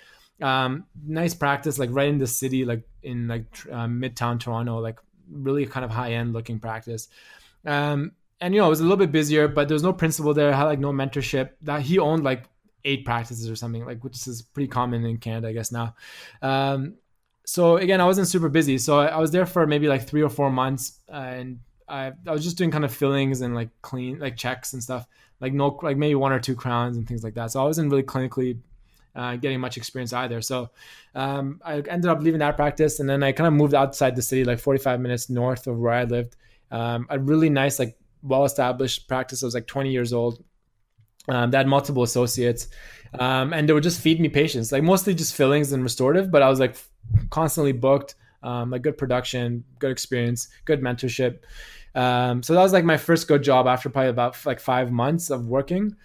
Um, 0.41 0.87
nice 1.05 1.35
practice, 1.35 1.79
like 1.81 1.91
right 1.93 2.09
in 2.09 2.19
the 2.19 2.29
city, 2.29 2.65
like 2.65 2.83
in 3.03 3.27
like 3.27 3.47
uh, 3.73 3.87
midtown 3.87 4.39
Toronto, 4.39 4.79
like 4.79 5.01
really 5.31 5.67
kind 5.67 5.85
of 5.85 5.91
high 5.91 6.13
end 6.13 6.33
looking 6.33 6.61
practice. 6.61 7.09
Um, 7.67 8.13
and 8.41 8.55
you 8.55 8.61
know 8.61 8.67
it 8.67 8.71
was 8.71 8.81
a 8.81 8.83
little 8.83 8.97
bit 8.97 9.13
busier 9.13 9.49
but 9.49 9.69
there 9.69 9.75
was 9.75 9.83
no 9.83 9.93
principal 9.93 10.35
there 10.35 10.53
had 10.53 10.65
like 10.65 10.79
no 10.79 10.93
mentorship 10.93 11.51
that 11.63 11.81
he 11.83 11.99
owned 11.99 12.25
like 12.25 12.45
eight 12.85 13.05
practices 13.05 13.49
or 13.49 13.57
something 13.57 13.85
like 13.85 14.03
which 14.05 14.27
is 14.27 14.43
pretty 14.43 14.69
common 14.69 15.05
in 15.05 15.17
Canada 15.17 15.49
I 15.49 15.53
guess 15.53 15.73
now. 15.73 15.95
Um, 16.43 16.95
so 17.47 17.77
again, 17.77 18.01
I 18.01 18.07
wasn't 18.07 18.27
super 18.27 18.49
busy, 18.49 18.79
so 18.79 18.99
I, 18.99 19.07
I 19.07 19.19
was 19.19 19.31
there 19.31 19.47
for 19.47 19.67
maybe 19.67 19.87
like 19.87 20.09
three 20.09 20.23
or 20.23 20.31
four 20.31 20.51
months, 20.51 21.01
and 21.09 21.61
I, 21.89 22.13
I 22.27 22.33
was 22.33 22.43
just 22.43 22.57
doing 22.57 22.71
kind 22.71 22.85
of 22.85 22.95
fillings 22.95 23.43
and 23.43 23.55
like 23.55 23.69
clean 23.83 24.19
like 24.19 24.37
checks 24.37 24.73
and 24.73 24.83
stuff, 24.83 25.07
like 25.41 25.53
no 25.53 25.79
like 25.83 25.97
maybe 25.97 26.15
one 26.15 26.33
or 26.33 26.41
two 26.41 26.55
crowns 26.55 26.97
and 26.97 27.07
things 27.07 27.23
like 27.23 27.35
that. 27.35 27.51
So 27.51 27.61
I 27.61 27.65
wasn't 27.65 27.91
really 27.91 28.03
clinically 28.03 28.59
uh, 29.15 29.37
getting 29.37 29.61
much 29.61 29.77
experience 29.77 30.13
either. 30.13 30.41
So 30.41 30.71
um, 31.15 31.61
I 31.65 31.75
ended 31.77 32.07
up 32.07 32.21
leaving 32.23 32.41
that 32.41 32.57
practice, 32.57 32.99
and 33.01 33.09
then 33.09 33.23
I 33.23 33.33
kind 33.33 33.47
of 33.47 33.53
moved 33.53 33.75
outside 33.75 34.17
the 34.17 34.23
city, 34.23 34.45
like 34.45 34.59
45 34.59 35.01
minutes 35.01 35.29
north 35.29 35.67
of 35.67 35.79
where 35.79 35.93
I 35.93 36.05
lived. 36.05 36.37
Um, 36.71 37.07
a 37.11 37.19
really 37.19 37.51
nice, 37.51 37.79
like 37.79 37.97
well-established 38.25 39.09
practice. 39.09 39.43
I 39.43 39.47
was 39.47 39.55
like 39.55 39.67
20 39.67 39.93
years 39.93 40.13
old. 40.13 40.43
Um, 41.29 41.51
they 41.51 41.57
had 41.57 41.67
multiple 41.67 42.03
associates, 42.03 42.69
um, 43.19 43.53
and 43.53 43.69
they 43.69 43.73
would 43.73 43.83
just 43.83 44.01
feed 44.01 44.21
me 44.21 44.29
patients, 44.29 44.73
like 44.73 44.83
mostly 44.83 45.15
just 45.15 45.35
fillings 45.35 45.73
and 45.73 45.83
restorative. 45.83 46.31
But 46.31 46.43
I 46.43 46.49
was 46.49 46.61
like 46.61 46.77
constantly 47.31 47.73
booked, 47.73 48.15
um, 48.43 48.71
like 48.71 48.83
good 48.83 48.99
production, 48.99 49.65
good 49.79 49.91
experience, 49.91 50.49
good 50.65 50.83
mentorship. 50.83 51.39
Um, 51.95 52.43
so 52.43 52.55
that 52.55 52.61
was 52.61 52.73
like 52.73 52.85
my 52.85 52.97
first 52.97 53.29
good 53.29 53.43
job 53.43 53.67
after 53.67 53.89
probably 53.89 54.11
about 54.11 54.45
like 54.45 54.61
five 54.61 54.91
months 54.91 55.31
of 55.31 55.47
working 55.47 55.97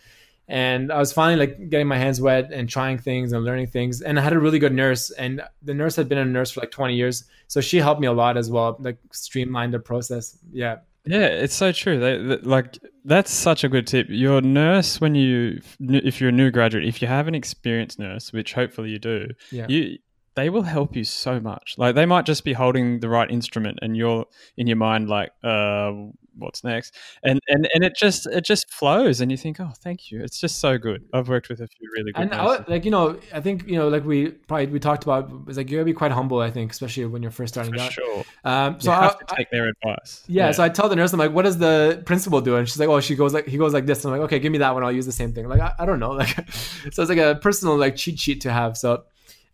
and 0.49 0.91
I 0.91 0.97
was 0.97 1.13
finally 1.13 1.38
like 1.38 1.69
getting 1.69 1.88
my 1.88 1.97
hands 1.97 2.19
wet 2.19 2.51
and 2.51 2.67
trying 2.67 2.97
things 2.97 3.34
and 3.34 3.45
learning 3.45 3.67
things. 3.67 4.01
And 4.01 4.19
I 4.19 4.23
had 4.23 4.34
a 4.34 4.39
really 4.39 4.58
good 4.58 4.73
nurse, 4.73 5.12
and 5.12 5.43
the 5.62 5.75
nurse 5.75 5.95
had 5.95 6.10
been 6.10 6.17
a 6.17 6.25
nurse 6.25 6.49
for 6.49 6.62
like 6.62 6.71
20 6.71 6.95
years, 6.95 7.25
so 7.47 7.62
she 7.62 7.77
helped 7.77 8.01
me 8.01 8.08
a 8.08 8.12
lot 8.12 8.36
as 8.36 8.49
well, 8.49 8.75
like 8.79 8.97
streamlined 9.12 9.75
the 9.75 9.79
process. 9.79 10.39
Yeah. 10.51 10.77
Yeah, 11.09 11.25
it's 11.25 11.55
so 11.55 11.71
true. 11.71 11.99
They, 11.99 12.17
they, 12.17 12.37
like 12.37 12.77
that's 13.03 13.31
such 13.31 13.63
a 13.63 13.69
good 13.69 13.87
tip. 13.87 14.05
Your 14.09 14.41
nurse, 14.41 15.01
when 15.01 15.15
you, 15.15 15.59
if 15.79 16.21
you're 16.21 16.29
a 16.29 16.33
new 16.33 16.51
graduate, 16.51 16.85
if 16.85 17.01
you 17.01 17.07
have 17.07 17.27
an 17.27 17.33
experienced 17.33 17.97
nurse, 17.97 18.31
which 18.31 18.53
hopefully 18.53 18.91
you 18.91 18.99
do, 18.99 19.29
yeah. 19.51 19.65
you 19.67 19.97
they 20.35 20.49
will 20.49 20.61
help 20.61 20.95
you 20.95 21.03
so 21.03 21.39
much. 21.39 21.73
Like 21.79 21.95
they 21.95 22.05
might 22.05 22.27
just 22.27 22.43
be 22.43 22.53
holding 22.53 22.99
the 22.99 23.09
right 23.09 23.29
instrument, 23.29 23.79
and 23.81 23.97
you're 23.97 24.25
in 24.55 24.67
your 24.67 24.77
mind 24.77 25.09
like, 25.09 25.31
uh, 25.43 25.93
what's 26.39 26.63
next? 26.63 26.95
And 27.23 27.39
and 27.47 27.67
and 27.73 27.84
it 27.84 27.95
just 27.95 28.25
it 28.28 28.41
just 28.45 28.71
flows 28.71 29.21
and 29.21 29.32
you 29.32 29.38
think 29.38 29.60
oh 29.60 29.71
thank 29.84 30.12
you. 30.12 30.23
It's 30.23 30.39
just 30.39 30.60
so 30.60 30.78
good. 30.78 31.06
I've 31.13 31.30
worked 31.30 31.49
with 31.49 31.62
a 31.62 31.67
few 31.67 31.89
really 31.95 32.12
good 32.12 32.21
and 32.21 32.34
I, 32.34 32.63
like 32.67 32.86
you 32.86 32.91
know 32.91 33.19
i 33.34 33.41
think 33.41 33.67
you 33.67 33.78
know 33.78 33.88
like 33.88 34.06
we 34.06 34.30
probably 34.30 34.67
we 34.67 34.80
talked 34.80 35.04
about 35.04 35.32
it's 35.47 35.58
like 35.58 35.69
you 35.69 35.78
gotta 35.78 35.86
be 35.86 35.93
quite 35.93 36.12
humble 36.12 36.39
i 36.39 36.49
think 36.52 36.71
especially 36.71 37.06
when 37.06 37.21
you're 37.21 37.32
first 37.32 37.54
starting 37.54 37.73
For 37.73 37.82
out. 37.82 37.91
sure. 37.91 38.23
Um 38.43 38.80
so 38.80 38.91
you 38.91 38.97
have 38.97 39.15
I, 39.15 39.25
to 39.25 39.36
take 39.36 39.52
their 39.52 39.67
advice. 39.67 40.23
Yeah, 40.28 40.47
yeah, 40.47 40.52
so 40.52 40.63
i 40.63 40.69
tell 40.69 40.89
the 40.89 40.95
nurse 40.95 41.13
i'm 41.13 41.19
like 41.19 41.32
what 41.32 41.43
does 41.43 41.58
the 41.58 42.02
principal 42.06 42.41
do? 42.41 42.56
And 42.56 42.67
she's 42.67 42.80
like 42.80 42.89
oh 42.89 42.99
she 42.99 43.15
goes 43.15 43.34
like 43.34 43.47
he 43.47 43.58
goes 43.58 43.73
like 43.73 43.86
this. 43.86 44.04
And 44.04 44.13
i'm 44.13 44.19
like 44.19 44.25
okay 44.28 44.39
give 44.39 44.52
me 44.52 44.60
that 44.60 44.73
one. 44.73 44.84
I'll 44.84 44.91
use 44.91 45.06
the 45.06 45.12
same 45.12 45.34
thing. 45.34 45.47
Like 45.47 45.62
i, 45.62 45.73
I 45.80 45.86
don't 45.86 45.99
know. 45.99 46.12
Like 46.12 46.30
so 46.91 47.02
it's 47.02 47.10
like 47.10 47.17
a 47.17 47.36
personal 47.41 47.78
like 47.78 47.95
cheat 47.95 48.19
sheet 48.19 48.41
to 48.41 48.52
have. 48.52 48.78
So 48.78 49.04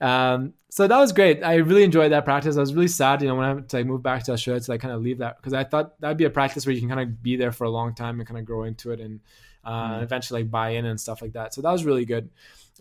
um, 0.01 0.53
so 0.69 0.88
that 0.88 0.97
was 0.97 1.13
great. 1.13 1.43
I 1.43 1.55
really 1.55 1.84
enjoyed 1.84 2.12
that 2.12 2.25
practice. 2.25 2.58
I 2.58 2.60
was 2.60 2.73
really 2.73 2.89
sad, 2.89 3.21
you 3.21 3.27
know, 3.27 3.36
when 3.36 3.45
I 3.45 3.49
had 3.49 3.69
to 3.69 3.77
like 3.77 3.86
move 3.86 4.03
back 4.03 4.23
to 4.23 4.34
Australia 4.34 4.60
to 4.60 4.71
like 4.71 4.81
kind 4.81 4.93
of 4.93 5.01
leave 5.01 5.19
that 5.19 5.38
because 5.38 5.53
I 5.53 5.63
thought 5.63 5.99
that'd 6.01 6.17
be 6.17 6.25
a 6.25 6.29
practice 6.29 6.65
where 6.65 6.73
you 6.73 6.81
can 6.81 6.89
kind 6.89 7.01
of 7.01 7.23
be 7.23 7.38
there 7.38 7.51
for 7.53 7.63
a 7.63 7.69
long 7.69 7.95
time 7.95 8.19
and 8.19 8.27
kind 8.27 8.39
of 8.39 8.45
grow 8.45 8.63
into 8.63 8.91
it 8.91 8.99
and 8.99 9.21
uh, 9.63 9.99
mm. 9.99 10.03
eventually 10.03 10.41
like 10.41 10.51
buy 10.51 10.71
in 10.71 10.86
and 10.86 10.99
stuff 10.99 11.21
like 11.21 11.34
that. 11.34 11.53
So 11.53 11.62
that 11.62 11.71
was 11.71 11.86
really 11.86 12.05
good. 12.05 12.29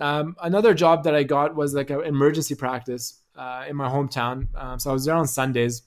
Um, 0.01 0.35
another 0.43 0.75
job 0.75 1.05
that 1.05 1.15
I 1.15 1.23
got 1.23 1.55
was 1.55 1.73
like 1.73 1.91
an 1.91 2.03
emergency 2.03 2.57
practice 2.57 3.21
uh, 3.37 3.65
in 3.69 3.77
my 3.77 3.89
hometown. 3.89 4.49
Um, 4.57 4.79
so 4.81 4.91
I 4.91 4.93
was 4.93 5.05
there 5.05 5.15
on 5.15 5.29
Sundays. 5.29 5.83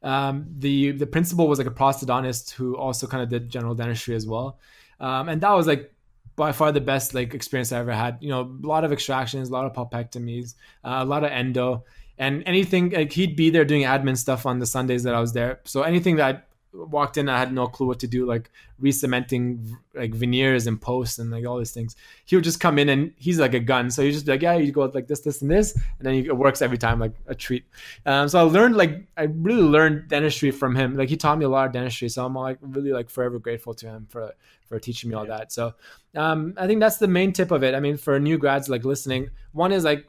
Um, 0.00 0.46
the 0.58 0.92
the 0.92 1.08
principal 1.08 1.48
was 1.48 1.58
like 1.58 1.66
a 1.66 1.72
prosthodontist 1.72 2.52
who 2.52 2.76
also 2.76 3.08
kind 3.08 3.20
of 3.20 3.28
did 3.28 3.50
general 3.50 3.74
dentistry 3.74 4.14
as 4.14 4.28
well, 4.28 4.60
um, 5.00 5.28
and 5.28 5.40
that 5.40 5.50
was 5.50 5.66
like 5.66 5.92
by 6.38 6.52
far 6.52 6.72
the 6.72 6.80
best 6.80 7.12
like 7.12 7.34
experience 7.34 7.70
I 7.72 7.80
ever 7.80 7.92
had. 7.92 8.16
You 8.20 8.30
know, 8.30 8.40
a 8.40 8.66
lot 8.66 8.84
of 8.84 8.92
extractions, 8.92 9.50
a 9.50 9.52
lot 9.52 9.66
of 9.66 9.74
pulpectomies, 9.74 10.54
uh, 10.84 11.00
a 11.00 11.04
lot 11.04 11.24
of 11.24 11.30
endo, 11.30 11.84
and 12.16 12.42
anything 12.46 12.90
like 12.90 13.12
he'd 13.12 13.36
be 13.36 13.50
there 13.50 13.66
doing 13.66 13.82
admin 13.82 14.16
stuff 14.16 14.46
on 14.46 14.58
the 14.58 14.66
Sundays 14.66 15.02
that 15.02 15.14
I 15.14 15.20
was 15.20 15.34
there. 15.34 15.60
So 15.64 15.82
anything 15.82 16.16
that 16.16 16.47
walked 16.72 17.16
in, 17.16 17.28
I 17.28 17.38
had 17.38 17.52
no 17.52 17.66
clue 17.66 17.86
what 17.86 18.00
to 18.00 18.06
do, 18.06 18.26
like 18.26 18.50
re-cementing 18.78 19.76
like 19.94 20.14
veneers 20.14 20.66
and 20.66 20.80
posts 20.80 21.18
and 21.18 21.30
like 21.30 21.46
all 21.46 21.58
these 21.58 21.72
things. 21.72 21.96
He 22.24 22.36
would 22.36 22.44
just 22.44 22.60
come 22.60 22.78
in 22.78 22.88
and 22.88 23.12
he's 23.16 23.40
like 23.40 23.54
a 23.54 23.60
gun. 23.60 23.90
So 23.90 24.02
you 24.02 24.12
just 24.12 24.26
be 24.26 24.32
like, 24.32 24.42
yeah, 24.42 24.54
you 24.56 24.70
go 24.72 24.84
like 24.84 25.08
this, 25.08 25.20
this, 25.20 25.42
and 25.42 25.50
this, 25.50 25.74
and 25.74 26.06
then 26.06 26.14
it 26.14 26.36
works 26.36 26.62
every 26.62 26.78
time 26.78 27.00
like 27.00 27.14
a 27.26 27.34
treat. 27.34 27.64
Um, 28.06 28.28
so 28.28 28.38
I 28.38 28.42
learned 28.42 28.76
like 28.76 29.06
I 29.16 29.24
really 29.24 29.62
learned 29.62 30.08
dentistry 30.08 30.50
from 30.50 30.74
him. 30.76 30.96
Like 30.96 31.08
he 31.08 31.16
taught 31.16 31.38
me 31.38 31.44
a 31.44 31.48
lot 31.48 31.66
of 31.66 31.72
dentistry. 31.72 32.08
So 32.08 32.24
I'm 32.24 32.34
like 32.34 32.58
really 32.60 32.92
like 32.92 33.10
forever 33.10 33.38
grateful 33.38 33.74
to 33.74 33.86
him 33.86 34.06
for 34.10 34.34
for 34.66 34.78
teaching 34.78 35.10
me 35.10 35.16
all 35.16 35.26
that. 35.26 35.50
So 35.50 35.74
um, 36.14 36.54
I 36.56 36.66
think 36.66 36.80
that's 36.80 36.98
the 36.98 37.08
main 37.08 37.32
tip 37.32 37.50
of 37.50 37.64
it. 37.64 37.74
I 37.74 37.80
mean, 37.80 37.96
for 37.96 38.18
new 38.20 38.38
grads 38.38 38.68
like 38.68 38.84
listening, 38.84 39.30
one 39.52 39.72
is 39.72 39.84
like 39.84 40.06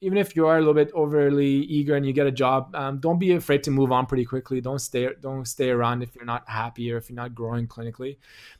even 0.00 0.18
if 0.18 0.34
you 0.34 0.46
are 0.46 0.56
a 0.56 0.60
little 0.60 0.74
bit 0.74 0.90
overly 0.94 1.46
eager 1.46 1.94
and 1.94 2.04
you 2.06 2.12
get 2.12 2.26
a 2.26 2.30
job, 2.32 2.74
um, 2.74 2.98
don't 2.98 3.18
be 3.18 3.32
afraid 3.32 3.62
to 3.64 3.70
move 3.70 3.92
on 3.92 4.06
pretty 4.06 4.24
quickly. 4.24 4.60
Don't 4.60 4.78
stay 4.78 5.08
don't 5.20 5.46
stay 5.46 5.70
around 5.70 6.02
if 6.02 6.14
you're 6.14 6.24
not 6.24 6.48
happy 6.48 6.92
or 6.92 6.96
if 6.96 7.08
you're 7.08 7.16
not 7.16 7.34
growing 7.34 7.66
clinically. 7.66 8.16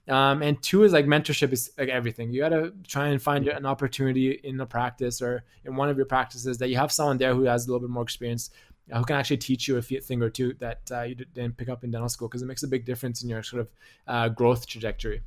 Um, 0.08 0.42
and 0.42 0.60
two 0.62 0.84
is 0.84 0.92
like 0.92 1.06
mentorship 1.06 1.52
is 1.52 1.70
like 1.78 1.88
everything. 1.88 2.32
You 2.32 2.40
got 2.40 2.50
to 2.50 2.72
try 2.86 3.08
and 3.08 3.20
find 3.20 3.48
an 3.48 3.66
opportunity 3.66 4.32
in 4.44 4.60
a 4.60 4.66
practice 4.66 5.22
or 5.22 5.44
in 5.64 5.76
one 5.76 5.88
of 5.88 5.96
your 5.96 6.06
practices 6.06 6.58
that 6.58 6.68
you 6.68 6.76
have 6.76 6.92
someone 6.92 7.18
there 7.18 7.34
who 7.34 7.44
has 7.44 7.66
a 7.66 7.68
little 7.68 7.80
bit 7.80 7.90
more 7.90 8.02
experience 8.02 8.50
uh, 8.92 8.98
who 8.98 9.04
can 9.04 9.16
actually 9.16 9.38
teach 9.38 9.68
you 9.68 9.76
a 9.76 9.82
thing 9.82 10.22
or 10.22 10.30
two 10.30 10.54
that 10.54 10.80
uh, 10.92 11.02
you 11.02 11.14
didn't 11.14 11.56
pick 11.56 11.68
up 11.68 11.84
in 11.84 11.90
dental 11.90 12.08
school 12.08 12.28
because 12.28 12.42
it 12.42 12.46
makes 12.46 12.62
a 12.62 12.68
big 12.68 12.84
difference 12.84 13.22
in 13.22 13.28
your 13.28 13.42
sort 13.42 13.60
of 13.60 13.68
uh, 14.06 14.28
growth 14.28 14.66
trajectory. 14.66 15.22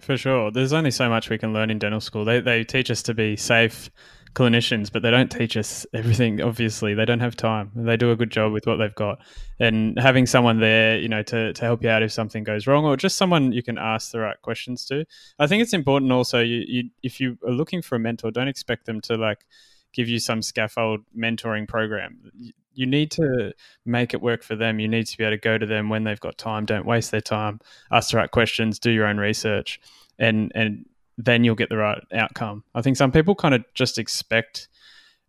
For 0.00 0.16
sure. 0.16 0.50
There's 0.50 0.72
only 0.72 0.90
so 0.90 1.08
much 1.08 1.30
we 1.30 1.38
can 1.38 1.52
learn 1.52 1.70
in 1.70 1.78
dental 1.78 2.00
school. 2.00 2.24
They, 2.24 2.40
they 2.40 2.64
teach 2.64 2.90
us 2.90 3.02
to 3.04 3.14
be 3.14 3.36
safe 3.36 3.90
clinicians, 4.34 4.90
but 4.90 5.02
they 5.02 5.10
don't 5.10 5.30
teach 5.30 5.56
us 5.56 5.86
everything. 5.92 6.40
Obviously, 6.40 6.94
they 6.94 7.04
don't 7.04 7.20
have 7.20 7.36
time. 7.36 7.70
They 7.74 7.96
do 7.96 8.10
a 8.10 8.16
good 8.16 8.30
job 8.30 8.52
with 8.52 8.66
what 8.66 8.76
they've 8.76 8.94
got, 8.94 9.18
and 9.60 9.98
having 9.98 10.26
someone 10.26 10.60
there, 10.60 10.98
you 10.98 11.08
know, 11.08 11.22
to, 11.24 11.52
to 11.52 11.62
help 11.62 11.82
you 11.82 11.90
out 11.90 12.02
if 12.02 12.12
something 12.12 12.44
goes 12.44 12.66
wrong, 12.66 12.84
or 12.84 12.96
just 12.96 13.16
someone 13.16 13.52
you 13.52 13.62
can 13.62 13.78
ask 13.78 14.10
the 14.10 14.20
right 14.20 14.40
questions 14.42 14.84
to. 14.86 15.04
I 15.38 15.46
think 15.46 15.62
it's 15.62 15.74
important 15.74 16.12
also. 16.12 16.40
You, 16.40 16.64
you 16.66 16.90
if 17.02 17.20
you 17.20 17.38
are 17.46 17.52
looking 17.52 17.82
for 17.82 17.96
a 17.96 17.98
mentor, 17.98 18.30
don't 18.30 18.48
expect 18.48 18.86
them 18.86 19.00
to 19.02 19.16
like 19.16 19.44
give 19.92 20.08
you 20.08 20.18
some 20.18 20.40
scaffold 20.42 21.00
mentoring 21.16 21.68
program. 21.68 22.30
You 22.74 22.86
need 22.86 23.10
to 23.12 23.52
make 23.84 24.14
it 24.14 24.22
work 24.22 24.42
for 24.42 24.56
them. 24.56 24.80
You 24.80 24.88
need 24.88 25.06
to 25.08 25.18
be 25.18 25.24
able 25.24 25.36
to 25.36 25.40
go 25.40 25.58
to 25.58 25.66
them 25.66 25.90
when 25.90 26.04
they've 26.04 26.18
got 26.18 26.38
time. 26.38 26.64
Don't 26.64 26.86
waste 26.86 27.10
their 27.10 27.20
time. 27.20 27.60
Ask 27.90 28.10
the 28.10 28.16
right 28.16 28.30
questions. 28.30 28.78
Do 28.78 28.90
your 28.90 29.06
own 29.06 29.18
research, 29.18 29.78
and 30.18 30.50
and 30.54 30.86
then 31.24 31.44
you'll 31.44 31.54
get 31.54 31.68
the 31.68 31.76
right 31.76 32.02
outcome. 32.12 32.64
I 32.74 32.82
think 32.82 32.96
some 32.96 33.12
people 33.12 33.34
kind 33.34 33.54
of 33.54 33.64
just 33.74 33.98
expect 33.98 34.68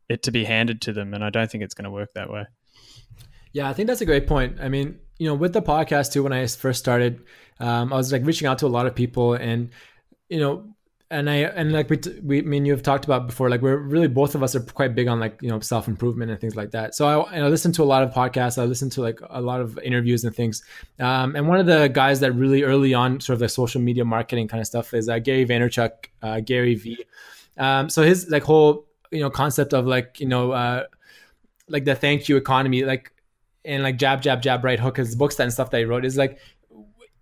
it 0.09 0.23
to 0.23 0.31
be 0.31 0.43
handed 0.43 0.81
to 0.81 0.93
them, 0.93 1.13
and 1.13 1.23
I 1.23 1.29
don't 1.29 1.49
think 1.49 1.63
it's 1.63 1.73
going 1.73 1.85
to 1.85 1.91
work 1.91 2.13
that 2.15 2.29
way. 2.29 2.45
Yeah, 3.51 3.69
I 3.69 3.73
think 3.73 3.87
that's 3.87 4.01
a 4.01 4.05
great 4.05 4.27
point. 4.27 4.57
I 4.59 4.69
mean, 4.69 4.99
you 5.17 5.27
know, 5.27 5.35
with 5.35 5.53
the 5.53 5.61
podcast 5.61 6.11
too, 6.11 6.23
when 6.23 6.33
I 6.33 6.45
first 6.47 6.79
started, 6.79 7.23
um, 7.59 7.93
I 7.93 7.97
was 7.97 8.11
like 8.11 8.25
reaching 8.25 8.47
out 8.47 8.59
to 8.59 8.65
a 8.65 8.67
lot 8.67 8.87
of 8.87 8.95
people, 8.95 9.33
and 9.33 9.69
you 10.29 10.39
know, 10.39 10.73
and 11.13 11.29
I 11.29 11.35
and 11.35 11.71
like 11.71 11.89
we 11.89 11.99
we 12.23 12.39
I 12.39 12.41
mean 12.41 12.65
you 12.65 12.71
have 12.73 12.81
talked 12.81 13.05
about 13.05 13.27
before 13.27 13.49
like 13.49 13.61
we're 13.61 13.77
really 13.77 14.07
both 14.07 14.33
of 14.33 14.41
us 14.41 14.55
are 14.55 14.59
quite 14.59 14.95
big 14.95 15.07
on 15.07 15.19
like 15.19 15.37
you 15.41 15.49
know 15.49 15.59
self 15.59 15.87
improvement 15.87 16.31
and 16.31 16.41
things 16.41 16.55
like 16.55 16.71
that. 16.71 16.95
So 16.95 17.07
I 17.07 17.31
and 17.31 17.45
I 17.45 17.47
listen 17.47 17.71
to 17.73 17.83
a 17.83 17.85
lot 17.85 18.01
of 18.03 18.11
podcasts. 18.11 18.61
I 18.61 18.65
listen 18.65 18.89
to 18.91 19.01
like 19.01 19.19
a 19.29 19.39
lot 19.39 19.61
of 19.61 19.77
interviews 19.79 20.23
and 20.23 20.35
things. 20.35 20.63
Um, 20.99 21.35
and 21.35 21.47
one 21.47 21.59
of 21.59 21.67
the 21.67 21.87
guys 21.87 22.19
that 22.21 22.31
really 22.31 22.63
early 22.63 22.93
on 22.93 23.19
sort 23.21 23.35
of 23.35 23.39
the 23.39 23.49
social 23.49 23.79
media 23.79 24.03
marketing 24.03 24.47
kind 24.47 24.59
of 24.59 24.67
stuff 24.67 24.93
is 24.93 25.07
uh, 25.07 25.19
Gary 25.19 25.45
Vaynerchuk, 25.45 25.91
uh, 26.23 26.39
Gary 26.39 26.75
V. 26.75 27.05
Um, 27.57 27.89
so 27.89 28.01
his 28.01 28.29
like 28.29 28.43
whole 28.43 28.87
you 29.11 29.19
know 29.19 29.29
concept 29.29 29.73
of 29.73 29.85
like 29.85 30.19
you 30.19 30.27
know 30.27 30.51
uh, 30.51 30.85
like 31.69 31.85
the 31.85 31.95
thank 31.95 32.27
you 32.27 32.37
economy 32.37 32.83
like 32.83 33.11
and 33.65 33.83
like 33.83 33.97
jab 33.97 34.21
jab 34.21 34.41
jab 34.41 34.63
right 34.63 34.79
hook 34.79 34.97
his 34.97 35.15
books 35.15 35.39
and 35.39 35.53
stuff 35.53 35.69
that 35.69 35.77
he 35.77 35.85
wrote 35.85 36.05
is 36.05 36.17
like 36.17 36.39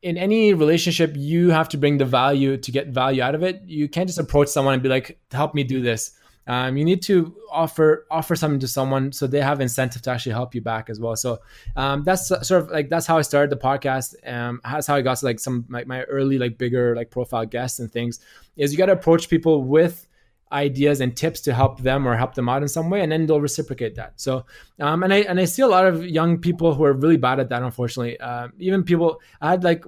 in 0.02 0.18
any 0.18 0.54
relationship, 0.54 1.14
you 1.16 1.50
have 1.52 1.70
to 1.70 1.78
bring 1.78 1.98
the 1.98 2.06
value 2.06 2.58
to 2.58 2.72
get 2.72 2.88
value 2.88 3.22
out 3.22 3.36
of 3.36 3.44
it. 3.44 3.62
You 3.66 3.88
can't 3.88 4.08
just 4.08 4.20
approach 4.20 4.48
someone 4.48 4.74
and 4.74 4.84
be 4.84 4.90
like, 4.90 5.20
"Help 5.32 5.54
me 5.54 5.64
do 5.64 5.82
this." 5.82 6.12
Um, 6.48 6.76
you 6.76 6.84
need 6.84 7.04
to 7.04 7.36
offer 7.52 8.08
offer 8.10 8.36
something 8.36 8.60
to 8.62 8.68
someone 8.68 9.12
so 9.12 9.28
they 9.28 9.42
have 9.42 9.62
incentive 9.62 10.02
to 10.02 10.12
actually 10.12 10.32
help 10.32 10.56
you 10.56 10.62
back 10.62 10.90
as 10.90 11.00
well. 11.00 11.16
So 11.16 11.40
um, 11.76 12.04
that's 12.04 12.28
sort 12.28 12.64
of 12.64 12.72
like 12.72 12.90
that's 12.90 13.06
how 13.06 13.18
I 13.18 13.22
started 13.22 13.52
the 13.52 13.62
podcast. 13.62 14.16
Um, 14.28 14.60
that's 14.64 14.88
how 14.88 14.96
I 14.96 15.02
got 15.02 15.18
to 15.18 15.26
like 15.26 15.40
some 15.40 15.66
like 15.70 15.86
my 15.86 16.04
early 16.04 16.40
like 16.40 16.58
bigger 16.58 16.96
like 16.96 17.12
profile 17.12 17.46
guests 17.46 17.80
and 17.80 17.92
things. 17.92 18.20
Is 18.58 18.72
you 18.72 18.78
got 18.78 18.88
to 18.88 18.94
approach 18.94 19.30
people 19.30 19.64
with 19.64 20.08
ideas 20.52 21.02
and 21.02 21.16
tips 21.16 21.42
to 21.42 21.54
help 21.54 21.82
them 21.82 22.08
or 22.08 22.16
help 22.16 22.34
them 22.34 22.50
out 22.50 22.62
in 22.62 22.68
some 22.68 22.90
way, 22.90 23.02
and 23.02 23.12
then 23.12 23.26
they'll 23.26 23.42
reciprocate 23.42 23.96
that. 23.96 24.20
So, 24.20 24.46
um, 24.80 25.04
and 25.04 25.14
I 25.14 25.18
and 25.20 25.40
I 25.40 25.46
see 25.46 25.62
a 25.62 25.68
lot 25.68 25.86
of 25.86 26.06
young 26.06 26.38
people 26.40 26.74
who 26.74 26.84
are 26.84 26.94
really 26.94 27.18
bad 27.18 27.40
at 27.40 27.50
that. 27.50 27.64
Unfortunately, 27.64 28.20
uh, 28.20 28.50
even 28.60 28.84
people 28.84 29.22
I 29.42 29.52
had 29.52 29.64
like 29.64 29.86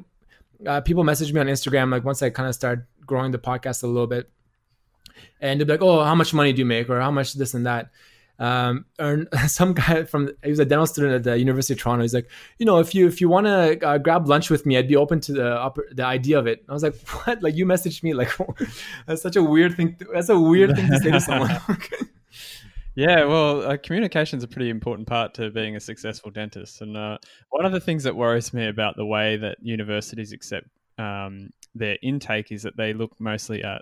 uh, 0.66 0.82
people 0.82 1.04
message 1.04 1.34
me 1.34 1.40
on 1.40 1.48
Instagram 1.48 1.92
like 1.92 2.04
once 2.04 2.22
I 2.22 2.30
kind 2.30 2.48
of 2.48 2.56
start 2.56 2.88
growing 3.06 3.32
the 3.32 3.40
podcast 3.40 3.84
a 3.84 3.88
little 3.88 4.08
bit, 4.08 4.30
and 5.42 5.60
they're 5.60 5.68
like, 5.68 5.82
"Oh, 5.82 6.04
how 6.04 6.16
much 6.16 6.34
money 6.34 6.54
do 6.54 6.60
you 6.60 6.66
make?" 6.66 6.90
or 6.90 7.00
"How 7.00 7.12
much 7.12 7.34
this 7.34 7.54
and 7.54 7.66
that." 7.66 7.92
Um, 8.40 8.86
or 9.00 9.26
some 9.48 9.74
guy 9.74 10.04
from 10.04 10.32
he 10.44 10.50
was 10.50 10.60
a 10.60 10.66
dental 10.66 10.88
student 10.88 11.14
at 11.14 11.24
the 11.24 11.38
University 11.38 11.74
of 11.74 11.80
Toronto. 11.80 12.02
He's 12.02 12.14
like, 12.14 12.30
you 12.58 12.66
know, 12.66 12.80
if 12.80 12.96
you 12.96 13.08
if 13.08 13.22
you 13.22 13.30
want 13.30 13.46
to 13.48 13.86
uh, 13.86 13.98
grab 13.98 14.28
lunch 14.28 14.50
with 14.50 14.66
me, 14.66 14.78
I'd 14.78 14.88
be 14.88 14.96
open 14.96 15.20
to 15.22 15.34
the 15.34 15.50
upper, 15.50 15.88
the 15.92 16.06
idea 16.06 16.40
of 16.40 16.48
it. 16.48 16.60
And 16.60 16.70
I 16.70 16.74
was 16.74 16.84
like, 16.84 16.96
what? 17.26 17.44
Like 17.44 17.56
you 17.56 17.66
messaged 17.66 18.04
me? 18.04 18.14
Like 18.14 18.32
that's 19.08 19.22
such 19.22 19.36
a 19.36 19.44
weird 19.44 19.76
thing. 19.76 19.96
To, 19.98 20.08
that's 20.14 20.30
a 20.30 20.40
weird 20.40 20.76
thing 20.76 20.90
to 20.90 21.00
say 21.00 21.12
to 21.12 21.22
someone. 21.22 21.52
Yeah, 22.96 23.26
well, 23.26 23.64
uh, 23.64 23.78
communication 23.78 24.38
is 24.38 24.44
a 24.44 24.48
pretty 24.48 24.70
important 24.70 25.08
part 25.08 25.34
to 25.36 25.50
being 25.50 25.76
a 25.76 25.80
successful 25.80 26.30
dentist. 26.30 26.80
And 26.82 26.96
uh, 26.96 27.18
one 27.50 27.66
of 27.66 27.72
the 27.72 27.80
things 27.80 28.04
that 28.04 28.16
worries 28.16 28.54
me 28.54 28.68
about 28.68 28.98
the 28.98 29.06
way 29.06 29.36
that 29.38 29.58
universities 29.62 30.32
accept 30.32 30.68
um, 31.00 31.50
their 31.74 31.98
intake 32.04 32.52
is 32.52 32.62
that 32.62 32.78
they 32.78 32.94
look 32.94 33.20
mostly 33.20 33.64
at 33.64 33.82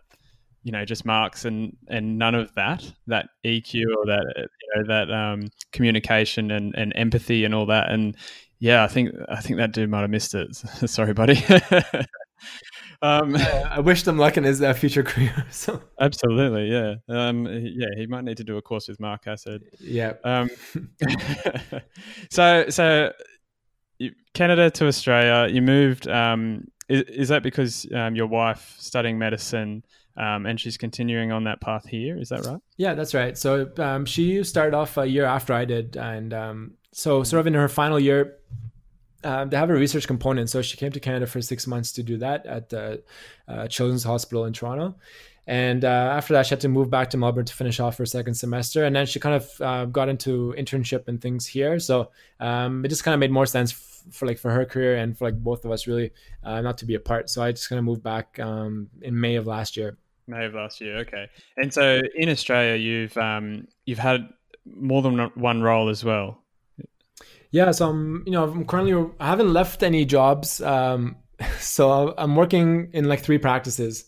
you 0.64 0.72
know 0.72 0.86
just 0.86 1.06
marks 1.06 1.46
and 1.46 1.76
and 1.88 2.18
none 2.18 2.36
of 2.36 2.54
that 2.56 2.84
that 3.08 3.28
EQ 3.46 3.84
or 3.98 4.06
that 4.06 4.34
you 4.38 4.70
know 4.76 4.84
that 4.88 5.12
um, 5.12 5.50
communication 5.72 6.52
and, 6.52 6.76
and 6.76 6.94
empathy 6.96 7.46
and 7.46 7.54
all 7.54 7.66
that. 7.68 7.90
And 7.90 8.16
yeah 8.60 8.84
I 8.84 8.88
think 8.88 9.12
I 9.30 9.42
think 9.42 9.58
that 9.58 9.72
dude 9.72 9.90
might 9.90 10.02
have 10.02 10.10
missed 10.10 10.34
it. 10.36 10.56
Sorry 10.56 11.14
buddy. 11.14 11.44
Um, 13.04 13.36
I 13.36 13.80
wish 13.80 14.04
them 14.04 14.20
luck 14.20 14.38
in 14.38 14.44
his 14.44 14.62
uh, 14.62 14.74
future 14.74 15.02
career 15.12 15.46
so 15.50 15.82
absolutely 16.00 16.72
yeah. 16.72 16.96
Um, 17.10 17.48
yeah 17.48 17.88
he 17.96 18.06
might 18.06 18.24
need 18.24 18.38
to 18.38 18.44
do 18.44 18.58
a 18.58 18.62
course 18.62 18.88
with 18.88 19.00
Mark 19.00 19.26
Hassad. 19.26 19.62
Yeah 19.80 20.14
um, 20.24 20.50
so 22.30 22.66
so 22.70 23.12
Canada 24.36 24.70
to 24.72 24.88
Australia 24.88 25.52
you 25.52 25.64
moved 25.64 26.08
um, 26.08 26.68
is, 26.90 27.02
is 27.04 27.28
that 27.30 27.42
because 27.42 27.88
um, 27.94 28.16
your 28.16 28.28
wife 28.28 28.76
studying 28.78 29.18
medicine 29.18 29.84
um, 30.22 30.46
and 30.46 30.60
she's 30.60 30.78
continuing 30.78 31.32
on 31.32 31.46
that 31.46 31.60
path 31.62 31.88
here? 31.88 32.18
Is 32.18 32.30
that 32.30 32.46
right? 32.46 32.60
Yeah, 32.78 32.94
that's 32.94 33.16
right. 33.16 33.36
So 33.36 33.72
um, 33.78 34.06
she 34.06 34.44
started 34.44 34.76
off 34.76 34.98
a 34.98 35.06
year 35.06 35.26
after 35.26 35.52
I 35.52 35.66
did, 35.66 35.98
and 35.98 36.32
um, 36.34 36.74
so 36.94 37.24
sort 37.24 37.40
of 37.40 37.48
in 37.48 37.56
her 37.56 37.68
final 37.68 38.00
year, 38.00 38.38
uh, 39.24 39.46
they 39.46 39.58
have 39.58 39.72
a 39.72 39.74
research 39.74 40.06
component. 40.06 40.50
So 40.50 40.62
she 40.62 40.78
came 40.78 40.92
to 40.92 41.00
Canada 41.00 41.26
for 41.26 41.42
six 41.42 41.66
months 41.66 41.92
to 41.94 42.04
do 42.04 42.18
that 42.18 42.46
at 42.46 42.70
the 42.70 43.04
uh, 43.48 43.68
Children's 43.68 44.04
Hospital 44.04 44.46
in 44.46 44.54
Toronto. 44.54 44.96
And 45.48 45.84
uh, 45.84 45.88
after 45.88 46.34
that, 46.34 46.46
she 46.46 46.52
had 46.52 46.62
to 46.62 46.70
move 46.70 46.92
back 46.92 47.10
to 47.10 47.18
Melbourne 47.18 47.46
to 47.46 47.54
finish 47.54 47.80
off 47.80 47.98
her 47.98 48.06
second 48.06 48.36
semester. 48.36 48.86
And 48.86 48.96
then 48.96 49.08
she 49.08 49.20
kind 49.20 49.36
of 49.36 49.62
uh, 49.62 49.86
got 49.86 50.08
into 50.08 50.54
internship 50.58 51.08
and 51.08 51.20
things 51.20 51.48
here. 51.48 51.80
So 51.80 52.12
um, 52.40 52.86
it 52.86 52.90
just 52.90 53.04
kind 53.04 53.14
of 53.14 53.20
made 53.20 53.32
more 53.32 53.48
sense 53.48 53.72
for 54.12 54.28
like 54.28 54.38
for 54.38 54.52
her 54.52 54.66
career 54.66 54.98
and 54.98 55.18
for 55.18 55.26
like 55.26 55.44
both 55.44 55.66
of 55.66 55.72
us 55.72 55.88
really 55.88 56.12
uh, 56.44 56.62
not 56.62 56.78
to 56.80 56.86
be 56.86 56.96
apart. 56.96 57.30
So 57.30 57.42
I 57.42 57.52
just 57.52 57.70
kind 57.70 57.80
of 57.80 57.86
moved 57.86 58.04
back 58.04 58.40
um, 58.40 58.90
in 59.02 59.20
May 59.20 59.36
of 59.36 59.48
last 59.48 59.78
year. 59.78 59.98
May 60.32 60.46
of 60.46 60.54
last 60.54 60.82
year, 60.82 60.98
okay. 61.00 61.28
And 61.58 61.74
so 61.74 62.02
in 62.16 62.30
Australia, 62.30 62.76
you've 62.76 63.16
um, 63.18 63.68
you've 63.86 64.00
had 64.00 64.30
more 64.66 65.02
than 65.02 65.20
one 65.36 65.62
role 65.62 65.90
as 65.90 66.04
well. 66.04 66.42
Yeah, 67.52 67.72
so 67.72 67.90
I'm 67.90 68.24
you 68.26 68.32
know 68.32 68.50
I'm 68.50 68.66
currently 68.66 69.12
I 69.20 69.28
haven't 69.28 69.54
left 69.54 69.84
any 69.84 70.06
jobs, 70.06 70.62
um, 70.62 71.18
so 71.60 72.14
I'm 72.18 72.36
working 72.36 72.90
in 72.94 73.06
like 73.06 73.22
three 73.22 73.38
practices. 73.38 74.06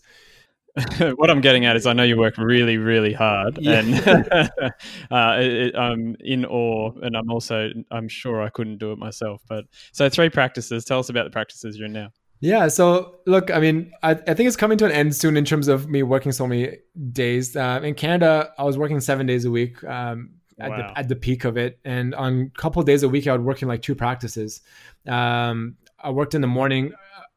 what 1.14 1.30
I'm 1.30 1.40
getting 1.40 1.66
at 1.66 1.76
is 1.76 1.86
I 1.86 1.92
know 1.92 2.02
you 2.02 2.18
work 2.18 2.36
really, 2.36 2.78
really 2.78 3.12
hard, 3.12 3.58
yeah. 3.60 3.78
and 3.78 3.94
uh, 5.10 5.36
it, 5.38 5.76
I'm 5.76 6.16
in 6.18 6.44
awe, 6.44 6.90
and 7.02 7.16
I'm 7.16 7.30
also 7.30 7.70
I'm 7.92 8.08
sure 8.08 8.42
I 8.42 8.48
couldn't 8.48 8.78
do 8.78 8.90
it 8.90 8.98
myself. 8.98 9.42
But 9.46 9.66
so 9.92 10.08
three 10.08 10.30
practices. 10.30 10.84
Tell 10.84 10.98
us 10.98 11.10
about 11.10 11.24
the 11.24 11.30
practices 11.30 11.76
you're 11.76 11.86
in 11.86 11.92
now. 11.92 12.08
Yeah. 12.40 12.68
So 12.68 13.20
look, 13.26 13.50
I 13.50 13.58
mean, 13.58 13.92
I, 14.02 14.10
I 14.10 14.34
think 14.34 14.46
it's 14.46 14.56
coming 14.56 14.76
to 14.78 14.84
an 14.84 14.92
end 14.92 15.16
soon 15.16 15.36
in 15.36 15.44
terms 15.44 15.68
of 15.68 15.88
me 15.88 16.02
working 16.02 16.32
so 16.32 16.46
many 16.46 16.78
days. 17.12 17.56
Uh, 17.56 17.80
in 17.82 17.94
Canada, 17.94 18.52
I 18.58 18.64
was 18.64 18.76
working 18.76 19.00
seven 19.00 19.26
days 19.26 19.44
a 19.44 19.50
week. 19.50 19.82
Um, 19.84 20.30
at, 20.58 20.70
wow. 20.70 20.76
the, 20.76 20.98
at 20.98 21.08
the 21.08 21.16
peak 21.16 21.44
of 21.44 21.56
it, 21.56 21.78
and 21.84 22.14
on 22.14 22.52
a 22.54 22.60
couple 22.60 22.82
days 22.82 23.02
a 23.02 23.08
week, 23.08 23.26
I 23.26 23.32
would 23.32 23.44
work 23.44 23.62
in 23.62 23.68
like 23.68 23.82
two 23.82 23.94
practices. 23.94 24.60
Um, 25.06 25.76
I 25.98 26.10
worked 26.10 26.34
in 26.34 26.40
the 26.40 26.46
morning. 26.46 26.92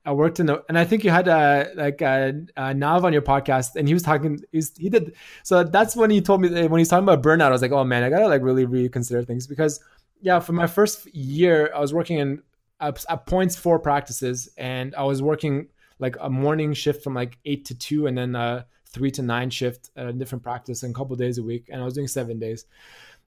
I 0.05 0.13
worked 0.13 0.39
in 0.39 0.45
the, 0.45 0.63
and 0.69 0.77
I 0.77 0.85
think 0.85 1.03
you 1.03 1.09
had 1.09 1.27
a 1.27 1.71
like 1.75 2.01
a, 2.01 2.33
a 2.55 2.73
Nav 2.73 3.03
on 3.05 3.13
your 3.13 3.21
podcast, 3.21 3.75
and 3.75 3.87
he 3.87 3.93
was 3.93 4.03
talking. 4.03 4.39
He's, 4.51 4.71
he 4.77 4.89
did. 4.89 5.15
So 5.43 5.63
that's 5.63 5.95
when 5.95 6.09
he 6.09 6.21
told 6.21 6.41
me 6.41 6.67
when 6.67 6.79
he's 6.79 6.89
talking 6.89 7.03
about 7.03 7.23
burnout. 7.23 7.47
I 7.47 7.49
was 7.49 7.61
like, 7.61 7.71
oh 7.71 7.83
man, 7.83 8.03
I 8.03 8.09
gotta 8.09 8.27
like 8.27 8.41
really 8.41 8.65
reconsider 8.65 9.23
things 9.23 9.47
because 9.47 9.81
yeah, 10.21 10.39
for 10.39 10.53
my 10.53 10.67
first 10.67 11.13
year, 11.13 11.71
I 11.75 11.79
was 11.79 11.93
working 11.93 12.19
in 12.19 12.41
at, 12.79 13.25
points 13.25 13.55
four 13.55 13.79
practices, 13.79 14.49
and 14.57 14.95
I 14.95 15.03
was 15.03 15.21
working 15.21 15.67
like 15.99 16.15
a 16.19 16.29
morning 16.29 16.73
shift 16.73 17.03
from 17.03 17.13
like 17.13 17.37
eight 17.45 17.65
to 17.65 17.75
two, 17.75 18.07
and 18.07 18.17
then 18.17 18.35
a 18.35 18.65
three 18.87 19.11
to 19.11 19.21
nine 19.21 19.49
shift 19.49 19.89
at 19.95 20.07
a 20.07 20.13
different 20.13 20.43
practice, 20.43 20.83
and 20.83 20.93
a 20.93 20.97
couple 20.97 21.15
days 21.15 21.37
a 21.37 21.43
week, 21.43 21.69
and 21.71 21.81
I 21.81 21.85
was 21.85 21.93
doing 21.93 22.07
seven 22.07 22.39
days. 22.39 22.65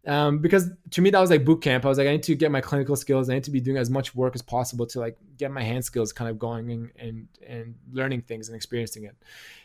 Um, 0.07 0.39
because 0.39 0.71
to 0.93 1.03
me 1.03 1.11
that 1.11 1.21
was 1.21 1.29
like 1.29 1.45
boot 1.45 1.61
camp. 1.61 1.85
I 1.85 1.89
was 1.89 1.99
like, 1.99 2.07
I 2.07 2.13
need 2.13 2.23
to 2.23 2.35
get 2.35 2.51
my 2.51 2.63
clinical 2.63 2.97
skills. 2.97 3.29
I 3.29 3.35
need 3.35 3.45
to 3.45 3.51
be 3.51 3.61
doing 3.61 3.77
as 3.77 3.91
much 3.91 4.15
work 4.15 4.35
as 4.35 4.41
possible 4.41 4.87
to 4.87 4.99
like 4.99 5.19
get 5.37 5.51
my 5.51 5.63
hand 5.63 5.85
skills 5.85 6.11
kind 6.11 6.31
of 6.31 6.39
going 6.39 6.71
and 6.71 6.91
and, 6.99 7.29
and 7.47 7.75
learning 7.93 8.23
things 8.23 8.49
and 8.49 8.57
experiencing 8.57 9.05
it. 9.05 9.15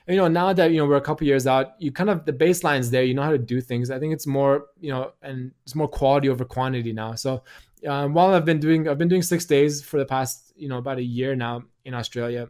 And, 0.08 0.16
you 0.16 0.22
know, 0.22 0.28
now 0.28 0.52
that 0.52 0.72
you 0.72 0.78
know 0.78 0.88
we're 0.88 0.98
a 0.98 1.02
couple 1.02 1.26
years 1.26 1.48
out, 1.48 1.76
you 1.80 1.92
kind 1.94 2.10
of 2.10 2.26
the 2.26 2.34
baseline's 2.34 2.92
there. 2.92 3.04
You 3.04 3.14
know 3.14 3.24
how 3.24 3.32
to 3.32 3.38
do 3.38 3.62
things. 3.62 3.90
I 3.90 3.98
think 3.98 4.14
it's 4.14 4.28
more 4.28 4.66
you 4.82 4.92
know, 4.92 5.14
and 5.22 5.54
it's 5.64 5.74
more 5.74 5.88
quality 5.88 6.28
over 6.28 6.44
quantity 6.44 6.92
now. 6.92 7.16
So 7.16 7.44
um, 7.86 8.14
while 8.14 8.34
I've 8.34 8.46
been 8.46 8.60
doing, 8.60 8.88
I've 8.88 8.98
been 8.98 9.08
doing 9.08 9.22
six 9.22 9.46
days 9.46 9.84
for 9.84 9.98
the 9.98 10.06
past, 10.06 10.54
you 10.56 10.70
know, 10.70 10.78
about 10.78 10.98
a 10.98 11.04
year 11.04 11.36
now 11.36 11.64
in 11.84 11.94
Australia. 11.94 12.50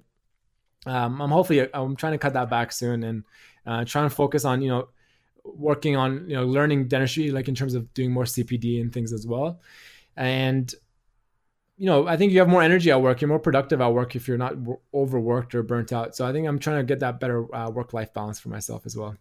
Um, 0.86 1.22
I'm 1.22 1.32
hopefully, 1.32 1.68
I'm 1.74 1.96
trying 1.96 2.14
to 2.14 2.18
cut 2.18 2.34
that 2.34 2.50
back 2.50 2.72
soon 2.72 3.04
and 3.04 3.24
uh, 3.66 3.86
trying 3.86 4.08
to 4.10 4.16
focus 4.16 4.46
on, 4.46 4.62
you 4.62 4.70
know, 4.70 4.90
working 5.44 5.96
on, 5.96 6.30
you 6.30 6.36
know, 6.36 6.46
learning 6.46 6.88
dentistry, 6.88 7.32
like 7.32 7.48
in 7.48 7.56
terms 7.56 7.74
of 7.74 7.94
doing 7.94 8.12
more 8.12 8.24
CPD 8.24 8.82
and 8.82 8.94
things 8.94 9.14
as 9.14 9.26
well. 9.26 9.62
And, 10.16 10.74
you 11.78 11.88
know, 11.88 12.08
I 12.08 12.18
think 12.18 12.32
you 12.32 12.40
have 12.40 12.48
more 12.48 12.62
energy 12.62 12.92
at 12.92 13.02
work. 13.02 13.22
You're 13.22 13.30
more 13.30 13.40
productive 13.40 13.82
at 13.82 13.94
work 13.94 14.16
if 14.16 14.28
you're 14.28 14.38
not 14.38 14.56
overworked 14.94 15.56
or 15.56 15.64
burnt 15.64 15.92
out. 15.92 16.16
So 16.16 16.26
I 16.26 16.32
think 16.32 16.48
I'm 16.48 16.60
trying 16.60 16.78
to 16.78 16.84
get 16.84 17.00
that 17.00 17.20
better 17.20 17.54
uh, 17.54 17.70
work 17.70 17.94
life 17.94 18.14
balance 18.14 18.40
for 18.40 18.50
myself 18.50 18.86
as 18.86 18.96
well. 18.96 19.16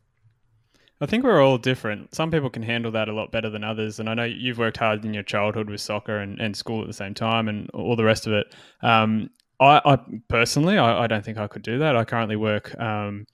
I 1.00 1.06
think 1.06 1.24
we're 1.24 1.42
all 1.42 1.58
different. 1.58 2.14
Some 2.14 2.30
people 2.30 2.50
can 2.50 2.62
handle 2.62 2.92
that 2.92 3.08
a 3.08 3.12
lot 3.12 3.32
better 3.32 3.50
than 3.50 3.64
others. 3.64 3.98
And 3.98 4.08
I 4.08 4.14
know 4.14 4.24
you've 4.24 4.58
worked 4.58 4.76
hard 4.76 5.04
in 5.04 5.12
your 5.12 5.24
childhood 5.24 5.68
with 5.68 5.80
soccer 5.80 6.18
and, 6.18 6.38
and 6.40 6.56
school 6.56 6.80
at 6.80 6.86
the 6.86 6.92
same 6.92 7.14
time 7.14 7.48
and 7.48 7.68
all 7.70 7.96
the 7.96 8.04
rest 8.04 8.26
of 8.26 8.32
it. 8.32 8.54
Um, 8.80 9.30
I, 9.60 9.80
I, 9.84 9.98
personally, 10.28 10.78
I, 10.78 11.04
I, 11.04 11.06
don't 11.06 11.24
think 11.24 11.38
I 11.38 11.48
could 11.48 11.62
do 11.62 11.78
that. 11.80 11.96
I 11.96 12.04
currently 12.04 12.36
work, 12.36 12.78
um, 12.80 13.26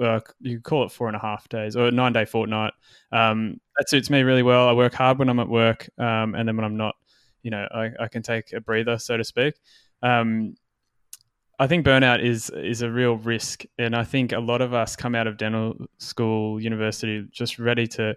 uh, 0.00 0.20
you 0.40 0.60
call 0.60 0.84
it 0.84 0.92
four 0.92 1.06
and 1.06 1.16
a 1.16 1.20
half 1.20 1.48
days 1.48 1.74
or 1.74 1.90
nine 1.90 2.12
day 2.12 2.24
fortnight. 2.24 2.72
Um, 3.12 3.60
that 3.78 3.88
suits 3.88 4.10
me 4.10 4.22
really 4.22 4.42
well. 4.42 4.68
I 4.68 4.72
work 4.72 4.94
hard 4.94 5.18
when 5.18 5.28
I'm 5.28 5.40
at 5.40 5.48
work. 5.48 5.88
Um, 5.98 6.34
and 6.34 6.46
then 6.46 6.56
when 6.56 6.64
I'm 6.64 6.76
not, 6.76 6.96
you 7.42 7.50
know, 7.50 7.66
I, 7.72 7.90
I 7.98 8.08
can 8.08 8.22
take 8.22 8.52
a 8.52 8.60
breather, 8.60 8.98
so 8.98 9.16
to 9.16 9.24
speak. 9.24 9.54
Um, 10.02 10.54
I 11.60 11.66
think 11.66 11.84
burnout 11.84 12.24
is 12.24 12.48
is 12.48 12.80
a 12.80 12.90
real 12.90 13.16
risk, 13.18 13.64
and 13.78 13.94
I 13.94 14.02
think 14.02 14.32
a 14.32 14.40
lot 14.40 14.62
of 14.62 14.72
us 14.72 14.96
come 14.96 15.14
out 15.14 15.26
of 15.26 15.36
dental 15.36 15.76
school, 15.98 16.58
university, 16.58 17.28
just 17.30 17.58
ready 17.58 17.86
to 17.88 18.16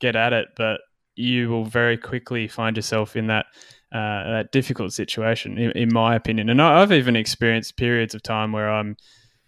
get 0.00 0.16
at 0.16 0.32
it, 0.32 0.48
but 0.56 0.80
you 1.14 1.50
will 1.50 1.66
very 1.66 1.98
quickly 1.98 2.48
find 2.48 2.76
yourself 2.76 3.14
in 3.14 3.26
that 3.26 3.44
uh, 3.92 4.30
that 4.30 4.52
difficult 4.52 4.94
situation, 4.94 5.58
in, 5.58 5.70
in 5.72 5.92
my 5.92 6.14
opinion. 6.14 6.48
And 6.48 6.62
I've 6.62 6.90
even 6.90 7.14
experienced 7.14 7.76
periods 7.76 8.14
of 8.14 8.22
time 8.22 8.52
where 8.52 8.70
I'm 8.70 8.96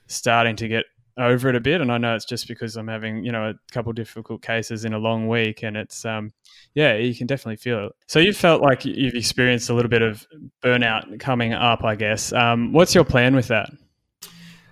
starting 0.06 0.56
to 0.56 0.68
get 0.68 0.84
over 1.20 1.48
it 1.48 1.56
a 1.56 1.60
bit, 1.60 1.80
and 1.80 1.92
I 1.92 1.98
know 1.98 2.14
it's 2.14 2.24
just 2.24 2.48
because 2.48 2.76
I'm 2.76 2.88
having 2.88 3.24
you 3.24 3.32
know 3.32 3.50
a 3.50 3.54
couple 3.72 3.92
difficult 3.92 4.42
cases 4.42 4.84
in 4.84 4.92
a 4.92 4.98
long 4.98 5.28
week, 5.28 5.62
and 5.62 5.76
it's 5.76 6.04
um 6.04 6.32
yeah 6.74 6.96
you 6.96 7.14
can 7.14 7.26
definitely 7.26 7.56
feel 7.56 7.86
it. 7.86 7.92
So 8.06 8.18
you 8.18 8.32
felt 8.32 8.62
like 8.62 8.84
you've 8.84 9.14
experienced 9.14 9.70
a 9.70 9.74
little 9.74 9.90
bit 9.90 10.02
of 10.02 10.26
burnout 10.62 11.20
coming 11.20 11.52
up, 11.52 11.84
I 11.84 11.94
guess. 11.94 12.32
Um, 12.32 12.72
what's 12.72 12.94
your 12.94 13.04
plan 13.04 13.34
with 13.34 13.48
that? 13.48 13.70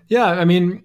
Yeah, 0.08 0.26
I 0.26 0.44
mean, 0.44 0.84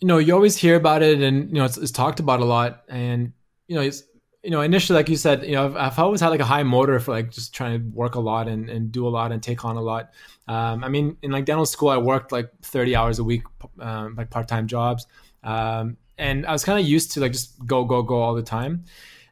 you 0.00 0.08
know, 0.08 0.18
you 0.18 0.34
always 0.34 0.56
hear 0.56 0.76
about 0.76 1.02
it, 1.02 1.20
and 1.20 1.48
you 1.48 1.54
know 1.54 1.64
it's, 1.64 1.76
it's 1.76 1.92
talked 1.92 2.20
about 2.20 2.40
a 2.40 2.44
lot, 2.44 2.82
and 2.88 3.32
you 3.68 3.76
know 3.76 3.82
it's 3.82 4.02
you 4.42 4.50
know, 4.50 4.60
initially, 4.60 4.96
like 4.96 5.08
you 5.08 5.16
said, 5.16 5.44
you 5.44 5.52
know, 5.52 5.66
I've, 5.66 5.76
I've, 5.76 5.98
always 5.98 6.20
had 6.20 6.30
like 6.30 6.40
a 6.40 6.44
high 6.44 6.64
motor 6.64 6.98
for 6.98 7.12
like 7.12 7.30
just 7.30 7.54
trying 7.54 7.78
to 7.78 7.96
work 7.96 8.16
a 8.16 8.20
lot 8.20 8.48
and, 8.48 8.68
and 8.68 8.90
do 8.90 9.06
a 9.06 9.10
lot 9.10 9.30
and 9.30 9.40
take 9.42 9.64
on 9.64 9.76
a 9.76 9.80
lot. 9.80 10.10
Um, 10.48 10.82
I 10.82 10.88
mean, 10.88 11.16
in 11.22 11.30
like 11.30 11.44
dental 11.44 11.66
school, 11.66 11.90
I 11.90 11.98
worked 11.98 12.32
like 12.32 12.50
30 12.62 12.96
hours 12.96 13.18
a 13.20 13.24
week, 13.24 13.44
um, 13.78 14.16
like 14.16 14.30
part 14.30 14.48
time 14.48 14.66
jobs. 14.66 15.06
Um, 15.44 15.96
and 16.18 16.44
I 16.44 16.52
was 16.52 16.64
kind 16.64 16.78
of 16.78 16.86
used 16.86 17.12
to 17.12 17.20
like 17.20 17.32
just 17.32 17.64
go, 17.66 17.84
go, 17.84 18.02
go 18.02 18.20
all 18.20 18.34
the 18.34 18.42
time. 18.42 18.84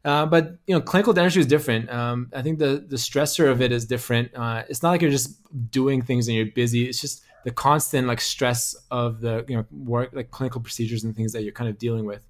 Uh, 0.04 0.26
but 0.26 0.58
you 0.66 0.74
know, 0.74 0.80
clinical 0.80 1.12
dentistry 1.12 1.40
is 1.40 1.46
different. 1.46 1.90
Um, 1.90 2.30
I 2.34 2.40
think 2.40 2.58
the 2.58 2.84
the 2.88 2.96
stressor 2.96 3.50
of 3.50 3.60
it 3.60 3.70
is 3.70 3.84
different. 3.84 4.30
Uh, 4.34 4.62
it's 4.68 4.82
not 4.82 4.90
like 4.90 5.02
you're 5.02 5.10
just 5.10 5.36
doing 5.70 6.00
things 6.00 6.26
and 6.26 6.36
you're 6.36 6.46
busy. 6.46 6.88
It's 6.88 7.00
just 7.00 7.22
the 7.44 7.50
constant 7.50 8.06
like 8.06 8.20
stress 8.20 8.74
of 8.90 9.20
the 9.20 9.44
you 9.46 9.56
know 9.56 9.66
work 9.70 10.10
like 10.14 10.30
clinical 10.30 10.60
procedures 10.62 11.04
and 11.04 11.14
things 11.14 11.32
that 11.32 11.42
you're 11.42 11.52
kind 11.52 11.68
of 11.68 11.76
dealing 11.76 12.06
with. 12.06 12.26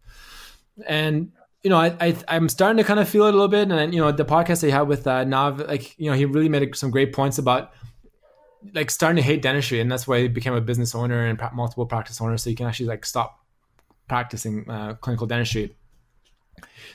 And 0.85 1.31
you 1.63 1.69
know, 1.69 1.77
I, 1.77 2.17
I 2.27 2.37
am 2.37 2.49
starting 2.49 2.79
to 2.79 2.85
kind 2.85 2.99
of 2.99 3.09
feel 3.09 3.27
it 3.27 3.31
a 3.31 3.33
little 3.33 3.49
bit, 3.49 3.71
and 3.71 3.95
you 3.95 4.01
know, 4.01 4.11
the 4.13 4.25
podcast 4.25 4.67
I 4.67 4.75
had 4.75 4.83
with 4.83 5.07
uh, 5.07 5.25
Nav, 5.25 5.61
like 5.61 5.99
you 5.99 6.11
know, 6.11 6.17
he 6.17 6.25
really 6.25 6.49
made 6.49 6.75
some 6.75 6.91
great 6.91 7.13
points 7.13 7.39
about 7.39 7.73
like 8.75 8.91
starting 8.91 9.17
to 9.17 9.23
hate 9.23 9.43
dentistry, 9.43 9.81
and 9.81 9.91
that's 9.91 10.09
why 10.09 10.23
he 10.23 10.29
became 10.29 10.55
a 10.55 10.61
business 10.61 10.95
owner 10.95 11.27
and 11.27 11.41
multiple 11.53 11.87
practice 11.87 12.21
owner, 12.21 12.37
so 12.39 12.49
you 12.49 12.57
can 12.57 12.67
actually 12.67 12.87
like 12.87 13.05
stop 13.05 13.41
practicing 14.09 14.69
uh, 14.71 14.95
clinical 14.95 15.27
dentistry. 15.27 15.77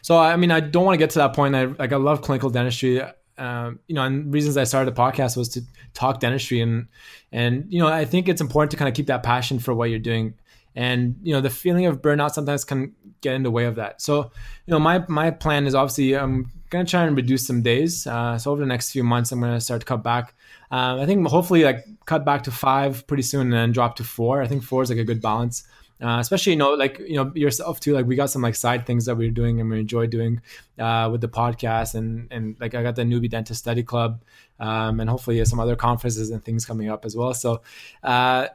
So 0.02 0.18
I 0.18 0.36
mean, 0.36 0.52
I 0.52 0.62
don't 0.62 0.84
want 0.84 0.96
to 0.96 1.00
get 1.00 1.12
to 1.12 1.20
that 1.20 1.34
point. 1.34 1.56
I 1.56 1.66
like 1.66 1.94
I 1.94 1.98
love 1.98 2.22
clinical 2.22 2.50
dentistry. 2.50 3.02
Um, 3.38 3.80
you 3.88 3.96
know, 3.96 4.04
and 4.04 4.34
reasons 4.34 4.56
I 4.56 4.64
started 4.64 4.96
the 4.96 5.00
podcast 5.00 5.36
was 5.36 5.50
to 5.50 5.62
talk 5.94 6.20
dentistry, 6.20 6.62
and 6.62 6.88
and 7.32 7.66
you 7.70 7.80
know, 7.80 7.88
I 7.88 8.06
think 8.06 8.28
it's 8.28 8.42
important 8.42 8.72
to 8.72 8.78
kind 8.78 8.90
of 8.90 8.96
keep 8.96 9.08
that 9.08 9.22
passion 9.22 9.60
for 9.60 9.74
what 9.76 9.90
you're 9.92 10.00
doing. 10.00 10.34
And 10.76 11.16
you 11.24 11.34
know, 11.34 11.42
the 11.42 11.50
feeling 11.50 11.86
of 11.86 12.02
burnout 12.02 12.32
sometimes 12.32 12.64
can 12.66 12.94
get 13.22 13.36
in 13.36 13.44
the 13.44 13.52
way 13.52 13.66
of 13.66 13.76
that. 13.76 14.02
So, 14.02 14.32
you 14.66 14.72
know, 14.72 14.80
my 14.80 15.04
my 15.08 15.32
plan 15.32 15.68
is 15.68 15.76
obviously 15.76 16.14
I'm 16.16 16.52
gonna 16.70 16.86
try 16.86 17.06
and 17.06 17.16
reduce 17.16 17.48
some 17.48 17.62
days. 17.62 18.06
Uh, 18.06 18.38
so 18.38 18.52
over 18.52 18.60
the 18.60 18.68
next 18.68 18.92
few 18.92 19.04
months, 19.04 19.32
I'm 19.32 19.40
gonna 19.40 19.62
start 19.62 19.82
to 19.82 19.86
cut 19.86 20.04
back. 20.04 20.36
Um, 20.72 21.00
I 21.00 21.06
think 21.06 21.26
hopefully 21.28 21.64
like 21.64 21.86
cut 22.06 22.26
back 22.26 22.44
to 22.44 22.52
five 22.52 23.08
pretty 23.08 23.24
soon, 23.24 23.42
and 23.44 23.54
then 23.54 23.72
drop 23.72 23.96
to 23.98 24.04
four. 24.04 24.42
I 24.42 24.48
think 24.48 24.64
four 24.64 24.84
is 24.84 24.90
like 24.90 25.00
a 25.00 25.04
good 25.04 25.22
balance. 25.22 25.64
Uh, 26.02 26.20
especially 26.20 26.52
you 26.52 26.58
know 26.58 26.74
like 26.74 27.00
you 27.00 27.16
know 27.16 27.32
yourself 27.36 27.80
too 27.80 27.94
like 27.94 28.06
we 28.06 28.18
got 28.18 28.30
some 28.30 28.42
like 28.42 28.54
side 28.54 28.86
things 28.86 29.06
that 29.06 29.16
we're 29.16 29.32
doing 29.32 29.62
and 29.62 29.70
we 29.70 29.80
enjoy 29.80 30.06
doing 30.06 30.42
uh, 30.78 31.08
with 31.10 31.22
the 31.22 31.30
podcast 31.30 31.96
and 31.96 32.28
and 32.32 32.58
like 32.60 32.76
i 32.76 32.84
got 32.84 32.98
the 32.98 33.02
newbie 33.02 33.30
dentist 33.30 33.62
study 33.62 33.82
club 33.82 34.22
um, 34.60 35.00
and 35.00 35.10
hopefully 35.10 35.44
some 35.46 35.58
other 35.58 35.78
conferences 35.78 36.32
and 36.32 36.44
things 36.44 36.66
coming 36.66 36.90
up 36.90 37.06
as 37.06 37.16
well 37.16 37.34
so 37.34 37.62
uh, 38.04 38.46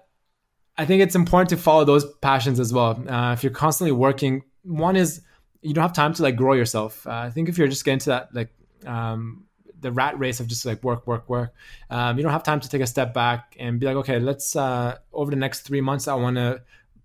i 0.80 0.84
think 0.84 1.02
it's 1.02 1.14
important 1.14 1.48
to 1.50 1.56
follow 1.56 1.84
those 1.84 2.04
passions 2.20 2.58
as 2.58 2.72
well 2.72 2.90
uh, 3.08 3.32
if 3.32 3.42
you're 3.42 3.52
constantly 3.52 3.92
working 3.92 4.42
one 4.62 4.96
is 4.96 5.22
you 5.62 5.74
don't 5.74 5.82
have 5.82 5.92
time 5.92 6.12
to 6.12 6.22
like 6.22 6.36
grow 6.36 6.54
yourself 6.54 7.06
uh, 7.06 7.10
i 7.10 7.30
think 7.30 7.48
if 7.48 7.58
you're 7.58 7.68
just 7.68 7.84
getting 7.84 7.98
to 7.98 8.10
that 8.10 8.34
like 8.34 8.50
um, 8.86 9.44
the 9.80 9.92
rat 9.92 10.18
race 10.18 10.40
of 10.40 10.46
just 10.46 10.64
like 10.66 10.82
work, 10.84 11.06
work, 11.06 11.28
work. 11.28 11.54
Um, 11.88 12.16
you 12.16 12.22
don't 12.22 12.32
have 12.32 12.42
time 12.42 12.60
to 12.60 12.68
take 12.68 12.80
a 12.80 12.86
step 12.86 13.14
back 13.14 13.56
and 13.58 13.80
be 13.80 13.86
like, 13.86 13.96
okay, 13.96 14.18
let's 14.18 14.56
uh, 14.56 14.98
over 15.12 15.30
the 15.30 15.36
next 15.36 15.60
three 15.60 15.80
months, 15.80 16.08
I 16.08 16.14
want 16.14 16.36
to 16.36 16.62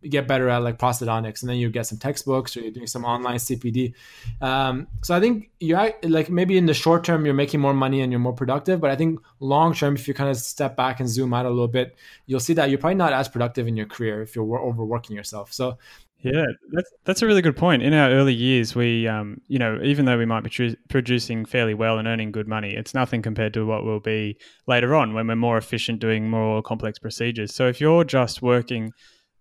get 0.09 0.27
better 0.27 0.49
at 0.49 0.59
like 0.59 0.77
prosthodontics 0.77 1.41
and 1.41 1.49
then 1.49 1.57
you 1.57 1.69
get 1.69 1.85
some 1.85 1.97
textbooks 1.97 2.55
or 2.55 2.61
you're 2.61 2.71
doing 2.71 2.87
some 2.87 3.05
online 3.05 3.37
cpd 3.37 3.93
um, 4.41 4.87
so 5.03 5.15
i 5.15 5.19
think 5.19 5.49
you're 5.59 5.93
like 6.03 6.29
maybe 6.29 6.57
in 6.57 6.65
the 6.65 6.73
short 6.73 7.03
term 7.03 7.25
you're 7.25 7.33
making 7.33 7.59
more 7.59 7.73
money 7.73 8.01
and 8.01 8.11
you're 8.11 8.19
more 8.19 8.33
productive 8.33 8.79
but 8.79 8.89
i 8.89 8.95
think 8.95 9.19
long 9.39 9.73
term 9.73 9.95
if 9.95 10.07
you 10.07 10.13
kind 10.13 10.29
of 10.29 10.37
step 10.37 10.75
back 10.75 10.99
and 10.99 11.09
zoom 11.09 11.33
out 11.33 11.45
a 11.45 11.49
little 11.49 11.67
bit 11.67 11.95
you'll 12.25 12.39
see 12.39 12.53
that 12.53 12.69
you're 12.69 12.79
probably 12.79 12.95
not 12.95 13.13
as 13.13 13.27
productive 13.27 13.67
in 13.67 13.75
your 13.75 13.85
career 13.85 14.21
if 14.21 14.35
you're 14.35 14.59
overworking 14.59 15.15
yourself 15.15 15.51
so 15.51 15.77
yeah, 16.25 16.45
that's 16.71 16.91
that's 17.03 17.21
a 17.21 17.27
really 17.27 17.43
good 17.43 17.55
point. 17.55 17.83
In 17.83 17.93
our 17.93 18.09
early 18.09 18.33
years, 18.33 18.73
we, 18.73 19.07
um, 19.07 19.41
you 19.47 19.59
know, 19.59 19.79
even 19.83 20.05
though 20.05 20.17
we 20.17 20.25
might 20.25 20.43
be 20.43 20.49
tr- 20.49 20.75
producing 20.89 21.45
fairly 21.45 21.75
well 21.75 21.99
and 21.99 22.07
earning 22.07 22.31
good 22.31 22.47
money, 22.47 22.73
it's 22.73 22.95
nothing 22.95 23.21
compared 23.21 23.53
to 23.53 23.63
what 23.63 23.85
we'll 23.85 23.99
be 23.99 24.35
later 24.65 24.95
on 24.95 25.13
when 25.13 25.27
we're 25.27 25.35
more 25.35 25.55
efficient 25.55 25.99
doing 25.99 26.27
more 26.27 26.63
complex 26.63 26.97
procedures. 26.97 27.53
So 27.53 27.67
if 27.67 27.79
you're 27.79 28.03
just 28.03 28.41
working 28.41 28.91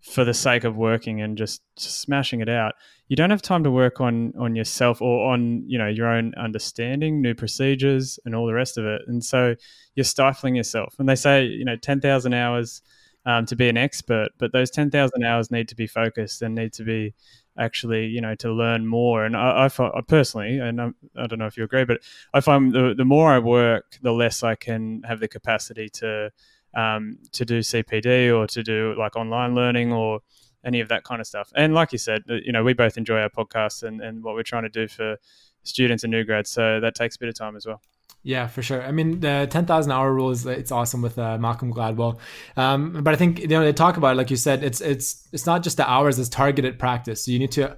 for 0.04 0.24
the 0.24 0.34
sake 0.34 0.64
of 0.64 0.76
working 0.76 1.20
and 1.22 1.36
just, 1.36 1.62
smashing 1.76 2.40
it 2.40 2.48
out, 2.48 2.74
you 3.08 3.16
don't 3.16 3.30
have 3.30 3.42
time 3.42 3.64
to 3.64 3.70
work 3.70 4.00
on 4.00 4.32
on 4.38 4.54
yourself 4.54 5.02
or 5.02 5.32
on 5.32 5.64
you 5.66 5.76
know 5.76 5.88
your 5.88 6.06
own 6.06 6.32
understanding, 6.36 7.20
new 7.20 7.34
procedures, 7.34 8.18
and 8.24 8.34
all 8.34 8.46
the 8.46 8.54
rest 8.54 8.78
of 8.78 8.86
it. 8.86 9.02
And 9.06 9.24
so 9.24 9.56
you're 9.94 10.04
stifling 10.04 10.54
yourself. 10.54 10.94
And 10.98 11.08
they 11.08 11.16
say, 11.16 11.44
you 11.44 11.64
know, 11.64 11.76
ten 11.76 12.00
thousand 12.00 12.32
hours 12.32 12.80
um, 13.26 13.46
to 13.46 13.56
be 13.56 13.68
an 13.68 13.76
expert, 13.76 14.28
but 14.38 14.52
those 14.52 14.70
10,000 14.70 15.24
hours 15.24 15.50
need 15.50 15.68
to 15.68 15.74
be 15.74 15.86
focused 15.86 16.42
and 16.42 16.54
need 16.54 16.72
to 16.74 16.84
be 16.84 17.14
actually, 17.58 18.06
you 18.06 18.20
know, 18.20 18.34
to 18.34 18.52
learn 18.52 18.86
more. 18.86 19.24
And 19.24 19.36
I, 19.36 19.68
I, 19.78 19.98
I 19.98 20.00
personally, 20.06 20.58
and 20.58 20.80
I'm, 20.80 20.94
I 21.16 21.26
do 21.26 21.36
not 21.36 21.38
know 21.38 21.46
if 21.46 21.56
you 21.56 21.64
agree, 21.64 21.84
but 21.84 22.00
I 22.34 22.40
find 22.40 22.72
the, 22.72 22.94
the 22.96 23.04
more 23.04 23.32
I 23.32 23.38
work, 23.38 23.98
the 24.02 24.12
less 24.12 24.42
I 24.42 24.56
can 24.56 25.02
have 25.04 25.20
the 25.20 25.28
capacity 25.28 25.88
to, 25.94 26.32
um, 26.74 27.18
to 27.32 27.44
do 27.44 27.60
CPD 27.60 28.36
or 28.36 28.46
to 28.48 28.62
do 28.62 28.94
like 28.98 29.16
online 29.16 29.54
learning 29.54 29.92
or 29.92 30.20
any 30.64 30.80
of 30.80 30.88
that 30.88 31.04
kind 31.04 31.20
of 31.20 31.26
stuff. 31.26 31.52
And 31.54 31.74
like 31.74 31.92
you 31.92 31.98
said, 31.98 32.22
you 32.26 32.52
know, 32.52 32.64
we 32.64 32.72
both 32.72 32.96
enjoy 32.96 33.20
our 33.20 33.28
podcasts 33.28 33.82
and, 33.82 34.00
and 34.00 34.22
what 34.22 34.34
we're 34.34 34.42
trying 34.42 34.62
to 34.62 34.68
do 34.68 34.88
for 34.88 35.16
students 35.62 36.04
and 36.04 36.10
new 36.10 36.24
grads. 36.24 36.50
So 36.50 36.80
that 36.80 36.94
takes 36.94 37.16
a 37.16 37.18
bit 37.18 37.28
of 37.28 37.34
time 37.34 37.56
as 37.56 37.66
well. 37.66 37.80
Yeah, 38.22 38.46
for 38.46 38.62
sure. 38.62 38.82
I 38.82 38.90
mean, 38.90 39.20
the 39.20 39.46
10,000 39.50 39.92
hour 39.92 40.12
rule 40.12 40.30
is 40.30 40.46
it's 40.46 40.72
awesome 40.72 41.02
with 41.02 41.18
uh, 41.18 41.36
Malcolm 41.36 41.72
Gladwell. 41.72 42.18
Um, 42.56 43.02
but 43.02 43.12
I 43.12 43.16
think 43.18 43.40
you 43.40 43.48
know 43.48 43.62
they 43.62 43.72
talk 43.72 43.98
about 43.98 44.14
it, 44.14 44.16
like 44.16 44.30
you 44.30 44.36
said, 44.36 44.64
it's 44.64 44.80
it's 44.80 45.28
it's 45.30 45.44
not 45.44 45.62
just 45.62 45.76
the 45.76 45.88
hours; 45.88 46.18
it's 46.18 46.30
targeted 46.30 46.78
practice. 46.78 47.26
So 47.26 47.32
you 47.32 47.38
need 47.38 47.52
to 47.52 47.76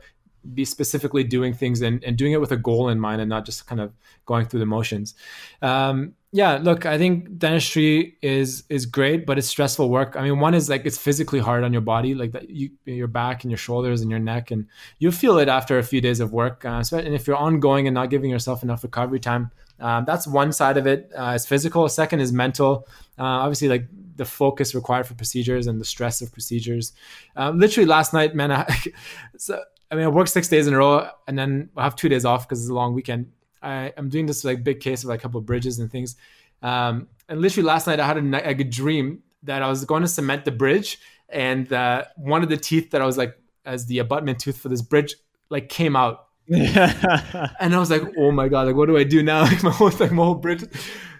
be 0.55 0.64
specifically 0.64 1.24
doing 1.24 1.55
things 1.55 1.82
and, 1.82 2.03
and 2.05 2.16
doing 2.16 2.32
it 2.32 2.40
with 2.40 2.53
a 2.53 2.57
goal 2.57 2.88
in 2.88 3.01
mind, 3.01 3.20
and 3.20 3.28
not 3.28 3.44
just 3.44 3.66
kind 3.66 3.80
of 3.80 3.92
going 4.24 4.47
through 4.47 4.61
the 4.61 4.66
motions. 4.66 5.14
Um, 5.62 6.14
yeah, 6.32 6.59
look, 6.61 6.84
I 6.84 6.99
think 6.99 7.38
dentistry 7.38 8.16
is 8.22 8.64
is 8.68 8.86
great, 8.86 9.26
but 9.26 9.38
it's 9.38 9.49
stressful 9.49 9.88
work. 9.88 10.16
I 10.16 10.22
mean, 10.22 10.38
one 10.40 10.55
is 10.55 10.68
like 10.68 10.84
it's 10.84 10.99
physically 10.99 11.40
hard 11.40 11.64
on 11.64 11.72
your 11.72 11.82
body, 11.82 12.14
like 12.14 12.32
that 12.32 12.51
you 12.51 12.70
your 12.84 13.09
back 13.09 13.44
and 13.44 13.51
your 13.51 13.59
shoulders 13.59 14.03
and 14.03 14.11
your 14.11 14.20
neck, 14.20 14.51
and 14.51 14.66
you 14.99 15.11
feel 15.11 15.38
it 15.38 15.49
after 15.49 15.78
a 15.78 15.82
few 15.82 16.01
days 16.01 16.20
of 16.20 16.32
work. 16.32 16.64
Uh, 16.64 16.82
and 16.92 17.14
if 17.14 17.26
you're 17.26 17.36
ongoing 17.36 17.86
and 17.86 17.94
not 17.94 18.11
giving 18.11 18.30
yourself 18.30 18.62
enough 18.62 18.82
recovery 18.82 19.20
time 19.20 19.51
um, 19.78 20.05
that's 20.05 20.26
one 20.26 20.53
side 20.53 20.76
of 20.76 20.86
it. 20.86 21.11
Uh, 21.14 21.38
physical. 21.38 21.88
Second 21.88 22.20
is 22.20 22.32
mental. 22.32 22.86
Uh, 23.18 23.24
obviously, 23.24 23.68
like 23.68 23.86
the 24.16 24.24
focus 24.24 24.74
required 24.74 25.07
for 25.07 25.14
procedures 25.14 25.66
and 25.66 25.80
the 25.80 25.84
stress 25.84 26.22
of 26.22 26.32
procedures. 26.32 26.92
Um, 27.36 27.59
literally 27.59 27.86
last 27.86 28.12
night, 28.12 28.34
man. 28.34 28.53
I, 28.53 28.66
so, 29.36 29.62
I 29.91 29.95
mean, 29.95 30.05
I 30.05 30.09
work 30.09 30.28
six 30.28 30.49
days 30.49 30.66
in 30.66 30.74
a 30.74 30.78
row, 30.78 31.09
and 31.26 31.39
then 31.39 31.70
I 31.76 31.84
have 31.84 31.97
two 31.97 32.09
days 32.09 32.24
off 32.24 32.49
because 32.49 32.61
it's 32.61 32.70
a 32.70 32.74
long 32.74 32.95
weekend. 32.95 33.32
I, 33.62 33.93
am 33.97 34.09
doing 34.09 34.26
this 34.26 34.45
like 34.45 34.62
big 34.62 34.80
case 34.80 35.03
of 35.03 35.09
like 35.09 35.20
a 35.20 35.22
couple 35.22 35.39
of 35.39 35.47
bridges 35.47 35.78
and 35.78 35.91
things. 35.91 36.16
Um, 36.62 37.09
and 37.28 37.41
literally 37.41 37.66
last 37.66 37.87
night, 37.87 38.01
I 38.01 38.07
had 38.07 38.18
a, 38.18 38.49
a 38.49 38.55
dream 38.64 39.22
that 39.45 39.62
I 39.62 39.68
was 39.68 39.84
going 39.84 40.03
to 40.03 40.09
cement 40.09 40.45
the 40.45 40.53
bridge, 40.53 40.99
and 41.28 41.72
uh, 41.72 42.05
one 42.16 42.43
of 42.43 42.49
the 42.49 42.57
teeth 42.57 42.91
that 42.91 43.03
I 43.03 43.07
was 43.07 43.16
like 43.16 43.39
as 43.64 43.87
the 43.87 43.99
abutment 43.99 44.39
tooth 44.39 44.59
for 44.59 44.68
this 44.68 44.82
bridge 44.82 45.16
like 45.51 45.68
came 45.68 45.97
out 45.97 46.26
and 46.49 47.74
I 47.74 47.78
was 47.78 47.91
like, 47.91 48.03
oh 48.16 48.30
my 48.30 48.49
god, 48.49 48.68
like 48.68 48.76
what 48.76 48.87
do 48.87 48.97
I 48.97 49.03
do 49.03 49.22
now? 49.22 49.43
Like 49.47 49.64
my 49.64 49.70
whole 49.70 49.91
like 49.99 50.12
my 50.12 50.24
whole 50.24 50.37
bridge. 50.37 50.64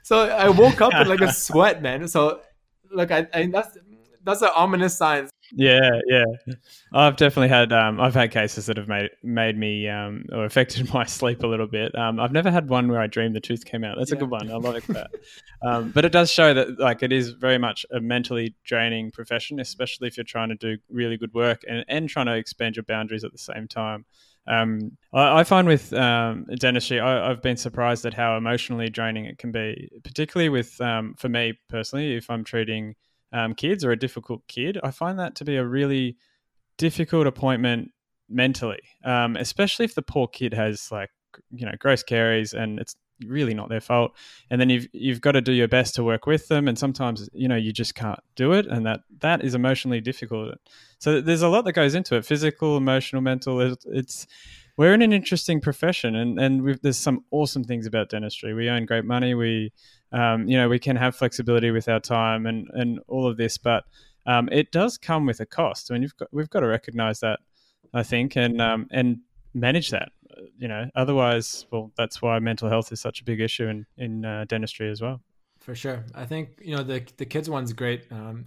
So 0.03 0.21
I 0.29 0.49
woke 0.49 0.81
up 0.81 0.95
in 0.95 1.09
like 1.09 1.21
a 1.21 1.33
sweat, 1.33 1.83
man. 1.83 2.07
So 2.07 2.41
look, 2.93 3.11
I, 3.11 3.27
I 3.35 3.47
that's 3.47 3.77
that's 4.23 4.43
an 4.43 4.51
ominous 4.55 4.97
sign. 4.97 5.29
Yeah, 5.53 6.01
yeah. 6.07 6.25
I've 6.93 7.17
definitely 7.17 7.49
had 7.49 7.73
um, 7.73 8.01
I've 8.01 8.15
had 8.15 8.31
cases 8.31 8.67
that 8.67 8.77
have 8.77 8.89
made 8.89 9.11
made 9.23 9.57
me 9.57 9.89
um, 9.89 10.25
or 10.33 10.45
affected 10.45 10.93
my 10.95 11.05
sleep 11.05 11.43
a 11.43 11.47
little 11.47 11.67
bit. 11.67 11.97
Um, 11.97 12.19
I've 12.19 12.33
never 12.33 12.51
had 12.51 12.69
one 12.69 12.89
where 12.89 13.01
I 13.01 13.07
dreamed 13.07 13.37
the 13.37 13.41
tooth 13.41 13.65
came 13.65 13.85
out. 13.85 13.97
That's 13.99 14.11
yeah. 14.11 14.17
a 14.17 14.21
good 14.21 14.31
one. 14.31 14.51
I 14.51 14.57
like 14.57 14.87
that. 14.87 15.11
um, 15.63 15.91
but 15.91 16.05
it 16.05 16.13
does 16.13 16.31
show 16.31 16.55
that 16.55 16.79
like 16.79 17.03
it 17.03 17.13
is 17.13 17.31
very 17.31 17.59
much 17.59 17.87
a 17.93 18.01
mentally 18.01 18.55
draining 18.65 19.11
profession, 19.11 19.61
especially 19.61 20.09
if 20.09 20.17
you're 20.17 20.25
trying 20.25 20.49
to 20.49 20.57
do 20.57 20.77
really 20.91 21.17
good 21.17 21.35
work 21.35 21.63
and, 21.69 21.85
and 21.89 22.09
trying 22.09 22.27
to 22.27 22.35
expand 22.35 22.77
your 22.77 22.85
boundaries 22.85 23.25
at 23.25 23.33
the 23.33 23.39
same 23.39 23.69
time. 23.69 24.05
Um, 24.49 24.97
I, 25.13 25.41
I, 25.41 25.45
find 25.45 25.67
with 25.67 25.93
um, 25.93 26.47
dentistry, 26.59 27.01
I, 27.01 27.29
have 27.29 27.43
been 27.43 27.57
surprised 27.57 28.07
at 28.07 28.15
how 28.15 28.37
emotionally 28.37 28.89
draining 28.89 29.25
it 29.25 29.39
can 29.39 29.51
be, 29.51 29.91
particularly 30.05 30.51
with, 30.51 30.81
um, 30.81 31.15
for 31.19 31.29
me 31.29 31.59
personally, 31.69 32.15
if 32.15 32.31
I'm 32.31 32.45
treating 32.45 32.95
um, 33.37 33.55
kids 33.55 33.85
or 33.85 33.93
a 33.93 33.99
difficult 33.99 34.47
kid, 34.49 34.79
I 34.83 34.91
find 34.91 35.19
that 35.19 35.35
to 35.37 35.45
be 35.45 35.57
a 35.57 35.65
really 35.65 36.17
difficult 36.79 37.27
appointment 37.27 37.93
mentally, 38.29 38.81
um, 39.05 39.37
especially 39.37 39.85
if 39.85 39.95
the 39.95 40.03
poor 40.03 40.27
kid 40.27 40.55
has 40.55 40.91
like, 40.91 41.11
you 41.51 41.67
know, 41.67 41.73
gross 41.79 42.03
caries 42.03 42.55
and 42.55 42.79
it's 42.79 42.97
really 43.27 43.55
not 43.55 43.69
their 43.69 43.81
fault. 43.81 44.13
And 44.51 44.61
then 44.61 44.71
you've 44.71 44.89
you've 44.93 45.21
got 45.21 45.33
to 45.33 45.41
do 45.41 45.53
your 45.53 45.69
best 45.69 45.95
to 45.97 46.05
work 46.05 46.27
with 46.27 46.49
them, 46.49 46.69
and 46.69 46.79
sometimes 46.79 47.29
you 47.33 47.49
know 47.49 47.57
you 47.57 47.73
just 47.73 47.95
can't 47.95 48.21
do 48.35 48.53
it, 48.53 48.67
and 48.67 48.85
that 48.87 49.01
that 49.21 49.45
is 49.45 49.55
emotionally 49.55 50.01
difficult. 50.01 50.55
So 50.99 51.21
there's 51.21 51.43
a 51.43 51.49
lot 51.49 51.65
that 51.65 51.73
goes 51.73 51.95
into 51.95 52.17
it: 52.17 52.25
physical, 52.25 52.77
emotional, 52.77 53.23
mental. 53.23 53.61
It's, 53.61 53.87
it's 53.87 54.27
we're 54.77 54.93
in 54.93 55.03
an 55.03 55.13
interesting 55.13 55.61
profession, 55.61 56.15
and 56.15 56.39
and 56.39 56.79
there's 56.83 56.99
some 56.99 57.25
awesome 57.31 57.65
things 57.65 57.87
about 57.87 58.11
dentistry. 58.11 58.55
We 58.55 58.69
earn 58.69 58.87
great 58.87 59.05
money. 59.05 59.35
We 59.35 59.73
um, 60.13 60.49
you 60.49 60.57
know 60.57 60.69
we 60.69 60.79
can 60.79 60.97
have 60.97 61.15
flexibility 61.17 61.71
with 61.71 61.89
our 61.89 62.01
time 62.01 62.47
and 62.47 62.69
and 62.73 63.01
all 63.09 63.29
of 63.29 63.37
this, 63.37 63.59
but 63.59 63.85
um, 64.27 64.49
it 64.51 64.73
does 64.73 64.99
come 64.99 65.27
with 65.27 65.41
a 65.41 65.47
cost. 65.47 65.91
I 65.91 65.95
mean, 65.95 66.03
you've 66.03 66.17
got, 66.17 66.29
we've 66.33 66.51
got 66.51 66.61
to 66.61 66.67
recognize 66.67 67.21
that, 67.21 67.39
I 67.95 68.03
think, 68.03 68.37
and 68.37 68.61
um, 68.61 68.89
and 68.91 69.19
manage 69.55 69.91
that 69.91 70.11
you 70.59 70.69
know, 70.69 70.91
otherwise, 70.95 71.67
well, 71.71 71.93
that's 71.97 72.21
why 72.21 72.39
mental 72.39 72.69
health 72.69 72.93
is 72.93 73.01
such 73.01 73.21
a 73.21 73.25
big 73.25 73.41
issue 73.41 73.67
in 73.67 73.87
in 73.97 74.25
uh, 74.25 74.45
dentistry 74.49 74.91
as 74.91 75.01
well. 75.01 75.21
For 75.61 75.75
sure, 75.75 76.05
I 76.15 76.27
think 76.27 76.61
you 76.63 76.77
know 76.77 76.83
the 76.83 77.05
the 77.17 77.27
kids 77.27 77.49
one's 77.51 77.73
great. 77.73 78.05
Um, 78.11 78.45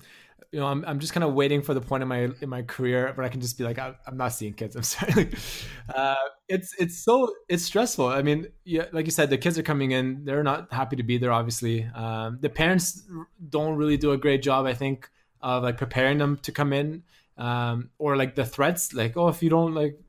you 0.51 0.59
know, 0.59 0.65
I'm, 0.65 0.83
I'm 0.85 0.99
just 0.99 1.13
kind 1.13 1.23
of 1.23 1.33
waiting 1.33 1.61
for 1.61 1.73
the 1.73 1.81
point 1.81 2.01
in 2.01 2.09
my 2.09 2.29
in 2.41 2.49
my 2.49 2.63
career 2.63 3.11
where 3.13 3.25
I 3.25 3.29
can 3.29 3.39
just 3.39 3.57
be 3.57 3.63
like, 3.63 3.77
I, 3.77 3.93
am 4.07 4.17
not 4.17 4.29
seeing 4.29 4.53
kids. 4.53 4.75
I'm 4.75 4.83
sorry. 4.83 5.31
uh, 5.95 6.15
it's 6.47 6.73
it's 6.79 6.97
so 6.97 7.31
it's 7.47 7.63
stressful. 7.63 8.07
I 8.07 8.23
mean, 8.23 8.47
yeah, 8.65 8.85
like 8.91 9.05
you 9.05 9.11
said, 9.11 9.29
the 9.29 9.37
kids 9.37 9.59
are 9.59 9.63
coming 9.63 9.91
in. 9.91 10.25
They're 10.25 10.43
not 10.43 10.73
happy 10.73 10.95
to 10.95 11.03
be 11.03 11.17
there. 11.17 11.31
Obviously, 11.31 11.85
um, 11.93 12.39
the 12.41 12.49
parents 12.49 13.07
don't 13.49 13.75
really 13.75 13.97
do 13.97 14.11
a 14.11 14.17
great 14.17 14.41
job. 14.41 14.65
I 14.65 14.73
think 14.73 15.09
of 15.41 15.63
like 15.63 15.77
preparing 15.77 16.17
them 16.17 16.37
to 16.37 16.51
come 16.51 16.73
in, 16.73 17.03
um, 17.37 17.91
or 17.99 18.17
like 18.17 18.33
the 18.33 18.45
threats, 18.45 18.93
like, 18.93 19.17
oh, 19.17 19.27
if 19.27 19.43
you 19.43 19.49
don't 19.49 19.75
like 19.75 19.99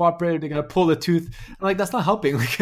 cooperate. 0.00 0.40
They 0.40 0.48
gotta 0.48 0.62
pull 0.62 0.90
a 0.90 0.96
tooth. 0.96 1.28
I'm 1.48 1.56
like, 1.60 1.76
that's 1.76 1.92
not 1.92 2.04
helping. 2.04 2.40
Like, 2.40 2.58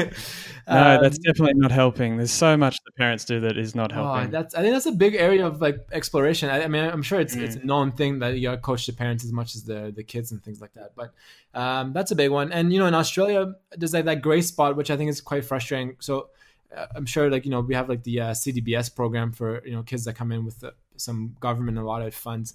no, 0.67 0.97
um, 0.97 1.03
that's 1.03 1.19
definitely 1.19 1.55
not 1.55 1.71
helping. 1.71 2.19
There's 2.19 2.33
so 2.33 2.55
much 2.55 2.79
the 2.85 2.93
parents 2.93 3.25
do 3.25 3.41
that 3.41 3.57
is 3.57 3.75
not 3.75 3.91
oh, 3.93 3.95
helping. 3.95 4.27
Oh, 4.27 4.31
that's 4.31 4.55
I 4.55 4.61
think 4.61 4.75
that's 4.75 4.87
a 4.87 4.93
big 4.93 5.15
area 5.15 5.47
of 5.47 5.63
like 5.63 5.79
exploration. 5.93 6.51
I, 6.51 6.65
I 6.65 6.69
mean, 6.69 6.85
I'm 6.85 7.03
sure 7.03 7.21
it's 7.21 7.35
mm. 7.35 7.43
it's 7.43 7.57
a 7.57 7.65
known 7.65 7.93
thing 7.93 8.19
that 8.19 8.35
you 8.37 8.43
gotta 8.43 8.59
coach 8.59 8.85
the 8.87 8.93
parents 8.93 9.25
as 9.25 9.33
much 9.33 9.55
as 9.55 9.63
the 9.63 9.93
the 9.95 10.03
kids 10.03 10.33
and 10.33 10.43
things 10.43 10.61
like 10.61 10.75
that. 10.75 10.91
But 10.95 11.15
um, 11.55 11.93
that's 11.95 12.11
a 12.11 12.17
big 12.17 12.31
one. 12.31 12.53
And 12.53 12.73
you 12.73 12.79
know, 12.79 12.87
in 12.87 12.95
Australia, 12.95 13.55
there's 13.77 13.95
like 13.95 14.05
that 14.07 14.21
gray 14.21 14.43
spot, 14.43 14.77
which 14.77 14.91
I 14.91 14.97
think 14.97 15.09
is 15.09 15.21
quite 15.21 15.45
frustrating. 15.45 15.97
So 16.01 16.29
uh, 16.77 16.87
I'm 16.95 17.07
sure 17.07 17.31
like 17.31 17.45
you 17.45 17.51
know 17.51 17.61
we 17.61 17.75
have 17.75 17.89
like 17.89 18.03
the 18.03 18.21
uh, 18.21 18.31
CDBS 18.33 18.95
program 18.95 19.33
for 19.33 19.65
you 19.65 19.73
know 19.73 19.83
kids 19.83 20.05
that 20.05 20.15
come 20.17 20.33
in 20.33 20.45
with 20.45 20.61
the, 20.61 20.75
some 20.97 21.37
government 21.41 21.79
allotted 21.79 22.13
funds. 22.13 22.55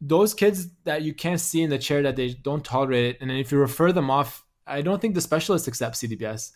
Those 0.00 0.34
kids 0.34 0.68
that 0.84 1.02
you 1.02 1.14
can't 1.14 1.40
see 1.40 1.62
in 1.62 1.70
the 1.70 1.78
chair 1.78 2.02
that 2.02 2.16
they 2.16 2.34
don't 2.34 2.64
tolerate 2.64 3.04
it, 3.04 3.18
and 3.20 3.30
then 3.30 3.38
if 3.38 3.50
you 3.50 3.58
refer 3.58 3.92
them 3.92 4.10
off, 4.10 4.44
I 4.66 4.82
don't 4.82 5.00
think 5.00 5.14
the 5.14 5.20
specialists 5.20 5.68
accept 5.68 5.96
CDBS. 5.96 6.52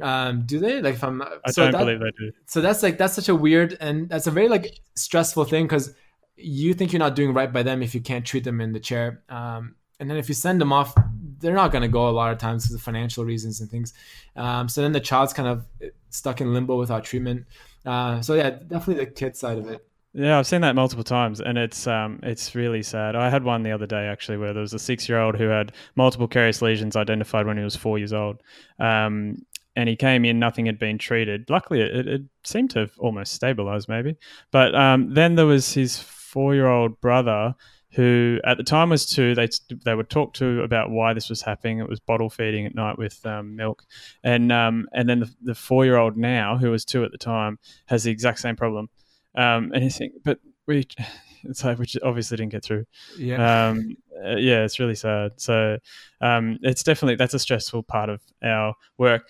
Um, 0.00 0.42
do 0.46 0.58
they? 0.58 0.80
Like 0.80 0.94
if 0.94 1.04
I'm, 1.04 1.20
I 1.22 1.50
so 1.50 1.64
don't 1.64 1.72
that, 1.72 1.78
believe 1.78 2.00
they 2.00 2.10
do. 2.16 2.32
So 2.46 2.60
that's 2.60 2.82
like 2.82 2.96
that's 2.96 3.14
such 3.14 3.28
a 3.28 3.34
weird 3.34 3.76
and 3.80 4.08
that's 4.08 4.26
a 4.26 4.30
very 4.30 4.48
like 4.48 4.80
stressful 4.94 5.44
thing 5.44 5.64
because 5.64 5.92
you 6.36 6.74
think 6.74 6.92
you're 6.92 7.00
not 7.00 7.16
doing 7.16 7.34
right 7.34 7.52
by 7.52 7.62
them 7.62 7.82
if 7.82 7.94
you 7.94 8.00
can't 8.00 8.24
treat 8.24 8.44
them 8.44 8.60
in 8.60 8.72
the 8.72 8.80
chair. 8.80 9.22
Um, 9.28 9.74
and 9.98 10.08
then 10.08 10.16
if 10.16 10.28
you 10.28 10.34
send 10.34 10.60
them 10.60 10.72
off, 10.72 10.94
they're 11.40 11.54
not 11.54 11.72
going 11.72 11.82
to 11.82 11.88
go 11.88 12.08
a 12.08 12.10
lot 12.10 12.32
of 12.32 12.38
times 12.38 12.64
because 12.64 12.76
of 12.76 12.82
financial 12.82 13.24
reasons 13.24 13.60
and 13.60 13.70
things. 13.70 13.92
Um, 14.36 14.68
so 14.68 14.80
then 14.80 14.92
the 14.92 15.00
child's 15.00 15.32
kind 15.32 15.48
of 15.48 15.66
stuck 16.08 16.40
in 16.40 16.54
limbo 16.54 16.78
without 16.78 17.04
treatment. 17.04 17.46
Uh, 17.84 18.22
so 18.22 18.34
yeah, 18.34 18.50
definitely 18.50 19.04
the 19.04 19.10
kid 19.10 19.36
side 19.36 19.58
of 19.58 19.68
it. 19.68 19.86
Yeah, 20.12 20.38
I've 20.38 20.46
seen 20.46 20.62
that 20.62 20.74
multiple 20.74 21.04
times, 21.04 21.40
and 21.40 21.56
it's 21.56 21.86
um, 21.86 22.18
it's 22.24 22.56
really 22.56 22.82
sad. 22.82 23.14
I 23.14 23.30
had 23.30 23.44
one 23.44 23.62
the 23.62 23.70
other 23.70 23.86
day 23.86 24.06
actually, 24.08 24.38
where 24.38 24.52
there 24.52 24.60
was 24.60 24.74
a 24.74 24.78
six-year-old 24.78 25.36
who 25.36 25.46
had 25.46 25.72
multiple 25.94 26.26
carious 26.26 26.60
lesions 26.60 26.96
identified 26.96 27.46
when 27.46 27.56
he 27.56 27.62
was 27.62 27.76
four 27.76 27.96
years 27.96 28.12
old, 28.12 28.42
um, 28.80 29.36
and 29.76 29.88
he 29.88 29.94
came 29.94 30.24
in, 30.24 30.40
nothing 30.40 30.66
had 30.66 30.80
been 30.80 30.98
treated. 30.98 31.48
Luckily, 31.48 31.80
it, 31.80 32.08
it 32.08 32.22
seemed 32.42 32.70
to 32.70 32.80
have 32.80 32.92
almost 32.98 33.34
stabilized, 33.34 33.88
maybe. 33.88 34.16
But 34.50 34.74
um, 34.74 35.14
then 35.14 35.36
there 35.36 35.46
was 35.46 35.72
his 35.74 36.00
four-year-old 36.00 37.00
brother 37.00 37.54
who 37.92 38.38
at 38.44 38.56
the 38.56 38.64
time 38.64 38.90
was 38.90 39.06
two. 39.06 39.36
They 39.36 39.48
they 39.84 39.94
would 39.94 40.10
talk 40.10 40.34
to 40.34 40.62
about 40.62 40.90
why 40.90 41.12
this 41.12 41.28
was 41.28 41.42
happening. 41.42 41.78
It 41.78 41.88
was 41.88 42.00
bottle 42.00 42.30
feeding 42.30 42.66
at 42.66 42.74
night 42.74 42.98
with 42.98 43.24
um, 43.26 43.54
milk, 43.54 43.84
and 44.24 44.50
um, 44.50 44.88
and 44.92 45.08
then 45.08 45.20
the, 45.20 45.34
the 45.42 45.54
four 45.54 45.84
year 45.84 45.96
old 45.98 46.16
now, 46.16 46.56
who 46.56 46.72
was 46.72 46.84
two 46.84 47.04
at 47.04 47.12
the 47.12 47.18
time, 47.18 47.60
has 47.86 48.02
the 48.02 48.10
exact 48.10 48.40
same 48.40 48.56
problem. 48.56 48.88
Um, 49.34 49.70
thinking, 49.70 50.12
but 50.24 50.38
we, 50.66 50.86
it's 51.44 51.64
like 51.64 51.78
which 51.78 51.96
obviously 52.02 52.36
didn't 52.36 52.52
get 52.52 52.64
through. 52.64 52.86
Yeah, 53.18 53.68
um, 53.68 53.96
uh, 54.24 54.36
yeah, 54.36 54.64
it's 54.64 54.78
really 54.78 54.94
sad. 54.94 55.32
So 55.36 55.78
um, 56.20 56.58
it's 56.62 56.82
definitely 56.82 57.16
that's 57.16 57.34
a 57.34 57.38
stressful 57.38 57.84
part 57.84 58.08
of 58.08 58.20
our 58.42 58.74
work. 58.98 59.28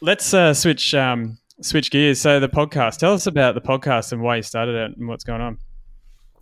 Let's 0.00 0.32
uh, 0.32 0.54
switch 0.54 0.94
um, 0.94 1.38
switch 1.60 1.90
gears. 1.90 2.20
So 2.20 2.40
the 2.40 2.48
podcast. 2.48 2.98
Tell 2.98 3.14
us 3.14 3.26
about 3.26 3.54
the 3.54 3.60
podcast 3.60 4.12
and 4.12 4.22
why 4.22 4.36
you 4.36 4.42
started 4.42 4.74
it 4.74 4.96
and 4.96 5.08
what's 5.08 5.24
going 5.24 5.40
on. 5.40 5.58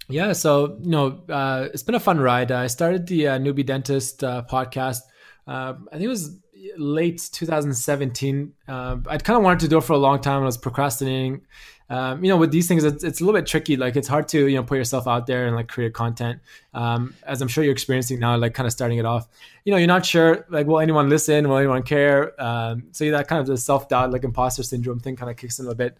Yeah, 0.08 0.32
so 0.32 0.78
you 0.82 0.90
know, 0.90 1.22
uh, 1.28 1.68
it's 1.72 1.82
been 1.82 1.96
a 1.96 2.00
fun 2.00 2.20
ride. 2.20 2.52
I 2.52 2.68
started 2.68 3.06
the 3.06 3.28
uh, 3.28 3.38
Newbie 3.38 3.66
Dentist 3.66 4.22
uh, 4.22 4.44
podcast. 4.48 5.00
Uh, 5.46 5.74
I 5.88 5.92
think 5.92 6.04
it 6.04 6.08
was 6.08 6.38
late 6.76 7.28
2017. 7.32 8.52
Uh, 8.68 8.96
I'd 9.08 9.24
kind 9.24 9.36
of 9.36 9.42
wanted 9.42 9.60
to 9.60 9.68
do 9.68 9.78
it 9.78 9.84
for 9.84 9.94
a 9.94 9.98
long 9.98 10.20
time. 10.20 10.42
I 10.42 10.46
was 10.46 10.58
procrastinating. 10.58 11.42
Um, 11.88 12.24
you 12.24 12.30
know, 12.30 12.36
with 12.36 12.50
these 12.50 12.66
things, 12.66 12.82
it's, 12.82 13.04
it's, 13.04 13.20
a 13.20 13.24
little 13.24 13.38
bit 13.38 13.46
tricky. 13.46 13.76
Like 13.76 13.94
it's 13.94 14.08
hard 14.08 14.26
to 14.28 14.48
you 14.48 14.56
know 14.56 14.64
put 14.64 14.76
yourself 14.76 15.06
out 15.06 15.26
there 15.26 15.46
and 15.46 15.54
like 15.54 15.68
create 15.68 15.94
content. 15.94 16.40
Um, 16.74 17.14
as 17.22 17.40
I'm 17.40 17.48
sure 17.48 17.62
you're 17.62 17.72
experiencing 17.72 18.18
now, 18.18 18.36
like 18.36 18.54
kind 18.54 18.66
of 18.66 18.72
starting 18.72 18.98
it 18.98 19.04
off. 19.04 19.28
You 19.64 19.72
know, 19.72 19.78
you're 19.78 19.86
not 19.86 20.04
sure 20.04 20.44
like 20.48 20.66
will 20.66 20.80
anyone 20.80 21.08
listen? 21.08 21.48
Will 21.48 21.58
anyone 21.58 21.82
care? 21.82 22.40
Um, 22.42 22.88
so 22.92 23.08
that 23.10 23.28
kind 23.28 23.40
of 23.40 23.46
the 23.46 23.56
self 23.56 23.88
doubt, 23.88 24.10
like 24.10 24.24
imposter 24.24 24.62
syndrome 24.62 24.98
thing, 24.98 25.16
kind 25.16 25.30
of 25.30 25.36
kicks 25.36 25.58
in 25.58 25.66
a 25.68 25.74
bit. 25.74 25.96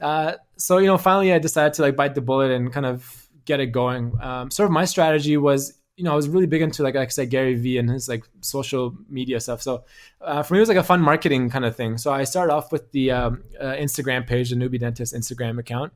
Uh, 0.00 0.34
so 0.56 0.78
you 0.78 0.86
know, 0.86 0.98
finally, 0.98 1.32
I 1.32 1.38
decided 1.38 1.74
to 1.74 1.82
like 1.82 1.96
bite 1.96 2.14
the 2.14 2.20
bullet 2.22 2.50
and 2.50 2.72
kind 2.72 2.86
of 2.86 3.28
get 3.44 3.60
it 3.60 3.66
going. 3.66 4.12
Um, 4.20 4.50
sort 4.50 4.66
of 4.66 4.72
my 4.72 4.84
strategy 4.84 5.36
was, 5.36 5.74
you 5.98 6.04
know, 6.04 6.12
I 6.12 6.14
was 6.14 6.28
really 6.28 6.46
big 6.46 6.62
into 6.62 6.84
like, 6.84 6.94
like 6.94 7.08
I 7.08 7.10
said, 7.10 7.28
Gary 7.28 7.56
Vee 7.56 7.76
and 7.76 7.90
his 7.90 8.08
like 8.08 8.24
social 8.40 8.96
media 9.10 9.40
stuff. 9.40 9.60
So 9.60 9.82
uh, 10.20 10.44
for 10.44 10.54
me, 10.54 10.60
it 10.60 10.62
was 10.62 10.68
like 10.68 10.78
a 10.78 10.84
fun 10.84 11.00
marketing 11.00 11.50
kind 11.50 11.64
of 11.64 11.74
thing. 11.74 11.98
So 11.98 12.12
I 12.12 12.22
started 12.22 12.52
off 12.52 12.70
with 12.70 12.92
the 12.92 13.10
um, 13.10 13.42
uh, 13.60 13.72
Instagram 13.72 14.24
page, 14.24 14.50
the 14.50 14.56
Newbie 14.56 14.78
Dentist 14.78 15.12
Instagram 15.12 15.58
account. 15.58 15.92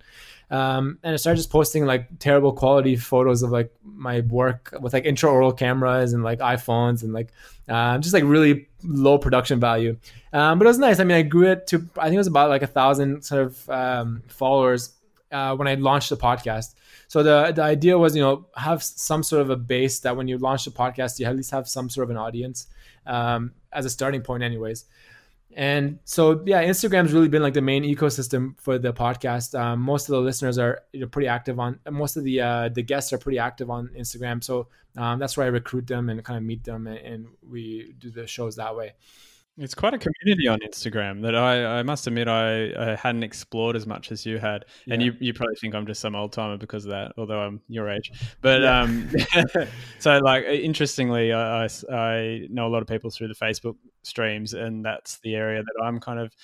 Um, 0.51 0.99
and 1.05 1.15
I 1.15 1.17
started 1.17 1.37
just 1.37 1.51
posting 1.51 1.87
like 1.87 2.19
terrible 2.19 2.53
quality 2.53 2.97
photos 2.97 3.45
of 3.45 3.53
like 3.53 3.73
my 3.85 4.21
work 4.23 4.77
with 4.81 4.93
like 4.93 5.05
intraoral 5.05 5.57
cameras 5.57 6.15
and 6.15 6.25
like 6.25 6.41
iPhones 6.41 7.05
and 7.05 7.13
like 7.13 7.33
uh, 7.69 7.97
just 7.99 8.13
like 8.13 8.25
really 8.25 8.69
low 8.83 9.19
production 9.19 9.61
value. 9.61 9.97
Um, 10.33 10.59
but 10.59 10.65
it 10.65 10.69
was 10.69 10.79
nice. 10.81 10.99
I 10.99 11.05
mean, 11.05 11.17
I 11.17 11.23
grew 11.23 11.47
it 11.47 11.69
to 11.69 11.89
I 11.97 12.07
think 12.07 12.15
it 12.15 12.19
was 12.19 12.27
about 12.27 12.49
like 12.49 12.63
a 12.63 12.67
thousand 12.67 13.23
sort 13.23 13.43
of 13.43 13.71
um, 13.71 14.25
followers 14.27 14.95
uh, 15.31 15.55
when 15.55 15.69
I 15.69 15.75
launched 15.75 16.11
the 16.11 16.17
podcast. 16.17 16.75
So 17.13 17.23
the 17.23 17.53
the 17.53 17.61
idea 17.63 17.99
was, 17.99 18.17
you 18.17 18.23
know, 18.23 18.47
have 18.57 18.83
some 18.83 19.23
sort 19.23 19.43
of 19.43 19.51
a 19.51 19.57
base 19.57 20.01
that 20.01 20.17
when 20.17 20.29
you 20.29 20.39
launch 20.39 20.65
the 20.65 20.71
podcast, 20.71 21.19
you 21.19 21.27
at 21.27 21.37
least 21.37 21.51
have 21.51 21.69
some 21.69 21.91
sort 21.91 22.05
of 22.05 22.11
an 22.11 22.17
audience 22.17 22.69
um, 23.07 23.53
as 23.71 23.85
a 23.85 23.91
starting 23.91 24.23
point, 24.23 24.43
anyways. 24.43 24.87
And 25.55 25.99
so 26.07 26.43
yeah, 26.47 26.65
Instagram's 26.65 27.13
really 27.13 27.29
been 27.29 27.43
like 27.43 27.53
the 27.53 27.61
main 27.61 27.85
ecosystem 27.85 28.59
for 28.59 28.79
the 28.79 28.95
podcast. 28.95 29.55
Um, 29.55 29.81
most 29.83 30.09
of 30.09 30.13
the 30.13 30.23
listeners 30.23 30.57
are 30.57 30.85
you 30.95 31.01
know, 31.01 31.07
pretty 31.07 31.29
active 31.29 31.61
on. 31.61 31.81
Most 31.91 32.17
of 32.17 32.25
the 32.25 32.41
uh, 32.41 32.71
the 32.71 32.83
guests 32.83 33.13
are 33.13 33.19
pretty 33.19 33.39
active 33.39 33.69
on 33.69 33.89
Instagram. 33.89 34.43
So 34.43 34.69
um, 34.97 35.19
that's 35.19 35.37
where 35.37 35.45
I 35.45 35.51
recruit 35.51 35.87
them 35.87 36.09
and 36.09 36.25
kind 36.25 36.39
of 36.39 36.45
meet 36.45 36.65
them, 36.65 36.87
and, 36.87 36.97
and 36.97 37.27
we 37.47 37.95
do 37.99 38.11
the 38.11 38.27
shows 38.27 38.57
that 38.57 38.75
way. 38.75 38.95
It's 39.59 39.75
quite 39.75 39.93
a 39.93 39.99
community 39.99 40.49
on 40.49 40.61
Instagram 40.61 41.21
that 41.23 41.35
I, 41.35 41.81
I 41.81 41.83
must 41.83 42.07
admit 42.07 42.27
I, 42.27 42.73
I 42.73 42.97
hadn't 42.97 43.23
explored 43.23 43.77
as 43.77 43.87
much 43.87 44.11
as 44.11 44.25
you 44.25 44.39
had, 44.39 44.65
yeah. 44.87 44.95
and 44.95 45.03
you, 45.03 45.15
you 45.21 45.35
probably 45.35 45.57
think 45.57 45.75
I'm 45.75 45.87
just 45.87 46.01
some 46.01 46.15
old 46.15 46.33
timer 46.33 46.57
because 46.57 46.87
of 46.87 46.93
that, 46.93 47.13
although 47.19 47.41
I'm 47.41 47.61
your 47.69 47.91
age. 47.91 48.13
But 48.41 48.63
yeah. 48.63 48.81
um, 48.81 49.11
so 49.99 50.19
like 50.19 50.45
interestingly, 50.45 51.35
I, 51.35 51.65
I, 51.65 51.69
I 51.91 52.47
know 52.49 52.67
a 52.67 52.71
lot 52.71 52.81
of 52.81 52.89
people 52.89 53.11
through 53.11 53.29
the 53.29 53.35
Facebook 53.35 53.77
streams, 54.03 54.55
and 54.55 54.83
that's 54.83 55.19
the 55.19 55.35
area 55.35 55.63
that 55.63 55.85
I'm 55.85 56.01
kind 56.01 56.19
of 56.19 56.35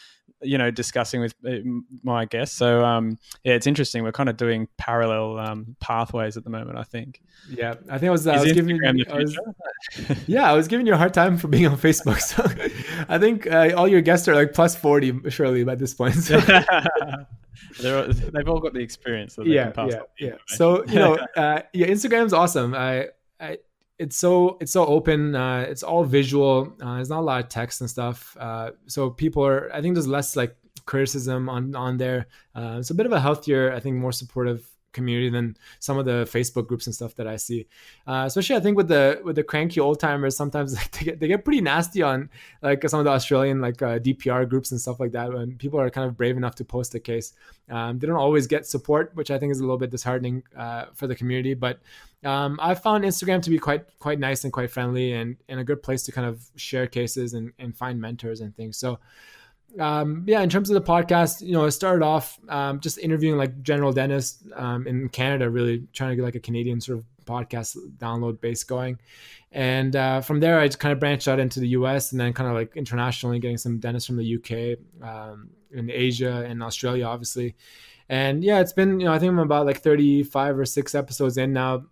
you 0.42 0.58
know 0.58 0.70
discussing 0.70 1.20
with 1.20 1.34
uh, 1.46 1.56
my 2.02 2.24
guests. 2.24 2.56
So 2.56 2.84
um, 2.84 3.18
yeah, 3.44 3.54
it's 3.54 3.66
interesting. 3.66 4.02
We're 4.02 4.12
kind 4.12 4.28
of 4.28 4.36
doing 4.36 4.68
parallel 4.76 5.38
um, 5.38 5.76
pathways 5.80 6.36
at 6.36 6.44
the 6.44 6.50
moment. 6.50 6.78
I 6.78 6.84
think. 6.84 7.20
Yeah, 7.50 7.74
I 7.88 7.98
think 7.98 8.08
I 8.08 8.10
was, 8.10 8.26
I 8.26 8.40
was 8.40 8.52
giving. 8.52 8.78
I 8.84 8.92
was, 9.14 9.38
yeah, 10.26 10.50
I 10.50 10.54
was 10.54 10.68
giving 10.68 10.86
you 10.86 10.94
a 10.94 10.96
hard 10.96 11.14
time 11.14 11.38
for 11.38 11.48
being 11.48 11.66
on 11.66 11.76
Facebook. 11.76 12.20
So 12.20 12.44
I 13.08 13.18
think 13.18 13.46
uh, 13.46 13.72
all 13.76 13.88
your 13.88 14.00
guests 14.00 14.28
are 14.28 14.34
like 14.34 14.52
plus 14.52 14.76
forty, 14.76 15.12
surely 15.30 15.64
by 15.64 15.74
this 15.74 15.94
point. 15.94 16.14
So. 16.14 16.40
They're, 17.80 18.08
they've 18.08 18.48
all 18.48 18.60
got 18.60 18.72
the 18.72 18.80
experience. 18.80 19.36
Yeah, 19.42 19.72
yeah, 19.76 20.00
yeah. 20.18 20.34
So 20.46 20.84
you 20.86 20.94
know, 20.94 21.14
uh, 21.36 21.62
yeah, 21.72 21.86
Instagram's 21.86 22.32
awesome. 22.32 22.74
I, 22.74 23.08
I 23.40 23.58
it's 23.98 24.16
so 24.16 24.56
it's 24.60 24.72
so 24.72 24.86
open. 24.86 25.34
Uh, 25.34 25.66
it's 25.68 25.82
all 25.82 26.04
visual. 26.04 26.72
Uh, 26.80 26.96
there's 26.96 27.10
not 27.10 27.20
a 27.20 27.22
lot 27.22 27.42
of 27.42 27.48
text 27.48 27.80
and 27.80 27.90
stuff. 27.90 28.36
Uh, 28.38 28.70
so 28.86 29.10
people 29.10 29.44
are. 29.44 29.72
I 29.72 29.82
think 29.82 29.94
there's 29.94 30.06
less 30.06 30.36
like 30.36 30.56
criticism 30.86 31.48
on 31.48 31.74
on 31.74 31.96
there. 31.96 32.26
Uh, 32.54 32.76
it's 32.78 32.90
a 32.90 32.94
bit 32.94 33.06
of 33.06 33.12
a 33.12 33.20
healthier. 33.20 33.72
I 33.72 33.80
think 33.80 33.96
more 33.96 34.12
supportive 34.12 34.66
community 34.98 35.30
than 35.30 35.56
some 35.78 35.96
of 35.98 36.04
the 36.04 36.18
Facebook 36.36 36.66
groups 36.66 36.86
and 36.86 36.94
stuff 36.94 37.14
that 37.16 37.26
I 37.26 37.36
see. 37.36 37.66
Uh, 38.06 38.24
especially, 38.26 38.56
I 38.56 38.60
think 38.60 38.76
with 38.76 38.88
the 38.88 39.20
with 39.24 39.36
the 39.36 39.44
cranky 39.44 39.80
old 39.80 40.00
timers, 40.00 40.36
sometimes 40.36 40.74
like, 40.74 40.90
they 40.96 41.04
get 41.04 41.20
they 41.20 41.28
get 41.28 41.44
pretty 41.44 41.60
nasty 41.60 42.02
on 42.02 42.28
like 42.62 42.88
some 42.88 43.00
of 43.00 43.04
the 43.04 43.10
Australian 43.10 43.60
like 43.60 43.80
uh, 43.82 43.98
DPR 43.98 44.48
groups 44.48 44.70
and 44.72 44.80
stuff 44.80 45.00
like 45.00 45.12
that. 45.12 45.32
When 45.32 45.56
people 45.56 45.80
are 45.80 45.90
kind 45.90 46.06
of 46.08 46.16
brave 46.16 46.36
enough 46.36 46.54
to 46.56 46.64
post 46.64 46.94
a 46.94 47.00
case, 47.00 47.32
um, 47.70 47.98
they 47.98 48.06
don't 48.06 48.16
always 48.16 48.46
get 48.46 48.66
support, 48.66 49.12
which 49.14 49.30
I 49.30 49.38
think 49.38 49.52
is 49.52 49.60
a 49.60 49.62
little 49.62 49.78
bit 49.78 49.90
disheartening 49.90 50.42
uh, 50.56 50.86
for 50.94 51.06
the 51.06 51.14
community. 51.14 51.54
But 51.54 51.80
um, 52.24 52.58
I 52.60 52.74
found 52.74 53.04
Instagram 53.04 53.42
to 53.42 53.50
be 53.50 53.58
quite 53.58 53.84
quite 53.98 54.18
nice 54.18 54.44
and 54.44 54.52
quite 54.52 54.70
friendly 54.70 55.12
and, 55.12 55.36
and 55.48 55.60
a 55.60 55.64
good 55.64 55.82
place 55.82 56.02
to 56.04 56.12
kind 56.12 56.26
of 56.26 56.44
share 56.56 56.86
cases 56.86 57.34
and, 57.34 57.52
and 57.58 57.76
find 57.76 58.00
mentors 58.00 58.40
and 58.40 58.54
things. 58.56 58.76
So 58.76 58.98
um, 59.78 60.24
yeah, 60.26 60.40
in 60.42 60.48
terms 60.48 60.70
of 60.70 60.74
the 60.74 60.92
podcast, 60.92 61.40
you 61.40 61.52
know, 61.52 61.66
I 61.66 61.68
started 61.68 62.04
off 62.04 62.38
um, 62.48 62.80
just 62.80 62.98
interviewing 62.98 63.36
like 63.36 63.62
general 63.62 63.92
dentists 63.92 64.42
um, 64.54 64.86
in 64.86 65.08
Canada, 65.08 65.50
really 65.50 65.86
trying 65.92 66.10
to 66.10 66.16
get 66.16 66.22
like 66.22 66.34
a 66.34 66.40
Canadian 66.40 66.80
sort 66.80 66.98
of 66.98 67.04
podcast 67.24 67.76
download 67.98 68.40
base 68.40 68.64
going. 68.64 68.98
And 69.52 69.94
uh, 69.94 70.20
from 70.20 70.40
there, 70.40 70.58
I 70.58 70.66
just 70.66 70.78
kind 70.78 70.92
of 70.92 71.00
branched 71.00 71.28
out 71.28 71.38
into 71.38 71.60
the 71.60 71.68
US 71.68 72.12
and 72.12 72.20
then 72.20 72.32
kind 72.32 72.48
of 72.48 72.54
like 72.54 72.76
internationally 72.76 73.38
getting 73.38 73.58
some 73.58 73.78
dentists 73.78 74.06
from 74.06 74.16
the 74.16 74.36
UK, 74.36 74.78
um, 75.06 75.50
in 75.70 75.90
Asia 75.90 76.44
and 76.48 76.62
Australia, 76.62 77.04
obviously. 77.04 77.54
And 78.08 78.42
yeah, 78.42 78.60
it's 78.60 78.72
been, 78.72 79.00
you 79.00 79.06
know, 79.06 79.12
I 79.12 79.18
think 79.18 79.30
I'm 79.30 79.38
about 79.38 79.66
like 79.66 79.82
35 79.82 80.58
or 80.58 80.64
six 80.64 80.94
episodes 80.94 81.36
in 81.36 81.52
now 81.52 81.84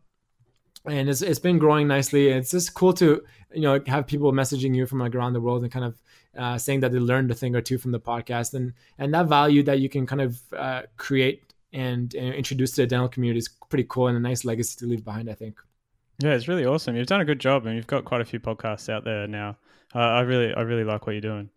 and 0.86 1.08
it's, 1.08 1.22
it's 1.22 1.38
been 1.38 1.58
growing 1.58 1.88
nicely. 1.88 2.28
It's 2.28 2.52
just 2.52 2.74
cool 2.74 2.92
to 2.94 3.22
you 3.52 3.62
know 3.62 3.80
have 3.86 4.06
people 4.06 4.32
messaging 4.32 4.74
you 4.74 4.86
from 4.86 4.98
like 5.00 5.14
around 5.14 5.32
the 5.32 5.40
world 5.40 5.62
and 5.62 5.72
kind 5.72 5.84
of 5.84 6.00
uh, 6.36 6.58
saying 6.58 6.80
that 6.80 6.92
they 6.92 6.98
learned 6.98 7.30
a 7.30 7.34
thing 7.34 7.54
or 7.54 7.60
two 7.60 7.78
from 7.78 7.92
the 7.92 8.00
podcast 8.00 8.54
and 8.54 8.72
and 8.98 9.12
that 9.14 9.26
value 9.26 9.62
that 9.62 9.80
you 9.80 9.88
can 9.88 10.06
kind 10.06 10.22
of 10.22 10.40
uh, 10.56 10.82
create 10.96 11.52
and, 11.72 12.14
and, 12.14 12.34
introduce 12.34 12.72
to 12.72 12.82
the 12.82 12.86
dental 12.86 13.08
community 13.08 13.38
is 13.38 13.48
pretty 13.68 13.84
cool 13.88 14.08
and 14.08 14.16
a 14.16 14.20
nice 14.20 14.44
legacy 14.44 14.76
to 14.78 14.86
leave 14.86 15.04
behind. 15.04 15.30
I 15.30 15.34
think. 15.34 15.58
Yeah, 16.18 16.32
it's 16.32 16.48
really 16.48 16.64
awesome. 16.64 16.96
You've 16.96 17.06
done 17.06 17.20
a 17.20 17.26
good 17.26 17.40
job, 17.40 17.66
and 17.66 17.76
you've 17.76 17.86
got 17.86 18.04
quite 18.04 18.22
a 18.22 18.24
few 18.24 18.40
podcasts 18.40 18.88
out 18.88 19.04
there 19.04 19.26
now. 19.26 19.56
Uh, 19.94 19.98
I 19.98 20.20
really, 20.20 20.54
I 20.54 20.62
really 20.62 20.84
like 20.84 21.06
what 21.06 21.12
you're 21.12 21.20
doing. 21.20 21.50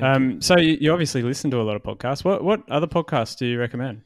Um, 0.00 0.40
so 0.40 0.58
you, 0.58 0.78
you 0.80 0.92
obviously 0.92 1.22
listen 1.22 1.50
to 1.52 1.60
a 1.60 1.62
lot 1.62 1.76
of 1.76 1.82
podcasts. 1.82 2.24
What 2.24 2.42
what 2.42 2.68
other 2.70 2.86
podcasts 2.86 3.36
do 3.36 3.46
you 3.46 3.58
recommend? 3.58 4.02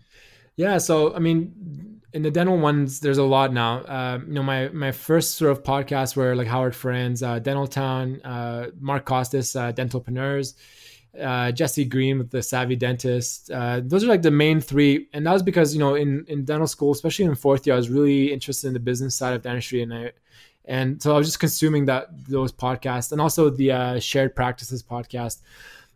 Yeah, 0.56 0.78
so 0.78 1.14
I 1.14 1.20
mean, 1.20 1.89
in 2.12 2.22
the 2.22 2.30
dental 2.30 2.58
ones, 2.58 3.00
there's 3.00 3.18
a 3.18 3.24
lot 3.24 3.52
now. 3.52 3.78
Uh, 3.80 4.18
you 4.26 4.34
know, 4.34 4.42
my 4.42 4.68
my 4.70 4.92
first 4.92 5.36
sort 5.36 5.52
of 5.52 5.62
podcasts 5.62 6.16
were 6.16 6.34
like 6.34 6.46
Howard 6.46 6.74
Farran, 6.74 7.16
uh, 7.22 7.38
Dental 7.38 7.66
Town, 7.66 8.20
uh, 8.22 8.70
Mark 8.80 9.04
Costes, 9.04 9.54
uh, 9.54 9.72
Dentalpreneurs, 9.72 10.54
uh, 11.20 11.52
Jesse 11.52 11.84
Green 11.84 12.18
with 12.18 12.30
the 12.30 12.42
Savvy 12.42 12.76
Dentist. 12.76 13.50
Uh, 13.50 13.80
those 13.84 14.02
are 14.02 14.08
like 14.08 14.22
the 14.22 14.30
main 14.30 14.60
three, 14.60 15.08
and 15.12 15.26
that 15.26 15.32
was 15.32 15.42
because 15.42 15.72
you 15.72 15.80
know 15.80 15.94
in 15.94 16.24
in 16.26 16.44
dental 16.44 16.66
school, 16.66 16.92
especially 16.92 17.26
in 17.26 17.34
fourth 17.34 17.66
year, 17.66 17.74
I 17.74 17.78
was 17.78 17.90
really 17.90 18.32
interested 18.32 18.68
in 18.68 18.74
the 18.74 18.80
business 18.80 19.14
side 19.14 19.34
of 19.34 19.42
dentistry, 19.42 19.82
and 19.82 19.94
I 19.94 20.12
and 20.64 21.00
so 21.00 21.14
I 21.14 21.18
was 21.18 21.28
just 21.28 21.40
consuming 21.40 21.86
that 21.86 22.08
those 22.28 22.52
podcasts 22.52 23.12
and 23.12 23.20
also 23.20 23.50
the 23.50 23.72
uh, 23.72 24.00
Shared 24.00 24.34
Practices 24.34 24.82
podcast. 24.82 25.42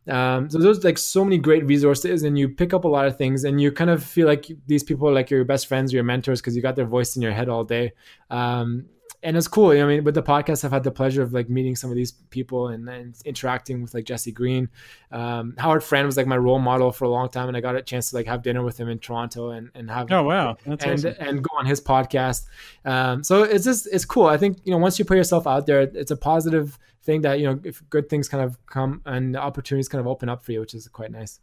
Um, 0.09 0.51
so 0.51 0.59
there's 0.59 0.85
like 0.85 0.99
so 0.99 1.25
many 1.25 1.39
great 1.39 1.65
resources, 1.65 2.23
and 2.23 2.39
you 2.39 2.49
pick 2.49 2.75
up 2.75 2.85
a 2.85 2.89
lot 2.89 3.07
of 3.07 3.17
things, 3.17 3.45
and 3.45 3.61
you 3.61 3.73
kind 3.73 3.91
of 3.91 4.03
feel 4.03 4.27
like 4.27 4.51
these 4.67 4.83
people 4.83 5.09
are 5.09 5.13
like 5.13 5.31
your 5.31 5.45
best 5.45 5.67
friends, 5.67 5.93
or 5.93 5.97
your 5.97 6.05
mentors, 6.05 6.41
because 6.41 6.55
you 6.55 6.63
got 6.63 6.77
their 6.77 6.87
voice 6.87 7.17
in 7.17 7.23
your 7.23 7.33
head 7.33 7.49
all 7.49 7.65
day. 7.65 7.93
Um, 8.31 8.87
and 9.25 9.39
it's 9.39 9.49
cool. 9.49 9.71
I 9.71 9.83
mean, 9.85 10.05
with 10.05 10.15
the 10.15 10.23
podcast, 10.23 10.65
I've 10.65 10.71
had 10.71 10.85
the 10.85 10.91
pleasure 10.91 11.23
of 11.23 11.33
like 11.33 11.49
meeting 11.49 11.75
some 11.75 11.89
of 11.89 11.97
these 11.97 12.13
people 12.13 12.69
and, 12.69 12.87
and 12.89 13.17
interacting 13.25 13.81
with 13.81 13.95
like 13.95 14.05
Jesse 14.05 14.33
Green. 14.33 14.69
Um, 15.11 15.55
Howard 15.57 15.83
Farran 15.83 16.05
was 16.05 16.19
like 16.19 16.27
my 16.27 16.37
role 16.37 16.59
model 16.59 16.93
for 16.93 17.07
a 17.07 17.09
long 17.09 17.31
time, 17.31 17.49
and 17.49 17.57
I 17.57 17.61
got 17.61 17.75
a 17.75 17.81
chance 17.83 18.11
to 18.11 18.17
like 18.17 18.27
have 18.27 18.43
dinner 18.43 18.63
with 18.63 18.79
him 18.79 18.91
in 18.91 18.99
Toronto 18.99 19.51
and, 19.51 19.71
and 19.75 19.91
have 19.91 20.13
oh 20.13 20.23
wow 20.23 20.57
That's 20.67 20.85
and 20.85 20.93
awesome. 20.93 21.15
and 21.19 21.43
go 21.43 21.57
on 21.57 21.65
his 21.65 21.81
podcast. 21.81 22.45
Um, 22.85 23.25
so 23.25 23.43
it's 23.45 23.65
just 23.65 23.89
it's 23.91 24.05
cool. 24.05 24.27
I 24.27 24.37
think 24.37 24.59
you 24.65 24.73
know 24.73 24.79
once 24.79 24.99
you 24.99 25.07
put 25.07 25.17
yourself 25.17 25.47
out 25.47 25.65
there, 25.67 25.81
it's 25.81 26.11
a 26.11 26.17
positive 26.17 26.79
thing 27.05 27.23
that 27.23 27.39
you 27.39 27.47
know 27.47 27.61
if 27.65 27.83
good 27.91 28.09
things 28.09 28.29
kind 28.29 28.43
of 28.43 28.59
come 28.67 29.03
and 29.07 29.37
opportunities 29.37 29.89
kind 29.89 30.01
of 30.01 30.07
open 30.07 30.29
up 30.29 30.45
for 30.45 30.53
you, 30.53 30.61
which 30.61 30.75
is 30.75 30.89
quite 30.89 31.11
nice. 31.13 31.41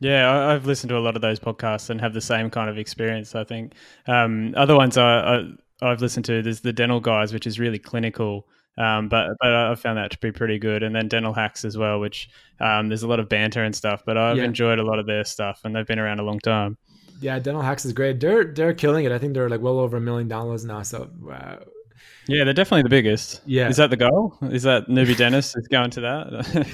Yeah, 0.00 0.48
I've 0.48 0.66
listened 0.66 0.88
to 0.90 0.96
a 0.96 1.00
lot 1.00 1.14
of 1.14 1.22
those 1.22 1.38
podcasts 1.38 1.88
and 1.88 2.00
have 2.00 2.12
the 2.12 2.20
same 2.20 2.50
kind 2.50 2.68
of 2.68 2.76
experience. 2.76 3.34
I 3.36 3.44
think 3.44 3.74
um, 4.08 4.52
other 4.56 4.74
ones 4.74 4.96
I, 4.96 5.36
I, 5.36 5.44
I've 5.80 6.00
listened 6.00 6.24
to 6.24 6.42
there's 6.42 6.60
the 6.60 6.72
Dental 6.72 6.98
Guys, 6.98 7.32
which 7.32 7.46
is 7.46 7.60
really 7.60 7.78
clinical, 7.78 8.48
um, 8.78 9.08
but 9.08 9.28
but 9.40 9.54
I 9.54 9.74
found 9.76 9.98
that 9.98 10.10
to 10.10 10.18
be 10.18 10.32
pretty 10.32 10.58
good. 10.58 10.82
And 10.82 10.94
then 10.94 11.06
Dental 11.08 11.32
Hacks 11.32 11.64
as 11.64 11.78
well, 11.78 12.00
which 12.00 12.28
um, 12.58 12.88
there's 12.88 13.04
a 13.04 13.08
lot 13.08 13.20
of 13.20 13.28
banter 13.28 13.62
and 13.62 13.76
stuff. 13.76 14.02
But 14.04 14.16
I've 14.18 14.38
Yeah. 14.38 14.44
enjoyed 14.44 14.80
a 14.80 14.84
lot 14.84 14.98
of 14.98 15.06
their 15.06 15.24
stuff, 15.24 15.60
and 15.64 15.74
they've 15.76 15.86
been 15.86 16.00
around 16.00 16.18
a 16.18 16.24
long 16.24 16.40
time. 16.40 16.78
Yeah, 17.20 17.38
Dental 17.38 17.62
Hacks 17.62 17.84
is 17.84 17.92
great. 17.92 18.18
They're 18.18 18.44
they're 18.44 18.74
killing 18.74 19.04
it. 19.04 19.12
I 19.12 19.18
think 19.18 19.34
they're 19.34 19.48
like 19.48 19.60
well 19.60 19.78
over 19.78 19.98
a 19.98 20.00
million 20.00 20.26
dollars 20.26 20.64
now. 20.64 20.82
So 20.82 21.08
uh, 21.30 21.56
Yeah, 22.28 22.44
they're 22.44 22.54
definitely 22.54 22.82
the 22.82 22.88
biggest. 22.88 23.40
Yeah. 23.46 23.68
is 23.68 23.76
that 23.78 23.90
the 23.90 23.96
goal? 23.96 24.36
Is 24.42 24.62
that 24.62 24.86
newbie 24.88 25.16
dentist 25.16 25.56
is 25.56 25.66
going 25.68 25.90
to 25.90 26.00
that? 26.02 26.66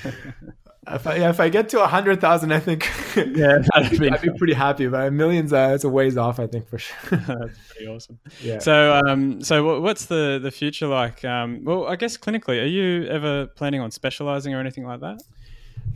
if 0.95 1.07
I 1.07 1.17
yeah, 1.17 1.31
if 1.31 1.41
I 1.41 1.49
get 1.49 1.69
to 1.71 1.83
a 1.83 1.87
hundred 1.87 2.21
thousand, 2.21 2.53
I 2.53 2.61
think 2.61 2.91
Yeah, 3.17 3.59
that'd 3.75 3.99
be 3.99 4.11
I'd 4.11 4.21
be 4.23 4.31
pretty 4.37 4.55
happy. 4.55 4.87
But 4.87 5.13
millions, 5.13 5.53
uh, 5.53 5.73
it's 5.75 5.85
a 5.85 5.89
ways 5.89 6.17
off. 6.17 6.39
I 6.39 6.47
think 6.47 6.69
for 6.69 6.79
sure. 6.79 6.97
That's 7.11 7.59
pretty 7.69 7.87
awesome. 7.87 8.19
yeah. 8.41 8.59
So, 8.59 9.01
um, 9.07 9.43
so 9.43 9.81
what's 9.81 10.07
the 10.07 10.39
the 10.43 10.51
future 10.51 10.87
like? 10.87 11.25
Um, 11.25 11.65
well, 11.65 11.87
I 11.87 11.97
guess 11.97 12.17
clinically, 12.17 12.63
are 12.63 12.67
you 12.67 13.07
ever 13.07 13.47
planning 13.47 13.81
on 13.81 13.91
specializing 13.91 14.55
or 14.55 14.61
anything 14.61 14.87
like 14.87 15.01
that? 15.01 15.21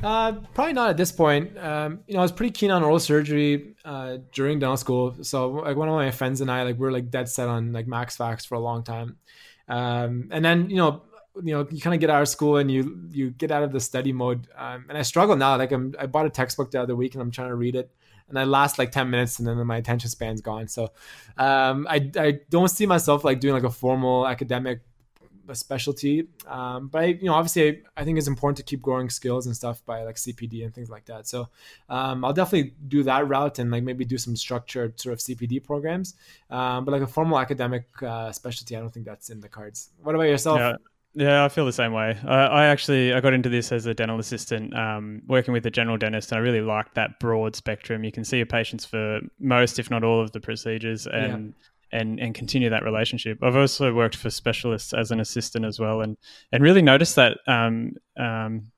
Uh, 0.03 0.33
probably 0.55 0.73
not 0.73 0.91
at 0.91 0.97
this 0.97 1.13
point. 1.13 1.57
Um, 1.59 2.01
you 2.07 2.15
know, 2.15 2.21
I 2.21 2.23
was 2.23 2.33
pretty 2.33 2.53
keen 2.53 2.71
on 2.71 2.83
oral 2.83 2.99
surgery 2.99 3.75
uh, 3.85 4.19
during 4.33 4.59
dental 4.59 4.77
school. 4.77 5.17
So, 5.23 5.51
like, 5.51 5.77
one 5.77 5.89
of 5.89 5.95
my 5.95 6.11
friends 6.11 6.41
and 6.41 6.51
I, 6.51 6.63
like, 6.65 6.79
we 6.79 6.87
are 6.87 6.93
like 6.93 7.11
dead 7.11 7.29
set 7.29 7.49
on 7.49 7.73
like 7.73 7.87
Max 7.87 8.17
Fax 8.17 8.45
for 8.45 8.57
a 8.57 8.61
long 8.61 8.83
time. 8.83 9.17
Um, 9.69 10.29
and 10.33 10.45
then, 10.45 10.71
you 10.71 10.77
know, 10.77 11.03
you 11.43 11.55
know, 11.55 11.67
you 11.71 11.81
kind 11.81 11.95
of 11.95 12.01
get 12.01 12.11
out 12.11 12.21
of 12.21 12.29
school 12.29 12.59
and 12.59 12.71
you 12.71 13.09
you 13.11 13.31
get 13.31 13.51
out 13.51 13.63
of 13.63 13.73
the 13.73 13.81
study 13.81 14.13
mode. 14.13 14.49
Um, 14.57 14.87
and 14.89 14.99
I 14.99 15.03
struggle 15.03 15.37
now. 15.37 15.57
Like, 15.57 15.73
I'm 15.73 15.95
I 15.99 16.07
bought 16.07 16.27
a 16.27 16.31
textbook 16.31 16.71
the 16.71 16.83
other 16.83 16.95
week 16.97 17.15
and 17.15 17.23
I'm 17.23 17.31
trying 17.31 17.49
to 17.49 17.55
read 17.55 17.75
it, 17.75 17.91
and 18.29 18.39
I 18.39 18.45
last 18.45 18.79
like 18.79 18.91
ten 18.91 19.09
minutes 19.09 19.39
and 19.39 19.49
then 19.49 19.57
my 19.67 19.77
attention 19.77 20.11
span's 20.11 20.41
gone. 20.41 20.69
So, 20.69 20.91
um, 21.39 21.87
I 21.89 22.11
I 22.17 22.41
don't 22.51 22.69
see 22.69 22.87
myself 22.87 23.25
like 23.25 23.41
doing 23.41 23.55
like 23.55 23.65
a 23.65 23.71
formal 23.71 24.27
academic 24.27 24.81
a 25.53 25.57
specialty. 25.57 26.27
Um, 26.47 26.89
but 26.89 27.03
I, 27.03 27.05
you 27.07 27.25
know, 27.25 27.35
obviously, 27.35 27.69
I, 27.69 28.01
I 28.01 28.05
think 28.05 28.19
it's 28.19 28.27
important 28.27 28.57
to 28.59 28.63
keep 28.63 28.83
growing 28.83 29.09
skills 29.11 29.47
and 29.47 29.55
stuff 29.55 29.85
by 29.87 30.03
like 30.03 30.17
CPD 30.17 30.65
and 30.65 30.75
things 30.75 30.91
like 30.91 31.05
that. 31.07 31.29
So 31.29 31.49
um, 31.89 32.25
I'll 32.25 32.33
definitely 32.33 32.75
do 32.89 33.03
that 33.05 33.29
route 33.29 33.59
and 33.59 33.71
like 33.71 33.85
maybe 33.85 34.05
do 34.05 34.19
some 34.19 34.35
structured 34.37 35.01
sort 35.01 35.13
of 35.13 35.21
CPD 35.21 35.63
programs. 35.65 36.15
Um, 36.51 36.85
but 36.85 36.93
like 36.93 37.03
a 37.03 37.07
formal 37.07 37.39
academic 37.39 37.87
uh, 38.03 38.33
specialty, 38.33 38.77
I 38.77 38.81
don't 38.81 38.93
think 38.93 39.07
that's 39.07 39.31
in 39.31 39.41
the 39.41 39.49
cards. 39.49 39.91
What 40.03 40.15
about 40.15 40.25
yourself? 40.25 40.59
Yeah. 40.59 40.77
Yeah, 41.15 41.45
I 41.45 41.51
feel 41.51 41.67
the 41.67 41.73
same 41.73 41.93
way. 41.93 42.19
I, 42.25 42.47
I 42.47 42.65
actually 42.67 43.13
I 43.13 43.21
got 43.21 43.35
into 43.35 43.51
this 43.51 43.71
as 43.71 43.85
a 43.85 43.93
dental 43.93 44.19
assistant, 44.19 44.75
um, 44.75 45.21
working 45.27 45.53
with 45.53 45.67
a 45.67 45.71
general 45.71 45.99
dentist, 45.99 46.33
and 46.33 46.39
I 46.39 46.41
really 46.41 46.63
liked 46.63 46.95
that 46.95 47.21
broad 47.21 47.55
spectrum. 47.55 48.03
You 48.03 48.11
can 48.11 48.25
see 48.25 48.39
your 48.39 48.47
patients 48.47 48.87
for 48.87 49.21
most, 49.39 49.79
if 49.79 49.91
not 49.91 50.05
all, 50.05 50.23
of 50.23 50.33
the 50.33 50.41
procedures, 50.41 51.07
and 51.07 51.53
and 51.93 52.19
and 52.19 52.35
continue 52.35 52.71
that 52.71 52.85
relationship. 52.85 53.39
I've 53.43 53.57
also 53.57 53.93
worked 53.95 54.17
for 54.17 54.31
specialists 54.31 54.93
as 54.93 55.11
an 55.11 55.21
assistant 55.21 55.65
as 55.65 55.79
well, 55.79 56.01
and 56.01 56.17
and 56.51 56.63
really 56.63 56.83
noticed 56.83 57.17
that 57.17 57.39
um, 57.47 57.93
um, 58.17 58.73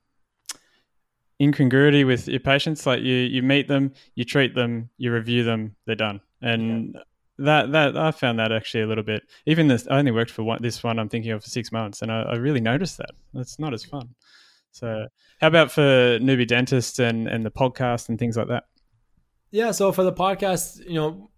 incongruity 1.41 2.05
with 2.05 2.29
your 2.29 2.41
patients. 2.41 2.87
Like 2.87 3.03
you 3.03 3.15
you 3.15 3.43
meet 3.43 3.69
them, 3.69 3.93
you 4.15 4.25
treat 4.25 4.55
them, 4.55 4.91
you 4.99 5.13
review 5.13 5.45
them, 5.45 5.77
they're 5.87 5.97
done, 5.97 6.21
and 6.43 6.97
that 7.39 7.73
that 7.73 7.97
I 7.97 8.11
found 8.11 8.39
that 8.39 8.53
actually 8.53 8.83
a 8.83 8.87
little 8.87 9.05
bit. 9.05 9.23
Even 9.47 9.69
this, 9.69 9.87
I 9.89 9.99
only 9.99 10.13
worked 10.13 10.31
for 10.31 10.43
one. 10.43 10.61
This 10.63 10.83
one 10.83 10.99
I'm 10.99 11.09
thinking 11.09 11.33
of 11.33 11.43
for 11.43 11.51
six 11.51 11.73
months, 11.73 12.03
and 12.03 12.11
I, 12.11 12.23
I 12.23 12.35
really 12.37 12.61
noticed 12.61 12.99
that. 12.99 13.11
That's 13.33 13.59
not 13.59 13.75
as 13.75 13.85
fun. 13.85 14.15
So, 14.73 15.07
how 15.41 15.47
about 15.47 15.71
for 15.71 16.19
newbie 16.21 16.47
dentists 16.47 16.99
and 16.99 17.29
and 17.29 17.45
the 17.45 17.51
podcast 17.51 18.09
and 18.09 18.19
things 18.19 18.37
like 18.37 18.49
that? 18.49 18.65
Yeah. 19.55 19.71
So 19.71 19.93
for 19.93 20.03
the 20.03 20.13
podcast, 20.13 20.85
you 20.85 20.95
know, 20.95 21.31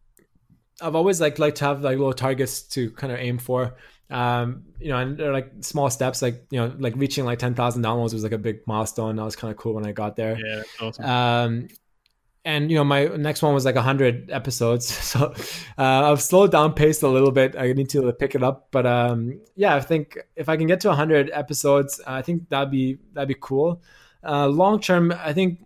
I've 0.81 0.95
always 0.95 1.21
like 1.21 1.39
liked 1.39 1.59
to 1.59 1.65
have 1.65 1.83
like 1.83 1.99
little 1.99 2.13
targets 2.13 2.63
to 2.63 2.91
kind 2.93 3.13
of 3.13 3.19
aim 3.19 3.39
for. 3.39 3.77
Um, 4.09 4.65
you 4.79 4.91
know, 4.91 4.99
and 4.99 5.19
they're 5.19 5.33
like 5.33 5.51
small 5.61 5.91
steps, 5.91 6.23
like 6.23 6.47
you 6.51 6.61
know, 6.61 6.73
like 6.79 6.95
reaching 6.97 7.25
like 7.25 7.39
ten 7.39 7.55
thousand 7.55 7.83
downloads 7.83 8.13
was 8.13 8.23
like 8.23 8.33
a 8.33 8.39
big 8.39 8.67
milestone. 8.67 9.17
That 9.17 9.25
was 9.25 9.37
kind 9.37 9.51
of 9.51 9.57
cool 9.57 9.75
when 9.75 9.87
I 9.87 9.93
got 9.93 10.17
there. 10.17 10.39
Yeah, 10.39 10.63
awesome. 10.81 11.05
Um, 11.05 11.69
and 12.45 12.71
you 12.71 12.77
know, 12.77 12.85
my 12.85 13.07
next 13.07 13.43
one 13.43 13.53
was 13.53 13.65
like 13.65 13.75
hundred 13.77 14.31
episodes, 14.31 14.87
so 15.11 15.35
uh, 15.77 16.13
I've 16.13 16.23
slowed 16.23 16.53
down 16.53 16.75
pace 16.75 17.03
a 17.03 17.09
little 17.09 17.33
bit. 17.33 17.57
I 17.57 17.73
need 17.73 17.91
to 17.91 18.13
pick 18.13 18.35
it 18.37 18.43
up, 18.43 18.69
but 18.71 18.87
um, 18.87 19.41
yeah, 19.57 19.75
I 19.75 19.81
think 19.81 20.19
if 20.37 20.49
I 20.49 20.57
can 20.57 20.69
get 20.69 20.81
to 20.83 20.95
hundred 20.95 21.31
episodes, 21.33 22.01
I 22.07 22.23
think 22.23 22.49
that'd 22.49 22.71
be 22.71 22.99
that'd 23.13 23.29
be 23.29 23.37
cool. 23.39 23.83
Uh, 24.23 24.47
long 24.47 24.81
term, 24.81 25.13
I 25.13 25.33
think 25.33 25.65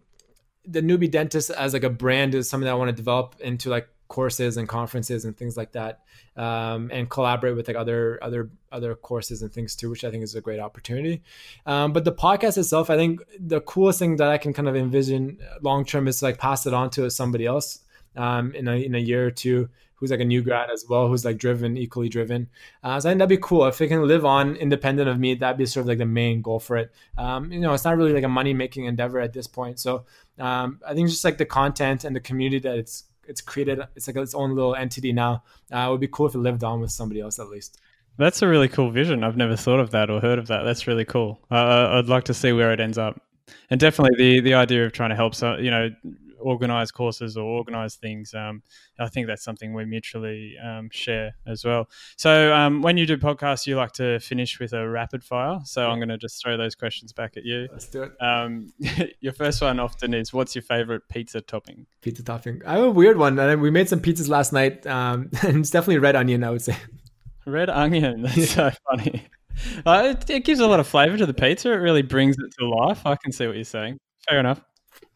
the 0.67 0.81
newbie 0.81 1.11
dentist 1.11 1.51
as 1.51 1.75
like 1.75 1.85
a 1.85 1.91
brand 1.91 2.35
is 2.35 2.49
something 2.49 2.65
that 2.65 2.73
I 2.73 2.75
want 2.75 2.89
to 2.89 2.97
develop 2.97 3.37
into 3.41 3.69
like 3.69 3.89
courses 4.11 4.57
and 4.57 4.69
conferences 4.69 5.25
and 5.25 5.37
things 5.37 5.57
like 5.57 5.71
that 5.71 6.01
um, 6.37 6.91
and 6.93 7.09
collaborate 7.09 7.55
with 7.57 7.69
like 7.69 7.77
other 7.77 8.19
other 8.21 8.51
other 8.73 8.95
courses 8.97 9.41
and 9.41 9.53
things 9.53 9.77
too 9.77 9.89
which 9.89 10.05
i 10.05 10.11
think 10.11 10.23
is 10.25 10.35
a 10.35 10.41
great 10.41 10.59
opportunity. 10.59 11.23
Um, 11.65 11.93
but 11.93 12.05
the 12.05 12.13
podcast 12.13 12.59
itself 12.59 12.91
i 12.91 12.97
think 12.97 13.21
the 13.39 13.61
coolest 13.61 14.01
thing 14.01 14.17
that 14.17 14.29
i 14.29 14.37
can 14.37 14.53
kind 14.53 14.69
of 14.69 14.75
envision 14.75 15.39
long 15.63 15.85
term 15.85 16.09
is 16.09 16.19
to 16.19 16.25
like 16.27 16.39
pass 16.39 16.67
it 16.67 16.75
on 16.75 16.91
to 16.91 17.09
somebody 17.09 17.47
else 17.47 17.81
um, 18.17 18.53
in, 18.55 18.67
a, 18.67 18.73
in 18.73 18.97
a 18.97 18.99
year 18.99 19.25
or 19.29 19.31
two 19.31 19.69
who's 19.95 20.11
like 20.11 20.21
a 20.21 20.25
new 20.25 20.43
grad 20.43 20.71
as 20.71 20.85
well 20.89 21.07
who's 21.07 21.25
like 21.25 21.37
driven 21.39 21.77
equally 21.77 22.09
driven. 22.09 22.49
Uh, 22.83 22.99
so 22.99 23.09
i 23.09 23.13
think 23.13 23.21
that'd 23.21 23.29
be 23.29 23.37
cool. 23.41 23.65
If 23.67 23.81
it 23.81 23.89
can 23.89 24.03
live 24.09 24.25
on 24.25 24.57
independent 24.57 25.09
of 25.09 25.21
me 25.21 25.37
that'd 25.37 25.57
be 25.57 25.67
sort 25.67 25.83
of 25.83 25.89
like 25.89 25.99
the 25.99 26.07
main 26.07 26.43
goal 26.43 26.59
for 26.59 26.77
it. 26.77 26.91
Um, 27.17 27.53
you 27.53 27.61
know 27.61 27.73
it's 27.75 27.85
not 27.85 27.97
really 27.97 28.13
like 28.13 28.25
a 28.25 28.29
money 28.41 28.55
making 28.55 28.87
endeavor 28.87 29.21
at 29.21 29.33
this 29.33 29.47
point. 29.47 29.79
So 29.79 30.05
um, 30.41 30.81
i 30.85 30.95
think 30.95 31.09
just 31.09 31.25
like 31.25 31.39
the 31.39 31.47
content 31.47 32.03
and 32.05 32.17
the 32.17 32.21
community 32.21 32.59
that 32.61 32.77
it's 32.77 33.05
it's 33.31 33.41
created 33.51 33.79
it's 33.97 34.07
like 34.07 34.17
its 34.17 34.35
own 34.35 34.51
little 34.55 34.75
entity 34.75 35.13
now 35.13 35.33
uh, 35.75 35.87
it 35.87 35.91
would 35.91 36.01
be 36.01 36.09
cool 36.09 36.27
if 36.27 36.35
it 36.35 36.39
lived 36.49 36.65
on 36.71 36.81
with 36.81 36.91
somebody 36.91 37.21
else 37.21 37.39
at 37.39 37.49
least 37.49 37.79
That's 38.19 38.43
a 38.43 38.49
really 38.55 38.69
cool 38.69 38.91
vision. 38.91 39.25
I've 39.25 39.37
never 39.45 39.57
thought 39.57 39.81
of 39.81 39.91
that 39.97 40.11
or 40.11 40.21
heard 40.21 40.39
of 40.39 40.47
that. 40.49 40.63
That's 40.65 40.87
really 40.87 41.07
cool. 41.07 41.31
Uh, 41.51 41.97
I'd 41.97 42.09
like 42.17 42.25
to 42.25 42.35
see 42.35 42.53
where 42.53 42.71
it 42.75 42.81
ends 42.81 42.99
up, 42.99 43.15
and 43.71 43.81
definitely 43.81 44.17
the 44.23 44.41
the 44.49 44.55
idea 44.65 44.85
of 44.85 44.93
trying 44.93 45.11
to 45.15 45.17
help, 45.17 45.35
so, 45.35 45.57
you 45.57 45.71
know, 45.71 45.89
organize 46.41 46.91
courses 46.91 47.37
or 47.37 47.45
organize 47.45 47.97
things. 47.97 48.35
Um, 48.35 48.63
I 48.99 49.09
think 49.09 49.27
that's 49.27 49.45
something 49.45 49.73
we 49.73 49.85
mutually 49.85 50.57
um, 50.63 50.89
share 50.91 51.35
as 51.47 51.65
well. 51.65 51.89
So 52.17 52.53
um, 52.55 52.83
when 52.83 52.97
you 52.97 53.07
do 53.07 53.17
podcasts, 53.17 53.67
you 53.67 53.77
like 53.77 53.93
to 53.93 54.19
finish 54.21 54.59
with 54.59 54.73
a 54.73 54.89
rapid 54.89 55.23
fire. 55.25 55.61
So 55.65 55.89
I'm 55.89 55.99
going 55.99 56.09
to 56.09 56.19
just 56.19 56.43
throw 56.43 56.57
those 56.57 56.75
questions 56.75 57.13
back 57.13 57.37
at 57.37 57.45
you. 57.45 57.69
let's 57.73 57.87
do 57.89 58.03
it 58.05 58.13
Um, 58.21 58.73
your 59.21 59.33
first 59.33 59.61
one 59.63 59.79
often 59.81 60.15
is, 60.15 60.33
"What's 60.33 60.55
your 60.55 60.63
favorite 60.63 61.03
pizza 61.09 61.41
topping?" 61.41 61.87
pizza 62.01 62.23
topping 62.23 62.63
i 62.67 62.73
have 62.75 62.85
a 62.85 62.91
weird 62.91 63.19
one 63.19 63.39
and 63.39 63.61
we 63.61 63.71
made 63.71 63.89
some 63.89 64.01
pizzas 64.01 64.29
last 64.29 64.53
night 64.53 64.87
um, 64.87 65.29
and 65.43 65.59
it's 65.59 65.71
definitely 65.71 65.99
red 65.99 66.17
onion 66.17 66.43
i 66.43 66.51
would 66.51 66.63
say 66.63 66.75
Red 67.47 67.71
onion. 67.71 68.23
That's 68.23 68.51
so 68.51 68.71
funny. 68.91 69.27
Uh, 69.85 70.15
it, 70.15 70.31
it 70.31 70.45
gives 70.45 70.61
a 70.61 70.67
lot 70.67 70.81
of 70.81 70.87
flavor 70.87 71.17
to 71.17 71.27
the 71.27 71.35
pizza. 71.35 71.73
It 71.73 71.77
really 71.77 72.03
brings 72.03 72.37
it 72.39 72.53
to 72.59 72.69
life. 72.69 73.05
I 73.07 73.17
can 73.17 73.33
see 73.33 73.47
what 73.47 73.57
you're 73.57 73.65
saying. 73.65 73.99
Fair 74.29 74.39
enough. 74.39 74.61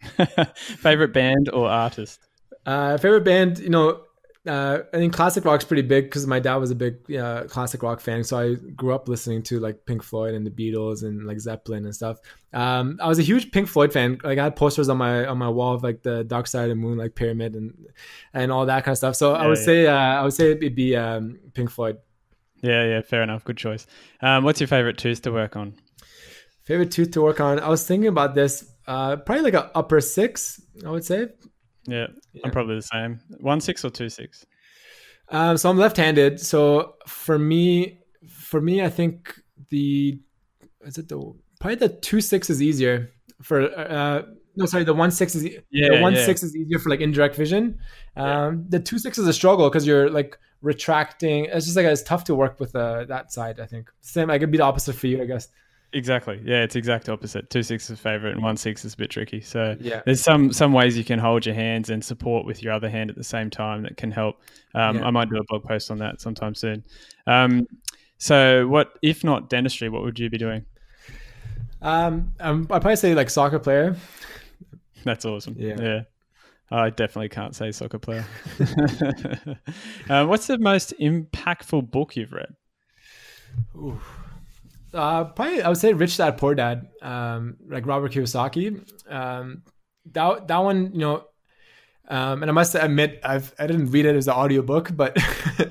Favorite 0.56 1.12
band 1.12 1.50
or 1.50 1.68
artist? 1.68 2.26
Uh, 2.66 2.96
favorite 2.96 3.24
band, 3.24 3.58
you 3.58 3.68
know, 3.68 4.04
uh, 4.46 4.80
I 4.92 4.96
think 4.98 5.14
classic 5.14 5.44
rock's 5.44 5.64
pretty 5.64 5.82
big 5.82 6.04
because 6.04 6.26
my 6.26 6.38
dad 6.38 6.56
was 6.56 6.70
a 6.70 6.74
big 6.74 7.10
uh, 7.14 7.44
classic 7.44 7.82
rock 7.82 8.00
fan. 8.00 8.24
So 8.24 8.38
I 8.38 8.54
grew 8.54 8.94
up 8.94 9.08
listening 9.08 9.42
to 9.44 9.58
like 9.58 9.86
Pink 9.86 10.02
Floyd 10.02 10.34
and 10.34 10.46
the 10.46 10.50
Beatles 10.50 11.02
and 11.02 11.26
like 11.26 11.40
Zeppelin 11.40 11.84
and 11.84 11.94
stuff. 11.94 12.18
Um, 12.52 12.98
I 13.02 13.08
was 13.08 13.18
a 13.18 13.22
huge 13.22 13.52
Pink 13.52 13.68
Floyd 13.68 13.92
fan. 13.92 14.18
Like 14.22 14.38
I 14.38 14.44
had 14.44 14.56
posters 14.56 14.90
on 14.90 14.98
my 14.98 15.24
on 15.26 15.38
my 15.38 15.48
wall 15.48 15.74
of 15.74 15.82
like 15.82 16.02
the 16.02 16.24
Dark 16.24 16.46
Side 16.46 16.64
of 16.64 16.68
the 16.70 16.74
Moon, 16.74 16.98
like 16.98 17.14
Pyramid 17.14 17.54
and 17.54 17.86
and 18.34 18.52
all 18.52 18.66
that 18.66 18.84
kind 18.84 18.92
of 18.92 18.98
stuff. 18.98 19.16
So 19.16 19.32
yeah, 19.32 19.38
I 19.38 19.46
would 19.46 19.58
yeah. 19.58 19.64
say 19.64 19.86
uh, 19.86 19.94
I 19.94 20.22
would 20.22 20.34
say 20.34 20.50
it'd 20.50 20.74
be 20.74 20.94
um, 20.94 21.38
Pink 21.54 21.70
Floyd. 21.70 21.98
Yeah, 22.60 22.84
yeah, 22.84 23.00
fair 23.00 23.22
enough. 23.22 23.44
Good 23.44 23.56
choice. 23.56 23.86
Um, 24.20 24.44
what's 24.44 24.60
your 24.60 24.68
favorite 24.68 24.98
tooth 24.98 25.22
to 25.22 25.32
work 25.32 25.56
on? 25.56 25.74
Favorite 26.64 26.90
tooth 26.90 27.12
to 27.12 27.22
work 27.22 27.40
on. 27.40 27.60
I 27.60 27.68
was 27.68 27.86
thinking 27.86 28.08
about 28.08 28.34
this. 28.34 28.70
Uh, 28.86 29.16
probably 29.16 29.44
like 29.44 29.54
a 29.54 29.70
upper 29.74 30.00
six. 30.00 30.60
I 30.84 30.90
would 30.90 31.04
say. 31.04 31.28
Yeah, 31.86 32.06
yeah, 32.32 32.42
I'm 32.44 32.50
probably 32.50 32.76
the 32.76 32.82
same. 32.82 33.20
One 33.40 33.60
six 33.60 33.84
or 33.84 33.90
two 33.90 34.08
six. 34.08 34.46
Um, 35.28 35.56
so 35.56 35.70
I'm 35.70 35.78
left-handed. 35.78 36.40
So 36.40 36.94
for 37.06 37.38
me, 37.38 38.00
for 38.28 38.60
me, 38.60 38.82
I 38.82 38.90
think 38.90 39.34
the 39.70 40.18
is 40.82 40.98
it 40.98 41.08
the 41.08 41.34
probably 41.60 41.76
the 41.76 41.88
two 41.88 42.20
six 42.20 42.50
is 42.50 42.62
easier 42.62 43.10
for. 43.42 43.62
Uh, 43.78 44.22
no, 44.56 44.66
sorry, 44.66 44.84
the 44.84 44.94
one 44.94 45.10
six 45.10 45.34
is 45.34 45.44
yeah, 45.70 45.88
the 45.90 46.00
one 46.00 46.14
yeah. 46.14 46.24
six 46.24 46.42
is 46.42 46.54
easier 46.54 46.78
for 46.78 46.88
like 46.88 47.00
indirect 47.00 47.34
vision. 47.34 47.78
Um, 48.16 48.26
yeah. 48.26 48.52
The 48.68 48.80
two 48.80 48.98
six 48.98 49.18
is 49.18 49.26
a 49.26 49.32
struggle 49.32 49.68
because 49.68 49.86
you're 49.86 50.10
like 50.10 50.38
retracting. 50.62 51.46
It's 51.46 51.66
just 51.66 51.76
like 51.76 51.86
it's 51.86 52.02
tough 52.02 52.24
to 52.24 52.34
work 52.34 52.60
with 52.60 52.74
uh, 52.76 53.04
that 53.06 53.32
side. 53.32 53.58
I 53.58 53.66
think 53.66 53.90
same. 54.00 54.30
I 54.30 54.38
could 54.38 54.50
be 54.50 54.58
the 54.58 54.64
opposite 54.64 54.94
for 54.94 55.08
you, 55.08 55.20
I 55.22 55.26
guess. 55.26 55.48
Exactly. 55.94 56.40
Yeah, 56.44 56.64
it's 56.64 56.74
exact 56.74 57.08
opposite. 57.08 57.50
Two 57.50 57.62
six 57.62 57.88
is 57.88 58.00
favorite, 58.00 58.32
and 58.32 58.42
one 58.42 58.56
six 58.56 58.84
is 58.84 58.94
a 58.94 58.96
bit 58.96 59.10
tricky. 59.10 59.40
So 59.40 59.76
yeah. 59.80 60.02
there's 60.04 60.20
some 60.20 60.52
some 60.52 60.72
ways 60.72 60.98
you 60.98 61.04
can 61.04 61.20
hold 61.20 61.46
your 61.46 61.54
hands 61.54 61.88
and 61.88 62.04
support 62.04 62.44
with 62.44 62.64
your 62.64 62.72
other 62.72 62.90
hand 62.90 63.10
at 63.10 63.16
the 63.16 63.22
same 63.22 63.48
time 63.48 63.84
that 63.84 63.96
can 63.96 64.10
help. 64.10 64.42
Um, 64.74 64.98
yeah. 64.98 65.06
I 65.06 65.10
might 65.10 65.30
do 65.30 65.36
a 65.36 65.44
blog 65.44 65.62
post 65.62 65.92
on 65.92 65.98
that 65.98 66.20
sometime 66.20 66.56
soon. 66.56 66.82
Um, 67.28 67.68
so 68.18 68.66
what 68.66 68.98
if 69.02 69.22
not 69.22 69.48
dentistry? 69.48 69.88
What 69.88 70.02
would 70.02 70.18
you 70.18 70.28
be 70.28 70.36
doing? 70.36 70.64
Um, 71.80 72.32
um 72.40 72.62
I'd 72.62 72.82
probably 72.82 72.96
say 72.96 73.14
like 73.14 73.30
soccer 73.30 73.60
player. 73.60 73.96
That's 75.04 75.24
awesome. 75.24 75.54
Yeah. 75.56 75.80
Yeah. 75.80 76.00
I 76.72 76.90
definitely 76.90 77.28
can't 77.28 77.54
say 77.54 77.70
soccer 77.70 78.00
player. 78.00 78.26
uh, 80.10 80.26
what's 80.26 80.48
the 80.48 80.58
most 80.58 80.92
impactful 81.00 81.88
book 81.92 82.16
you've 82.16 82.32
read? 82.32 82.52
Ooh. 83.76 84.00
Uh, 84.94 85.24
probably 85.24 85.62
I 85.62 85.68
would 85.68 85.78
say 85.78 85.92
Rich 85.92 86.16
Dad 86.16 86.38
Poor 86.38 86.54
Dad, 86.54 86.88
um, 87.02 87.56
like 87.68 87.86
Robert 87.86 88.12
Kiyosaki. 88.12 88.80
Um, 89.10 89.62
that 90.12 90.48
that 90.48 90.58
one, 90.58 90.92
you 90.92 91.00
know, 91.00 91.24
um, 92.08 92.42
and 92.42 92.50
I 92.50 92.54
must 92.54 92.74
admit 92.74 93.20
I've 93.24 93.54
I 93.58 93.66
didn't 93.66 93.90
read 93.90 94.06
it 94.06 94.14
as 94.14 94.28
an 94.28 94.34
audiobook, 94.34 94.94
but 94.94 95.16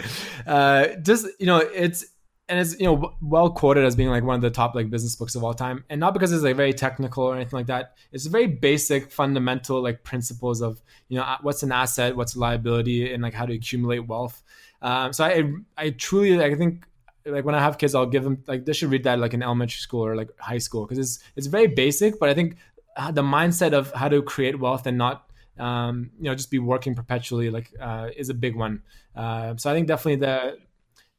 uh, 0.47 0.87
just 1.01 1.27
you 1.39 1.45
know 1.45 1.57
it's 1.57 2.05
and 2.49 2.59
it's 2.59 2.77
you 2.79 2.85
know 2.85 3.13
well 3.21 3.49
quoted 3.49 3.85
as 3.85 3.95
being 3.95 4.09
like 4.09 4.23
one 4.23 4.35
of 4.35 4.41
the 4.41 4.49
top 4.49 4.75
like 4.75 4.89
business 4.89 5.15
books 5.15 5.35
of 5.35 5.43
all 5.43 5.53
time, 5.53 5.83
and 5.89 5.99
not 5.99 6.13
because 6.13 6.31
it's 6.31 6.43
like 6.43 6.55
very 6.55 6.73
technical 6.73 7.23
or 7.23 7.35
anything 7.35 7.57
like 7.57 7.67
that. 7.67 7.93
It's 8.11 8.25
very 8.25 8.47
basic, 8.47 9.11
fundamental 9.11 9.81
like 9.81 10.03
principles 10.03 10.61
of 10.61 10.81
you 11.07 11.17
know 11.17 11.35
what's 11.41 11.63
an 11.63 11.71
asset, 11.71 12.15
what's 12.15 12.35
a 12.35 12.39
liability, 12.39 13.13
and 13.13 13.23
like 13.23 13.33
how 13.33 13.45
to 13.45 13.53
accumulate 13.53 13.99
wealth. 13.99 14.41
Um, 14.81 15.13
so 15.13 15.23
I 15.23 15.51
I 15.77 15.91
truly 15.91 16.43
I 16.43 16.55
think 16.55 16.85
like 17.25 17.45
when 17.45 17.55
I 17.55 17.59
have 17.59 17.77
kids, 17.77 17.95
I'll 17.95 18.05
give 18.05 18.23
them 18.23 18.43
like 18.47 18.65
they 18.65 18.73
should 18.73 18.89
read 18.91 19.03
that 19.03 19.19
like 19.19 19.33
in 19.33 19.43
elementary 19.43 19.79
school 19.79 20.05
or 20.05 20.15
like 20.15 20.29
high 20.39 20.57
school 20.57 20.85
because 20.85 20.97
it's 20.97 21.19
it's 21.35 21.47
very 21.47 21.67
basic. 21.67 22.19
But 22.19 22.29
I 22.29 22.33
think 22.33 22.57
uh, 22.97 23.11
the 23.11 23.23
mindset 23.23 23.73
of 23.73 23.91
how 23.93 24.09
to 24.09 24.21
create 24.21 24.59
wealth 24.59 24.85
and 24.87 24.97
not 24.97 25.29
um, 25.57 26.11
you 26.17 26.25
know 26.25 26.35
just 26.35 26.51
be 26.51 26.59
working 26.59 26.95
perpetually 26.95 27.49
like 27.49 27.71
uh, 27.79 28.09
is 28.15 28.29
a 28.29 28.33
big 28.33 28.55
one. 28.55 28.81
Uh, 29.15 29.55
so 29.57 29.71
I 29.71 29.73
think 29.73 29.87
definitely 29.87 30.25
the 30.25 30.57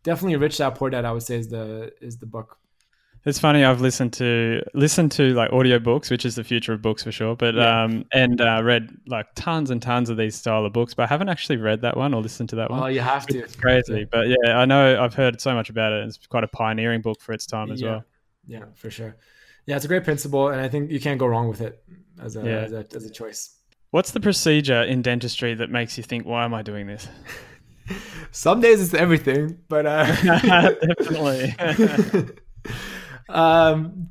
definitely 0.02 0.36
Rich 0.36 0.58
Dad 0.58 0.70
Poor 0.74 0.90
Dad 0.90 1.04
I 1.04 1.12
would 1.12 1.22
say 1.22 1.36
is 1.36 1.48
the 1.48 1.92
is 2.00 2.18
the 2.18 2.26
book. 2.26 2.58
It's 3.26 3.38
funny. 3.38 3.64
I've 3.64 3.80
listened 3.80 4.12
to 4.14 4.62
listened 4.74 5.10
to 5.12 5.32
like 5.32 5.50
audiobooks, 5.50 6.10
which 6.10 6.26
is 6.26 6.34
the 6.34 6.44
future 6.44 6.74
of 6.74 6.82
books 6.82 7.02
for 7.02 7.10
sure. 7.10 7.34
But 7.34 7.54
yeah. 7.54 7.84
um, 7.84 8.04
and 8.12 8.38
uh, 8.40 8.60
read 8.62 8.90
like 9.06 9.26
tons 9.34 9.70
and 9.70 9.80
tons 9.80 10.10
of 10.10 10.18
these 10.18 10.34
style 10.34 10.66
of 10.66 10.74
books, 10.74 10.92
but 10.92 11.04
I 11.04 11.06
haven't 11.06 11.30
actually 11.30 11.56
read 11.56 11.80
that 11.82 11.96
one 11.96 12.12
or 12.12 12.20
listened 12.20 12.50
to 12.50 12.56
that 12.56 12.70
one. 12.70 12.82
Oh, 12.82 12.86
you 12.86 13.00
have 13.00 13.26
to. 13.28 13.38
It's 13.38 13.56
crazy, 13.56 14.04
but 14.04 14.26
yeah, 14.28 14.58
I 14.58 14.66
know 14.66 15.02
I've 15.02 15.14
heard 15.14 15.40
so 15.40 15.54
much 15.54 15.70
about 15.70 15.92
it. 15.92 16.06
It's 16.06 16.18
quite 16.26 16.44
a 16.44 16.48
pioneering 16.48 17.00
book 17.00 17.22
for 17.22 17.32
its 17.32 17.46
time 17.46 17.70
as 17.70 17.80
yeah. 17.80 17.90
well. 17.90 18.04
Yeah, 18.46 18.64
for 18.74 18.90
sure. 18.90 19.16
Yeah, 19.64 19.76
it's 19.76 19.86
a 19.86 19.88
great 19.88 20.04
principle, 20.04 20.48
and 20.48 20.60
I 20.60 20.68
think 20.68 20.90
you 20.90 21.00
can't 21.00 21.18
go 21.18 21.26
wrong 21.26 21.48
with 21.48 21.62
it 21.62 21.82
as 22.20 22.36
a, 22.36 22.44
yeah. 22.44 22.50
as 22.50 22.72
a, 22.72 22.86
as 22.94 23.04
a 23.06 23.10
choice. 23.10 23.56
What's 23.90 24.10
the 24.10 24.20
procedure 24.20 24.82
in 24.82 25.00
dentistry 25.00 25.54
that 25.54 25.70
makes 25.70 25.96
you 25.96 26.02
think, 26.02 26.26
"Why 26.26 26.44
am 26.44 26.52
I 26.52 26.60
doing 26.60 26.86
this"? 26.86 27.08
Some 28.32 28.60
days 28.60 28.82
it's 28.82 28.92
everything, 28.92 29.58
but 29.68 29.86
uh... 29.86 30.04
definitely. 30.98 31.54
Um, 33.28 34.10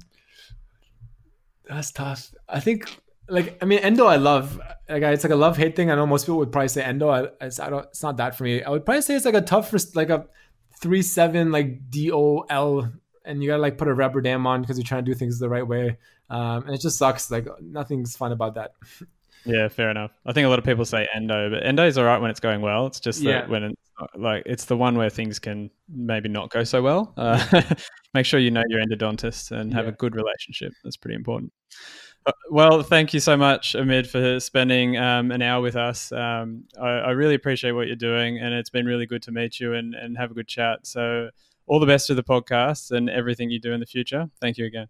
that's 1.66 1.92
tough. 1.92 2.34
I 2.48 2.60
think 2.60 3.00
like 3.30 3.58
I 3.62 3.66
mean 3.66 3.80
endo 3.80 4.06
I 4.06 4.18
love 4.18 4.60
like 4.90 5.02
it's 5.04 5.24
like 5.24 5.32
a 5.32 5.36
love 5.36 5.58
hate 5.58 5.76
thing. 5.76 5.90
I 5.90 5.96
know 5.96 6.06
most 6.06 6.26
people 6.26 6.38
would 6.40 6.52
probably 6.52 6.68
say 6.68 6.84
endo. 6.84 7.10
I, 7.10 7.28
it's, 7.42 7.60
I 7.60 7.70
don't. 7.70 7.86
It's 7.86 8.04
not 8.04 8.18
that 8.18 8.36
for 8.36 8.44
me. 8.44 8.64
I 8.64 8.70
would 8.70 8.86
probably 8.86 9.02
say 9.02 9.16
it's 9.16 9.26
like 9.26 9.34
a 9.34 9.42
tough 9.42 9.74
like 9.96 10.10
a 10.10 10.26
three 10.82 11.02
seven 11.02 11.52
like 11.52 11.90
D 11.90 12.12
O 12.12 12.46
L, 12.50 12.92
and 13.24 13.42
you 13.42 13.50
gotta 13.50 13.62
like 13.62 13.78
put 13.78 13.88
a 13.88 13.94
rubber 13.94 14.22
dam 14.22 14.46
on 14.46 14.62
because 14.62 14.78
you're 14.78 14.86
trying 14.86 15.06
to 15.06 15.12
do 15.12 15.18
things 15.18 15.40
the 15.40 15.50
right 15.50 15.66
way. 15.66 15.98
Um, 16.30 16.66
and 16.66 16.76
it 16.76 16.82
just 16.82 16.98
sucks. 16.98 17.32
Like 17.32 17.48
nothing's 17.62 18.18
fun 18.18 18.32
about 18.32 18.56
that. 18.56 18.74
Yeah, 19.46 19.68
fair 19.68 19.90
enough. 19.90 20.12
I 20.26 20.34
think 20.34 20.46
a 20.46 20.50
lot 20.50 20.60
of 20.60 20.66
people 20.66 20.86
say 20.86 21.08
endo, 21.14 21.50
but 21.50 21.66
endo 21.66 21.86
is 21.86 21.98
all 21.98 22.06
right 22.06 22.20
when 22.20 22.32
it's 22.32 22.40
going 22.40 22.62
well. 22.62 22.88
It's 22.88 23.00
just 23.00 23.24
that 23.24 23.30
yeah. 23.30 23.48
when 23.48 23.64
it's 23.64 23.82
like 24.16 24.44
it's 24.46 24.66
the 24.66 24.78
one 24.78 24.98
where 24.98 25.10
things 25.10 25.40
can 25.40 25.70
maybe 25.90 26.30
not 26.30 26.50
go 26.50 26.64
so 26.64 26.82
well. 26.82 27.14
Uh, 27.18 27.64
make 28.14 28.26
sure 28.26 28.40
you 28.40 28.52
know 28.52 28.64
your 28.68 28.82
endodontist 28.82 29.52
and 29.52 29.74
have 29.74 29.86
yeah. 29.86 29.92
a 29.92 29.94
good 29.94 30.16
relationship. 30.16 30.74
That's 30.84 30.98
pretty 30.98 31.16
important. 31.16 31.52
Uh, 32.26 32.32
well, 32.50 32.84
thank 32.84 33.14
you 33.14 33.20
so 33.20 33.36
much, 33.36 33.74
Amit, 33.74 34.08
for 34.08 34.40
spending 34.40 34.98
um, 34.98 35.32
an 35.32 35.42
hour 35.42 35.62
with 35.62 35.76
us. 35.76 36.12
Um, 36.12 36.64
I, 36.82 36.88
I, 36.88 37.10
really 37.12 37.36
appreciate 37.36 37.72
what 37.72 37.88
you're 37.88 37.98
doing, 37.98 38.40
and 38.40 38.54
it's 38.54 38.70
been 38.70 38.86
really 38.86 39.06
good 39.06 39.22
to 39.24 39.32
meet 39.32 39.60
you 39.60 39.74
and, 39.74 39.94
and 39.94 40.18
have 40.18 40.32
a 40.32 40.34
good 40.34 40.48
chat. 40.48 40.88
So, 40.88 41.30
all 41.68 41.82
the 41.82 41.86
best 41.86 42.08
to 42.08 42.16
the 42.16 42.24
podcast 42.24 42.92
and 42.92 43.10
everything 43.10 43.50
you 43.50 43.60
do 43.60 43.74
in 43.74 43.82
the 43.82 43.86
future. 43.86 44.30
Thank 44.40 44.58
you 44.58 44.66
again. 44.66 44.88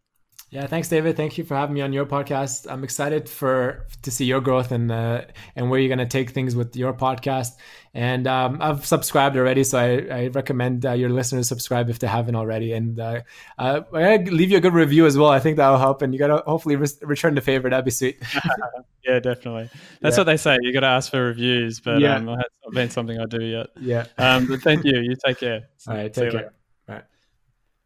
Yeah, 0.54 0.68
thanks, 0.68 0.88
David. 0.88 1.18
Thank 1.18 1.40
you 1.40 1.44
for 1.44 1.56
having 1.56 1.74
me 1.74 1.82
on 1.82 1.94
your 1.94 2.06
podcast. 2.06 2.72
I'm 2.72 2.84
excited 2.84 3.28
for 3.28 3.88
to 4.04 4.12
see 4.12 4.26
your 4.26 4.40
growth 4.40 4.72
and 4.72 4.92
uh, 4.92 5.22
and 5.56 5.68
where 5.72 5.80
you're 5.80 5.88
going 5.88 5.98
to 5.98 6.06
take 6.06 6.30
things 6.30 6.56
with 6.56 6.76
your 6.76 6.94
podcast. 6.94 7.54
And 7.96 8.28
um, 8.28 8.60
I've 8.62 8.86
subscribed 8.86 9.36
already, 9.36 9.64
so 9.64 9.80
I, 9.80 10.16
I 10.16 10.28
recommend 10.28 10.86
uh, 10.86 10.92
your 10.92 11.10
listeners 11.10 11.48
subscribe 11.48 11.90
if 11.90 11.98
they 11.98 12.06
haven't 12.06 12.36
already. 12.36 12.72
And 12.74 13.00
uh, 13.00 13.22
uh, 13.58 13.82
I 13.96 14.18
leave 14.18 14.52
you 14.52 14.58
a 14.58 14.62
good 14.62 14.76
review 14.76 15.08
as 15.08 15.18
well. 15.18 15.32
I 15.32 15.40
think 15.40 15.58
that'll 15.58 15.80
help, 15.80 16.04
and 16.04 16.14
you 16.14 16.20
got 16.20 16.28
to 16.28 16.44
hopefully 16.46 16.76
re- 16.76 16.88
return 17.02 17.34
the 17.34 17.42
favor. 17.42 17.68
That'd 17.68 17.86
be 17.86 17.90
sweet. 17.90 18.22
yeah, 19.04 19.20
definitely. 19.20 19.72
That's 20.02 20.18
yeah. 20.18 20.20
what 20.20 20.26
they 20.26 20.38
say. 20.38 20.60
You 20.62 20.72
got 20.72 20.82
to 20.82 20.88
ask 20.88 21.10
for 21.10 21.24
reviews, 21.24 21.80
but 21.80 22.00
yeah. 22.00 22.18
um, 22.18 22.26
not 22.26 22.46
been 22.74 22.92
something 22.92 23.20
I 23.20 23.26
do 23.26 23.44
yet. 23.44 23.68
Yeah. 23.80 24.06
Um, 24.20 24.46
but 24.46 24.62
thank 24.62 24.86
you. 24.86 25.00
You 25.00 25.16
take 25.26 25.40
care. 25.40 25.70
All 25.88 25.96
right. 25.96 26.14
Take 26.14 26.32
care. 26.32 26.54